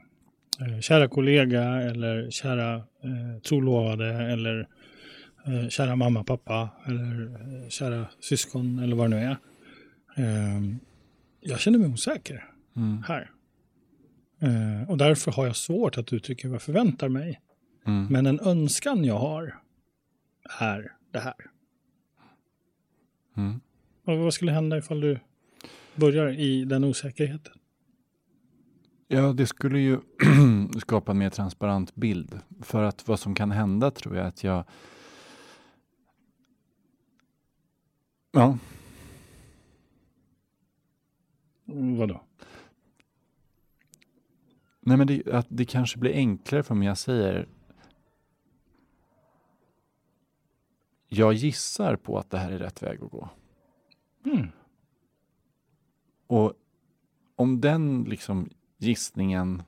eh, 0.59 0.79
kära 0.79 1.07
kollega 1.07 1.63
eller 1.63 2.29
kära 2.31 2.75
eh, 2.75 3.41
trolovade 3.47 4.13
eller 4.13 4.67
kära 5.69 5.95
mamma, 5.95 6.23
pappa 6.23 6.69
eller 6.85 7.31
eh, 7.63 7.69
kära 7.69 8.07
syskon 8.19 8.79
eller 8.79 8.95
vad 8.95 9.11
det 9.11 9.15
nu 9.15 9.23
är. 9.23 9.37
Ehm, 10.15 10.79
jag 11.39 11.59
känner 11.59 11.79
mig 11.79 11.87
osäker 11.87 12.49
Mm. 12.75 13.03
här. 13.07 13.31
Eh, 14.41 14.89
och 14.89 14.97
därför 14.97 15.31
har 15.31 15.45
jag 15.45 15.55
svårt 15.55 15.97
att 15.97 16.13
uttrycka 16.13 16.47
vad 16.47 16.55
jag 16.55 16.61
förväntar 16.61 17.09
mig. 17.09 17.41
Mm. 17.85 18.07
Men 18.09 18.25
en 18.25 18.39
önskan 18.39 19.05
jag 19.05 19.19
har 19.19 19.59
är 20.59 20.91
det 21.11 21.19
här. 21.19 21.35
Mm. 23.37 23.61
Vad 24.03 24.33
skulle 24.33 24.51
hända 24.51 24.77
ifall 24.77 25.01
du 25.01 25.19
börjar 25.95 26.27
i 26.39 26.65
den 26.65 26.83
osäkerheten? 26.83 27.53
Ja, 29.07 29.33
det 29.33 29.47
skulle 29.47 29.79
ju 29.79 29.99
skapa 30.79 31.11
en 31.11 31.17
mer 31.17 31.29
transparent 31.29 31.95
bild. 31.95 32.39
För 32.61 32.83
att 32.83 33.07
vad 33.07 33.19
som 33.19 33.35
kan 33.35 33.51
hända 33.51 33.91
tror 33.91 34.15
jag 34.15 34.27
att 34.27 34.43
jag... 34.43 34.63
Ja, 38.35 38.57
Vadå? 41.65 42.21
nej 44.79 44.97
men 44.97 45.07
det, 45.07 45.27
att 45.27 45.47
det 45.49 45.65
kanske 45.65 45.99
blir 45.99 46.13
enklare 46.13 46.63
för 46.63 46.75
mig 46.75 46.87
jag 46.87 46.97
säger 46.97 47.47
jag 51.07 51.33
gissar 51.33 51.95
på 51.95 52.17
att 52.17 52.29
det 52.29 52.37
här 52.37 52.51
är 52.51 52.59
rätt 52.59 52.83
väg 52.83 53.03
att 53.03 53.11
gå. 53.11 53.29
Mm. 54.25 54.47
Och 56.27 56.53
om 57.35 57.61
den 57.61 58.03
liksom 58.03 58.49
gissningen 58.77 59.63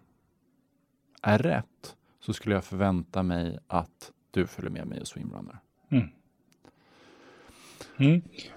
är 1.22 1.38
rätt 1.38 1.97
så 2.20 2.34
skulle 2.34 2.55
jag 2.55 2.63
förvänta 2.63 3.24
mig 3.24 3.59
att 3.68 4.11
du 4.32 4.47
följer 4.47 4.72
med 4.72 4.88
mig 4.88 5.01
och 5.01 5.07
swimrunner. 5.07 5.59
Mm. 5.89 6.07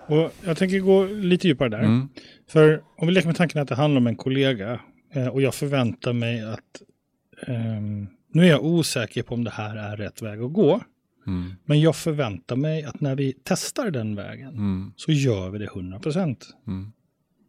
Och 0.09 0.33
jag 0.45 0.57
tänker 0.57 0.79
gå 0.81 1.05
lite 1.07 1.49
djupare 1.49 1.69
där. 1.69 1.79
Mm. 1.79 2.09
För 2.49 2.83
om 2.97 3.07
vi 3.07 3.13
leker 3.15 3.29
med 3.29 3.37
tanken 3.37 3.63
att 3.63 3.69
det 3.69 3.75
handlar 3.75 4.01
om 4.01 4.07
en 4.07 4.17
kollega 4.17 4.81
eh, 5.13 5.29
och 5.29 5.43
jag 5.43 5.55
förväntar 5.55 6.13
mig 6.13 6.43
att 6.43 6.83
ehm, 7.47 8.07
nu 8.33 8.43
är 8.45 8.49
jag 8.49 8.65
osäker 8.65 9.23
på 9.23 9.35
om 9.35 9.45
det 9.45 9.51
här 9.51 9.77
är 9.77 9.97
rätt 9.97 10.23
väg 10.23 10.41
att 10.41 10.53
gå. 10.53 10.81
Mm. 11.27 11.55
Men 11.65 11.81
jag 11.81 11.97
förväntar 11.97 12.57
mig 12.57 12.85
att 12.85 13.01
när 13.01 13.17
vi 13.17 13.35
testar 13.45 13.91
den 13.91 14.15
vägen 14.15 14.49
Mm. 14.49 14.93
så 14.97 15.13
gör 15.13 15.51
vi 15.51 15.59
det 15.59 15.67
100%. 15.67 16.37
Mm. 16.67 16.93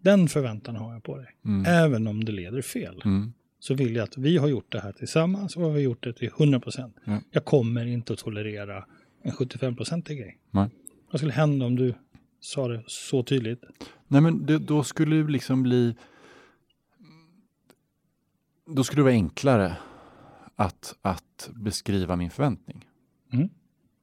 Den 0.04 0.28
förväntan 0.28 0.76
har 0.76 0.94
jag 0.94 1.04
på 1.04 1.18
dig. 1.18 1.28
Mm. 1.46 1.66
Även 1.66 2.08
om 2.08 2.24
det 2.24 2.32
leder 2.32 2.62
fel. 2.62 3.02
Mm. 3.06 3.34
Så 3.60 3.74
vill 3.74 3.96
jag 3.96 4.04
att 4.04 4.18
vi 4.18 4.38
har 4.38 4.48
gjort 4.48 4.72
det 4.72 4.80
här 4.80 4.92
tillsammans 4.92 5.56
och 5.56 5.64
har 5.64 5.72
vi 5.72 5.82
gjort 5.82 6.04
det 6.04 6.14
till 6.14 6.30
100%. 6.30 6.92
Ja. 7.06 7.22
Jag 7.32 7.46
kommer 7.46 7.86
inte 7.86 8.14
att 8.14 8.20
tolerera 8.20 8.86
en 9.24 9.32
75% 9.32 10.08
grej. 10.08 10.38
Nej. 10.52 10.70
Vad 11.12 11.20
skulle 11.20 11.34
hända 11.34 11.66
om 11.66 11.76
du 11.76 11.94
sa 12.40 12.68
det 12.68 12.84
så 12.88 13.24
tydligt? 13.24 13.64
Nej 14.08 14.22
men 14.22 14.46
det, 14.46 14.58
då 14.58 14.84
skulle 14.84 15.16
det 15.16 15.32
liksom 15.32 15.64
bli 15.64 15.96
då 18.66 18.84
skulle 18.84 19.00
det 19.00 19.04
vara 19.04 19.14
enklare 19.14 19.78
att, 20.56 20.96
att 21.02 21.50
beskriva 21.54 22.16
min 22.16 22.30
förväntning. 22.30 22.88
Mm. 23.34 23.50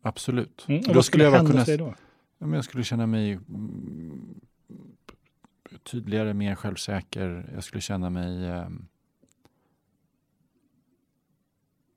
Absolut. 0.02 0.64
Mm. 0.68 0.80
Och 0.80 0.86
Då 0.86 0.92
vad 0.92 1.04
skulle 1.04 1.24
jag 1.24 1.30
hända 1.30 1.50
kunna 1.50 1.64
sig 1.64 1.78
då? 1.78 1.94
Ja, 2.38 2.46
men 2.46 2.52
jag 2.52 2.64
skulle 2.64 2.84
känna 2.84 3.07
mig 3.07 3.38
tydligare, 5.82 6.34
mer 6.34 6.54
självsäker. 6.54 7.50
Jag 7.54 7.64
skulle 7.64 7.80
känna 7.80 8.11
mig... 8.11 8.46
ehm, 8.46 8.86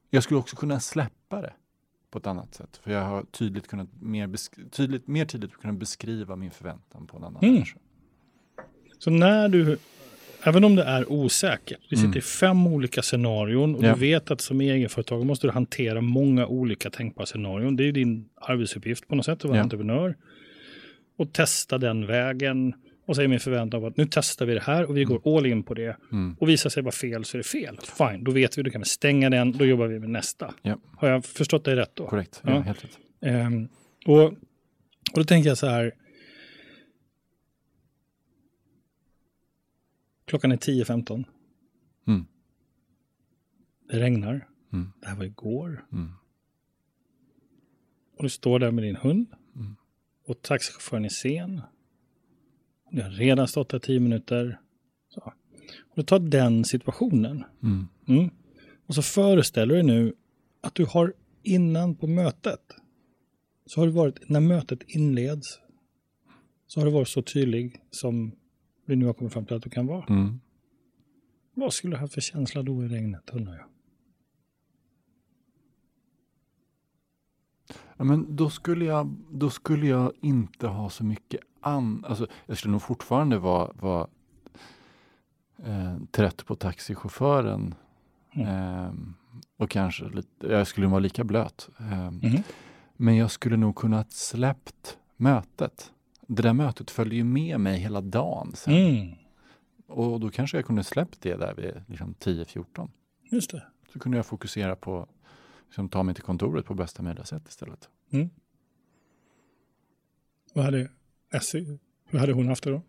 jag 0.09 0.23
skulle 0.23 0.39
också 0.39 0.55
kunna 0.55 0.79
släppa 0.79 1.41
det 1.41 1.53
på 2.11 2.17
ett 2.17 2.27
annat 2.27 2.55
sätt. 2.55 2.79
För 2.83 2.91
jag 2.91 3.01
har 3.05 3.23
tydligt 3.23 3.67
kunnat 3.67 3.87
mer, 4.01 4.29
tydligt, 4.69 5.07
mer 5.07 5.25
tydligt 5.25 5.53
kunnat 5.57 5.77
beskriva 5.77 6.35
min 6.35 6.51
förväntan 6.51 7.07
på 7.07 7.17
en 7.17 7.23
annan 7.23 7.43
Mm. 7.43 7.53
människa. 7.53 7.77
Så 8.99 9.09
när 9.09 9.49
du, 9.49 9.77
även 10.43 10.63
om 10.63 10.75
det 10.75 10.83
är 10.83 11.11
osäkert, 11.11 11.79
det 11.89 11.95
sitter 11.95 12.05
Mm. 12.07 12.17
i 12.17 12.21
fem 12.21 12.67
olika 12.67 13.01
scenarion 13.01 13.75
och 13.75 13.83
Ja. 13.83 13.93
du 13.93 13.99
vet 13.99 14.31
att 14.31 14.41
som 14.41 14.61
egenföretagare 14.61 15.25
måste 15.25 15.47
du 15.47 15.51
hantera 15.51 16.01
många 16.01 16.47
olika 16.47 16.89
tänkbara 16.89 17.25
scenarion. 17.25 17.75
Det 17.75 17.83
är 17.87 17.91
din 17.91 18.29
arbetsuppgift 18.35 19.07
på 19.07 19.15
något 19.15 19.25
sätt 19.25 19.37
att 19.39 19.43
vara 19.45 19.57
Ja. 19.57 19.63
entreprenör. 19.63 20.17
Och 21.17 21.33
testa 21.33 21.77
den 21.77 22.07
vägen. 22.07 22.73
Och 23.09 23.15
så 23.15 23.21
är 23.21 23.27
min 23.27 23.39
förväntan 23.39 23.81
på 23.81 23.87
att 23.87 23.97
nu 23.97 24.07
testar 24.11 24.45
vi 24.45 24.53
det 24.53 24.59
här 24.59 24.85
och 24.85 24.97
vi 24.97 25.03
går 25.03 25.37
all 25.37 25.45
in 25.45 25.63
på 25.63 25.73
det. 25.73 25.97
Mm. 26.11 26.35
Och 26.39 26.49
visar 26.49 26.69
sig 26.69 26.83
vara 26.83 26.91
fel 26.91 27.25
så 27.25 27.37
är 27.37 27.39
det 27.39 27.43
fel. 27.43 27.79
Fine, 27.97 28.23
då 28.23 28.31
vet 28.31 28.57
vi, 28.57 28.63
då 28.63 28.71
kan 28.71 28.81
vi 28.81 28.85
stänga 28.85 29.29
den, 29.29 29.51
då 29.51 29.65
jobbar 29.65 29.87
vi 29.87 29.99
med 29.99 30.09
nästa. 30.09 30.53
Ja. 30.61 30.79
Har 30.97 31.07
jag 31.07 31.25
förstått 31.25 31.65
dig 31.65 31.75
rätt 31.75 31.95
då? 31.95 32.07
Korrekt, 32.07 32.41
ja, 32.43 32.51
Ja. 32.51 32.61
helt 32.61 32.83
rätt. 32.83 32.99
Ehm, 33.21 33.67
och, 34.05 34.23
och 34.23 34.35
då 35.13 35.23
tänker 35.23 35.49
jag 35.49 35.57
så 35.57 35.67
här. 35.67 35.95
Klockan 40.25 40.51
är 40.51 40.57
10.15. 40.57 41.23
Mm. 42.07 42.25
Det 43.89 43.99
regnar. 43.99 44.47
Mm. 44.73 44.91
Det 45.01 45.07
här 45.07 45.15
var 45.15 45.25
igår. 45.25 45.85
Mm. 45.91 46.11
Och 48.17 48.23
du 48.23 48.29
står 48.29 48.59
där 48.59 48.71
med 48.71 48.83
din 48.83 48.95
hund. 48.95 49.27
Mm. 49.55 49.75
Och 50.25 50.41
taxichauffören 50.41 51.05
är 51.05 51.09
sen. 51.09 51.61
Du 52.91 53.01
har 53.01 53.09
redan 53.09 53.47
stått 53.47 53.69
där 53.69 53.79
10 53.79 53.99
minuter. 53.99 54.59
Så. 55.09 55.33
Och 55.79 55.95
du 55.95 56.03
tar 56.03 56.19
den 56.19 56.65
situationen. 56.65 57.43
Mm. 57.63 57.87
Mm. 58.07 58.29
Och 58.87 58.95
så 58.95 59.01
föreställer 59.01 59.75
du 59.75 59.81
dig 59.81 59.83
nu 59.83 60.13
att 60.61 60.75
du 60.75 60.85
har 60.85 61.13
innan 61.43 61.95
på 61.95 62.07
mötet 62.07 62.75
så 63.65 63.81
har 63.81 63.85
du 63.85 63.93
varit, 63.93 64.29
när 64.29 64.39
mötet 64.39 64.79
inleds 64.87 65.59
så 66.67 66.79
har 66.79 66.85
du 66.85 66.91
varit 66.91 67.07
så 67.07 67.21
tydlig 67.21 67.81
som 67.91 68.31
vi 68.85 68.95
nu 68.95 69.05
har 69.05 69.13
kommit 69.13 69.33
fram 69.33 69.45
till 69.45 69.55
att 69.55 69.63
du 69.63 69.69
kan 69.69 69.87
vara. 69.87 70.05
Mm. 70.09 70.39
Vad 71.53 71.73
skulle 71.73 71.95
du 71.95 71.99
ha 71.99 72.07
för 72.07 72.21
känsla 72.21 72.63
då 72.63 72.83
i 72.83 72.87
regnet 72.87 73.29
undrar 73.33 73.53
jag? 73.53 73.65
Ja, 77.99 78.05
men 78.05 78.35
då 78.35 78.49
skulle, 78.49 78.85
jag, 78.85 79.15
då 79.31 79.49
skulle 79.49 79.87
jag 79.87 80.11
inte 80.21 80.67
ha 80.67 80.89
så 80.89 81.03
mycket 81.03 81.41
an... 81.61 82.05
Alltså, 82.07 82.27
jag 82.45 82.57
skulle 82.57 82.71
nog 82.71 82.81
fortfarande 82.81 83.37
vara, 83.37 83.71
vara 83.73 84.07
eh, 85.65 85.97
trött 86.11 86.45
på 86.45 86.55
taxichauffören. 86.55 87.75
Mm. 88.31 88.47
Eh, 88.47 88.91
och 89.57 89.69
kanske 89.69 90.05
lite, 90.09 90.47
jag 90.47 90.67
skulle 90.67 90.87
vara 90.87 90.99
lika 90.99 91.23
blöt. 91.23 91.69
Eh, 91.79 92.11
Mhm. 92.11 92.43
Men 93.01 93.15
jag 93.15 93.31
skulle 93.31 93.57
nog 93.57 93.75
kunna 93.75 94.05
släppt 94.09 94.97
mötet. 95.17 95.91
Det 96.27 96.41
där 96.41 96.53
mötet 96.53 96.91
följde 96.91 97.15
ju 97.15 97.23
med 97.23 97.59
mig 97.59 97.79
hela 97.79 98.01
dagen 98.01 98.51
sen. 98.55 98.73
Mm. 98.73 99.15
Och 99.87 100.19
då 100.19 100.29
kanske 100.29 100.57
jag 100.57 100.65
kunde 100.65 100.83
släppt 100.83 101.21
det 101.21 101.35
där 101.35 101.53
vid 101.53 101.81
liksom 101.87 102.13
10-14. 102.19 102.89
Just 103.31 103.51
det. 103.51 103.63
Så 103.93 103.99
kunde 103.99 104.17
jag 104.17 104.25
fokusera 104.25 104.75
på 104.75 105.07
liksom, 105.69 105.89
ta 105.89 106.03
mig 106.03 106.15
till 106.15 106.23
kontoret 106.23 106.65
på 106.65 106.73
bästa 106.73 107.03
möjliga 107.03 107.25
sätt 107.25 107.47
istället. 107.47 107.89
Vad 110.53 110.65
hade 110.65 110.89
Essie, 111.33 111.79
hur 112.05 112.19
hade 112.19 112.33
hon 112.33 112.47
haft 112.47 112.63
det 112.63 112.71
då? 112.71 112.81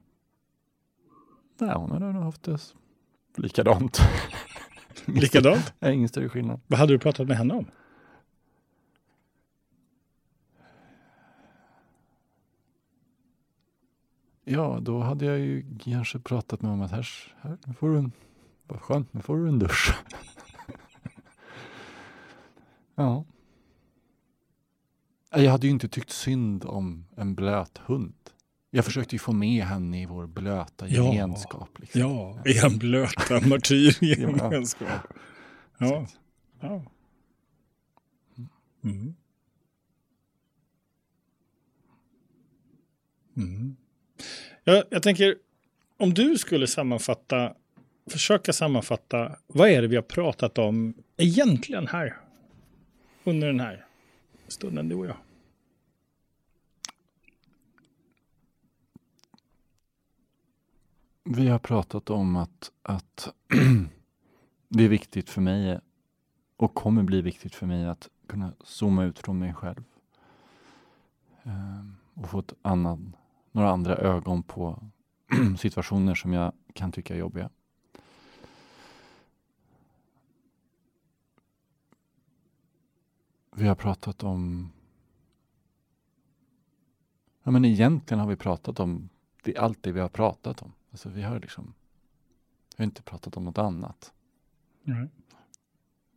Nej, 1.58 1.74
hon 1.74 1.90
hade 1.90 2.12
nog 2.12 2.22
haft 2.22 2.42
det 2.42 2.58
likadant. 3.36 3.98
Likadant. 5.06 5.74
Nej, 5.78 5.94
ingen 5.94 6.08
större 6.08 6.28
skillnad. 6.28 6.60
Vad 6.66 6.78
hade 6.78 6.92
du 6.92 6.98
pratat 6.98 7.28
med 7.28 7.36
henne 7.36 7.54
om? 7.54 7.70
Ja, 14.44 14.78
då 14.82 15.00
hade 15.00 15.24
jag 15.24 15.38
ju 15.38 15.78
kanske 15.78 16.18
pratat 16.18 16.62
med 16.62 16.70
om 16.70 16.80
att 16.80 16.90
här, 16.90 17.08
här 17.40 17.58
nu 17.66 17.74
får 17.74 17.88
du 17.88 17.98
en, 17.98 18.12
vad 18.66 18.80
skönt, 18.80 19.12
nu 19.12 19.20
får 19.20 19.36
du 19.36 19.48
en 19.48 19.58
dusch. 19.58 19.94
Ja. 23.02 23.24
Jag 25.42 25.50
hade 25.50 25.66
ju 25.66 25.72
inte 25.72 25.88
tyckt 25.88 26.10
synd 26.10 26.64
om 26.64 27.06
en 27.16 27.34
blöt 27.34 27.78
hund. 27.78 28.14
Jag 28.70 28.84
försökte 28.84 29.14
ju 29.14 29.18
få 29.18 29.32
med 29.32 29.64
henne 29.64 30.02
i 30.02 30.06
vår 30.06 30.26
blöta 30.26 30.88
Ja. 30.88 31.14
gemenskap. 31.14 31.78
Liksom. 31.78 32.00
Ja, 32.00 32.42
i 32.46 32.58
en 32.58 32.78
blöta 32.78 33.40
martyrgemenskap. 33.40 34.88
Ja. 35.82 36.06
ja. 36.60 36.82
Mm. 38.84 39.14
Mm. 43.36 43.76
Jag, 44.64 44.84
jag 44.90 45.02
tänker, 45.02 45.36
om 45.98 46.14
du 46.14 46.38
skulle 46.38 46.66
sammanfatta, 46.66 47.54
försöka 48.10 48.52
sammanfatta, 48.52 49.36
vad 49.46 49.68
är 49.68 49.82
det 49.82 49.88
vi 49.88 49.96
har 49.96 50.02
pratat 50.02 50.58
om 50.58 50.94
egentligen 51.16 51.86
här? 51.86 52.16
Under 53.24 53.46
den 53.46 53.60
här 53.60 53.86
stunden, 54.48 54.88
du 54.88 54.94
och 54.94 55.06
jag. 55.06 55.16
Vi 61.24 61.48
har 61.48 61.58
pratat 61.58 62.10
om 62.10 62.36
att, 62.36 62.72
att 62.82 63.34
det 64.68 64.84
är 64.84 64.88
viktigt 64.88 65.30
för 65.30 65.40
mig 65.40 65.80
och 66.56 66.74
kommer 66.74 67.02
bli 67.02 67.22
viktigt 67.22 67.54
för 67.54 67.66
mig 67.66 67.86
att 67.86 68.08
kunna 68.26 68.52
zooma 68.64 69.04
ut 69.04 69.18
från 69.18 69.38
mig 69.38 69.54
själv. 69.54 69.84
Ehm, 71.42 71.96
och 72.14 72.30
få 72.30 72.38
ett 72.38 72.54
annan, 72.62 73.16
några 73.52 73.70
andra 73.70 73.96
ögon 73.96 74.42
på 74.42 74.90
situationer 75.58 76.14
som 76.14 76.32
jag 76.32 76.52
kan 76.74 76.92
tycka 76.92 77.14
är 77.14 77.18
jobbiga. 77.18 77.50
Vi 83.56 83.66
har 83.68 83.74
pratat 83.74 84.22
om... 84.22 84.72
Ja, 87.42 87.50
men 87.50 87.64
egentligen 87.64 88.20
har 88.20 88.26
vi 88.26 88.36
pratat 88.36 88.80
om 88.80 89.08
det, 89.42 89.56
allt 89.56 89.82
det 89.82 89.92
vi 89.92 90.00
har 90.00 90.08
pratat 90.08 90.62
om. 90.62 90.72
Alltså 90.90 91.08
vi 91.08 91.22
har 91.22 91.40
liksom... 91.40 91.74
Vi 92.76 92.82
har 92.82 92.84
inte 92.84 93.02
pratat 93.02 93.36
om 93.36 93.44
något 93.44 93.58
annat. 93.58 94.12
Nej. 94.82 95.08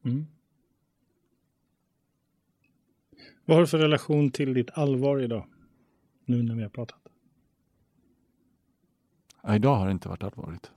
Mm. 0.03 0.27
Vad 3.45 3.57
har 3.57 3.61
du 3.61 3.67
för 3.67 3.77
relation 3.77 4.31
till 4.31 4.53
ditt 4.53 4.69
allvar 4.77 5.19
idag? 5.19 5.45
Nu 6.25 6.43
när 6.43 6.55
vi 6.55 6.61
har 6.61 6.69
pratat. 6.69 6.99
Ja, 9.41 9.55
idag 9.55 9.75
har 9.75 9.85
det 9.85 9.91
inte 9.91 10.09
varit 10.09 10.23
allvarligt. 10.23 10.71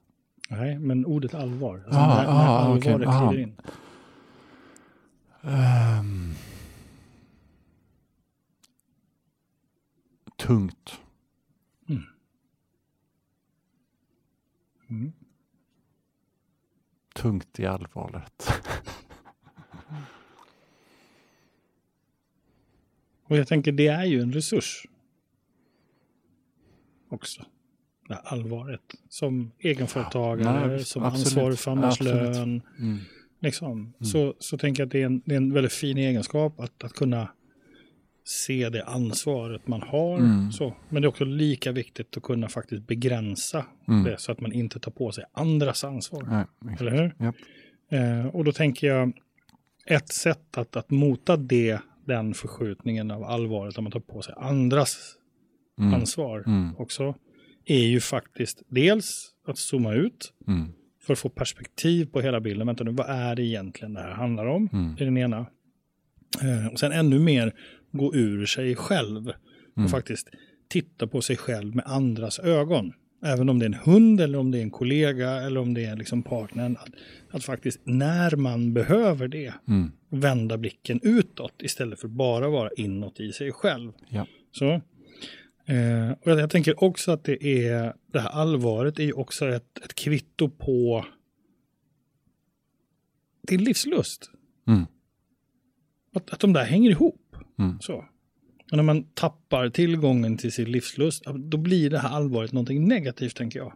Nej, 0.51 0.79
men 0.79 1.07
ordet 1.07 1.35
allvar. 1.35 1.77
Alltså 1.77 2.01
Ah, 2.01 2.17
när, 2.17 2.25
när 2.25 2.31
ah, 2.31 2.59
allvaret 2.59 2.87
okej, 2.87 3.07
ah. 3.07 3.29
kliver 3.29 3.43
in. 3.43 3.57
Ehm. 5.47 6.35
tungt. 10.37 11.01
Mm. 14.91 15.13
Tungt 17.15 17.61
i 17.61 17.67
allvaret. 17.67 18.49
Och 23.29 23.37
jag 23.37 23.49
tänker 23.49 23.73
det 23.73 23.87
är 23.87 24.05
ju 24.05 24.21
en 24.21 24.33
resurs. 24.33 24.87
Också. 27.09 27.47
Det 28.09 28.15
allvaret. 28.15 28.95
Som 29.09 29.53
egenföretagare, 29.59 30.69
Nej, 30.69 30.85
som 30.85 31.03
absolut. 31.03 31.27
ansvarig 31.27 31.59
för 31.59 31.71
andras 31.71 32.01
lön. 32.01 32.63
Mm. 32.79 32.99
Liksom. 33.41 33.93
Så, 34.01 34.35
så 34.39 34.59
tänker 34.59 34.83
jag 34.83 34.87
att 34.87 34.93
det 34.93 35.03
är 35.03 35.07
en, 35.07 35.23
det 35.25 35.33
är 35.35 35.37
en 35.37 35.53
väldigt 35.53 35.73
fin 35.73 35.99
egenskap 35.99 36.61
att, 36.61 36.85
att 36.85 36.93
kunna 36.93 37.29
se 38.25 38.69
det 38.69 38.85
ansvaret 38.85 39.67
man 39.69 39.83
har. 39.83 40.19
Mm. 40.19 40.53
Så. 40.53 40.77
Men 40.89 41.03
det 41.03 41.07
är 41.07 41.09
också 41.09 41.25
lika 41.25 41.73
viktigt 41.73 42.17
att 42.17 42.23
kunna 42.23 42.49
faktiskt 42.49 42.87
begränsa 42.87 43.67
Mm. 43.89 44.05
det 44.05 44.21
så 44.21 44.33
att 44.33 44.41
man 44.41 44.53
inte 44.53 44.79
tar 44.81 44.91
på 44.93 45.13
sig 45.13 45.25
andras 45.33 45.85
ansvar. 45.85 46.47
Nej. 46.61 46.77
Eller 46.81 46.91
hur? 46.91 47.15
Japp. 47.25 47.35
Eh, 47.91 48.27
och 48.27 48.45
då 48.45 48.53
tänker 48.53 48.87
jag, 48.87 49.13
ett 49.87 50.09
sätt 50.09 50.59
att, 50.59 50.77
att 50.77 50.91
mota 50.91 51.37
det, 51.37 51.79
den 52.05 52.35
förskjutningen 52.35 53.11
av 53.11 53.25
allvaret, 53.25 53.79
om 53.79 53.85
man 53.85 53.93
tar 53.93 54.01
på 54.01 54.23
sig 54.23 54.35
andras 54.37 55.13
Mm. 55.81 55.95
ansvar 55.95 56.43
Mm. 56.47 56.77
också, 56.77 57.15
är 57.65 57.85
ju 57.85 58.01
faktiskt 58.01 58.63
dels 58.69 59.31
att 59.47 59.59
zooma 59.59 59.95
ut 59.95 60.33
Mm. 60.49 60.73
För 61.07 61.13
att 61.13 61.19
få 61.19 61.29
perspektiv 61.29 62.05
på 62.07 62.21
hela 62.21 62.41
bilden. 62.41 62.67
Vänta 62.67 62.85
nu, 62.85 62.91
vad 62.91 63.11
är 63.11 63.35
det 63.37 63.43
egentligen 63.43 63.95
det 63.95 64.01
här 64.01 64.11
handlar 64.15 64.47
om? 64.47 64.69
Mm. 64.73 64.95
Det 64.99 65.05
är 65.05 65.07
den 65.07 65.19
ena. 65.19 65.47
Eh, 66.43 66.67
och 66.73 66.79
sen 66.81 66.93
ännu 66.93 67.19
mer 67.19 67.53
gå 67.93 68.15
ur 68.15 68.47
sig 68.47 68.77
själv 68.77 69.29
och 69.29 69.79
Mm. 69.79 69.89
faktiskt 69.89 70.29
titta 70.69 71.07
på 71.07 71.21
sig 71.23 71.37
själv 71.37 71.75
med 71.75 71.85
andras 71.87 72.39
ögon. 72.39 72.93
Även 73.25 73.49
om 73.49 73.59
det 73.59 73.65
är 73.65 73.67
en 73.69 73.75
hund 73.85 74.21
eller 74.21 74.39
om 74.39 74.51
det 74.51 74.59
är 74.59 74.63
en 74.63 74.71
kollega 74.71 75.31
eller 75.31 75.61
om 75.61 75.75
det 75.75 75.85
är 75.85 75.97
liksom 75.97 76.23
partnern. 76.23 76.77
Att, 76.81 76.89
att 77.31 77.45
faktiskt 77.45 77.81
när 77.85 78.37
man 78.37 78.73
behöver 78.75 79.29
det 79.29 79.53
Mm. 79.69 79.93
vända 80.11 80.59
blicken 80.59 81.01
utåt 81.03 81.53
istället 81.63 82.01
för 82.01 82.09
bara 82.09 82.49
vara 82.49 82.71
inåt 82.77 83.21
i 83.21 83.33
sig 83.33 83.53
själv. 83.53 83.93
Ja. 84.09 84.27
Så. 84.53 84.81
Eh, 85.67 86.11
och 86.11 86.31
jag, 86.31 86.41
jag 86.41 86.51
tänker 86.51 86.85
också 86.85 87.13
att 87.13 87.25
det 87.25 87.45
är 87.45 87.95
det 88.07 88.21
här 88.21 88.29
allvaret 88.29 88.99
är 88.99 89.05
ju 89.05 89.13
också 89.13 89.49
ett, 89.49 89.79
ett 89.85 89.95
kvitto 89.95 90.49
på 90.49 91.07
din 93.49 93.65
livslust. 93.65 94.31
Mm. 94.67 94.87
Att, 96.15 96.31
att 96.31 96.41
de 96.41 96.53
där 96.53 96.65
hänger 96.65 96.91
ihop. 96.91 97.37
Mm. 97.59 97.81
Så. 97.81 98.05
Och 98.71 98.77
när 98.77 98.83
man 98.83 99.05
tappar 99.05 99.69
tillgången 99.69 100.37
till 100.37 100.53
sin 100.53 100.71
livslust, 100.71 101.25
då 101.25 101.57
blir 101.57 101.91
det 101.91 101.99
här 101.99 102.09
allvaret 102.09 102.53
någonting 102.53 102.89
negativt, 102.89 103.37
tänker 103.37 103.59
jag. 103.59 103.73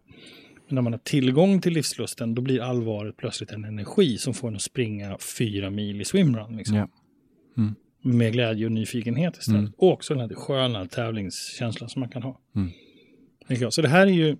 Men 0.66 0.74
när 0.74 0.82
man 0.82 0.92
har 0.92 1.00
tillgång 1.00 1.60
till 1.60 1.72
livslusten, 1.72 2.34
då 2.34 2.42
blir 2.42 2.60
allvaret 2.60 3.16
plötsligt 3.16 3.50
en 3.50 3.64
energi 3.64 4.18
som 4.18 4.34
får 4.34 4.48
en 4.48 4.56
att 4.56 4.62
springa 4.62 5.18
fyra 5.38 5.70
mil 5.70 6.00
i 6.00 6.04
swimrun. 6.04 6.56
Liksom. 6.56 6.76
Ja. 6.76 6.88
Mm. 7.56 7.74
Med 8.02 8.32
glädje 8.32 8.66
och 8.66 8.72
nyfikenhet 8.72 9.36
istället. 9.36 9.58
Mm. 9.58 9.72
Och 9.76 9.92
också 9.92 10.14
den 10.14 10.28
här 10.28 10.36
sköna 10.36 10.86
tävlingskänslan 10.86 11.90
som 11.90 12.00
man 12.00 12.08
kan 12.08 12.22
ha. 12.22 12.40
Mm. 12.56 13.70
Så 13.70 13.82
det 13.82 13.88
här 13.88 14.06
är 14.06 14.10
ju, 14.10 14.36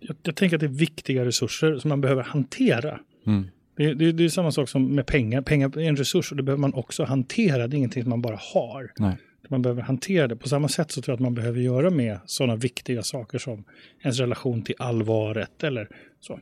jag, 0.00 0.16
jag 0.22 0.36
tänker 0.36 0.56
att 0.56 0.60
det 0.60 0.66
är 0.66 0.68
viktiga 0.68 1.24
resurser 1.24 1.78
som 1.78 1.88
man 1.88 2.00
behöver 2.00 2.22
hantera. 2.22 3.00
Mm. 3.26 3.46
Det, 3.76 3.94
det, 3.94 4.12
det 4.12 4.24
är 4.24 4.28
samma 4.28 4.52
sak 4.52 4.68
som 4.68 4.94
med 4.94 5.06
pengar. 5.06 5.42
Pengar 5.42 5.78
är 5.78 5.88
en 5.88 5.96
resurs 5.96 6.30
och 6.30 6.36
det 6.36 6.42
behöver 6.42 6.60
man 6.60 6.74
också 6.74 7.04
hantera. 7.04 7.66
Det 7.66 7.76
är 7.76 7.78
ingenting 7.78 8.02
som 8.02 8.10
man 8.10 8.22
bara 8.22 8.38
har. 8.54 8.92
Nej. 8.98 9.16
Man 9.48 9.62
behöver 9.62 9.82
hantera 9.82 10.28
det. 10.28 10.36
På 10.36 10.48
samma 10.48 10.68
sätt 10.68 10.90
så 10.90 11.02
tror 11.02 11.12
jag 11.12 11.16
att 11.16 11.22
man 11.22 11.34
behöver 11.34 11.60
göra 11.60 11.90
med 11.90 12.18
sådana 12.26 12.56
viktiga 12.56 13.02
saker 13.02 13.38
som 13.38 13.64
ens 14.02 14.20
relation 14.20 14.62
till 14.62 14.74
allvaret 14.78 15.64
eller 15.64 15.88
så. 16.20 16.40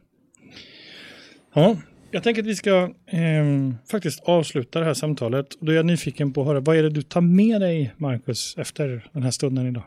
Ja, 1.54 1.76
jag 2.12 2.22
tänker 2.22 2.42
att 2.42 2.48
vi 2.48 2.56
ska 2.56 2.94
eh, 3.06 3.72
faktiskt 3.90 4.20
avsluta 4.20 4.78
det 4.78 4.84
här 4.84 4.94
samtalet. 4.94 5.54
Och 5.54 5.66
då 5.66 5.72
är 5.72 5.76
jag 5.76 5.86
nyfiken 5.86 6.32
på 6.32 6.40
att 6.40 6.46
höra, 6.46 6.60
vad 6.60 6.76
är 6.76 6.82
det 6.82 6.90
du 6.90 7.02
tar 7.02 7.20
med 7.20 7.60
dig, 7.60 7.94
Marcus, 7.96 8.54
efter 8.58 9.10
den 9.12 9.22
här 9.22 9.30
stunden 9.30 9.66
idag? 9.66 9.84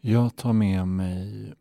Jag 0.00 0.36
tar 0.36 0.52
med 0.52 0.88
mig 0.88 1.52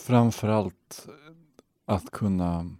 framförallt 0.00 1.08
att 1.84 2.10
kunna 2.10 2.70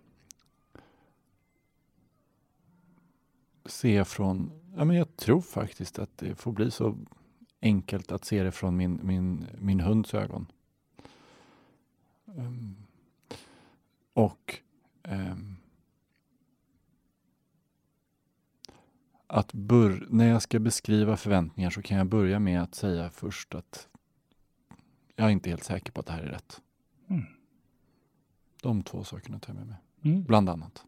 se 3.66 4.04
från, 4.04 4.50
ja 4.76 4.84
men 4.84 4.96
jag 4.96 5.16
tror 5.16 5.40
faktiskt 5.40 5.98
att 5.98 6.18
det 6.18 6.34
får 6.34 6.52
bli 6.52 6.70
så 6.70 6.98
enkelt 7.62 8.12
att 8.12 8.24
se 8.24 8.42
det 8.42 8.52
från 8.52 8.76
min, 8.76 9.00
min, 9.02 9.46
min 9.58 9.80
hunds 9.80 10.14
ögon. 10.14 10.46
Ehm, 12.36 12.76
och 14.12 14.58
ehm, 15.02 15.56
att 19.26 19.52
bör, 19.52 20.06
när 20.10 20.28
jag 20.28 20.42
ska 20.42 20.58
beskriva 20.58 21.16
förväntningar 21.16 21.70
så 21.70 21.82
kan 21.82 21.96
jag 21.98 22.06
börja 22.06 22.38
med 22.38 22.62
att 22.62 22.74
säga 22.74 23.10
först 23.10 23.54
att 23.54 23.88
jag 25.16 25.26
är 25.26 25.30
inte 25.30 25.50
helt 25.50 25.64
säker 25.64 25.92
på 25.92 26.00
att 26.00 26.06
det 26.06 26.12
här 26.12 26.22
är 26.22 26.28
rätt. 26.30 26.62
Mm. 27.08 27.24
De 28.62 28.82
två 28.82 29.04
sakerna 29.04 29.38
tar 29.38 29.52
jag 29.52 29.58
med 29.58 29.66
mig, 29.66 29.76
Mm. 30.04 30.24
bland 30.24 30.48
annat. 30.48 30.86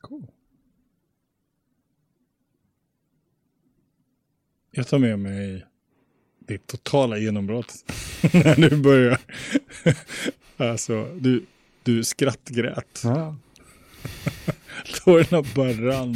Cool. 0.00 0.30
Jag 4.70 4.86
tar 4.88 4.98
med 4.98 5.18
mig 5.18 5.66
ditt 6.50 6.66
totala 6.66 7.18
genombrott 7.18 7.74
när 8.32 8.70
du 8.70 8.76
börjar. 8.76 9.18
alltså, 10.70 11.04
du, 11.20 11.44
du 11.82 12.04
skrattgrät. 12.04 13.00
Ja. 13.04 13.36
Tårarna 15.04 15.42
bara 15.54 15.72
rann. 15.72 16.14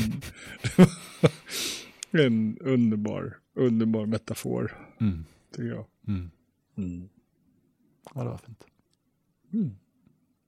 En 2.10 2.58
underbar, 2.60 3.36
underbar 3.54 4.06
metafor, 4.06 4.78
Mm. 5.00 5.24
tycker 5.50 5.68
jag. 5.68 5.84
Mm. 6.08 6.30
Mm. 6.76 7.08
ja, 8.14 8.22
det 8.22 8.28
var 8.30 8.38
fint. 8.46 8.64
Mm. 9.52 9.76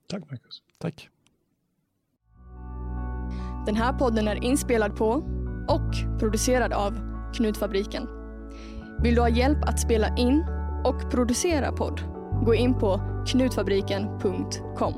Tack, 0.08 0.30
Marcus. 0.30 0.62
Tack. 0.78 1.08
Den 3.66 3.74
här 3.76 3.92
podden 3.98 4.28
är 4.28 4.44
inspelad 4.44 4.96
på 4.96 5.08
och 5.68 6.18
producerad 6.20 6.72
av 6.72 6.98
Knutfabriken. 7.34 8.06
Vill 9.02 9.14
du 9.14 9.20
ha 9.20 9.28
hjälp 9.28 9.58
att 9.62 9.80
spela 9.80 10.16
in 10.16 10.44
och 10.84 11.10
producera 11.10 11.72
podd? 11.72 12.00
Gå 12.44 12.54
in 12.54 12.74
på 12.74 13.00
knutfabriken.com. 13.26 14.94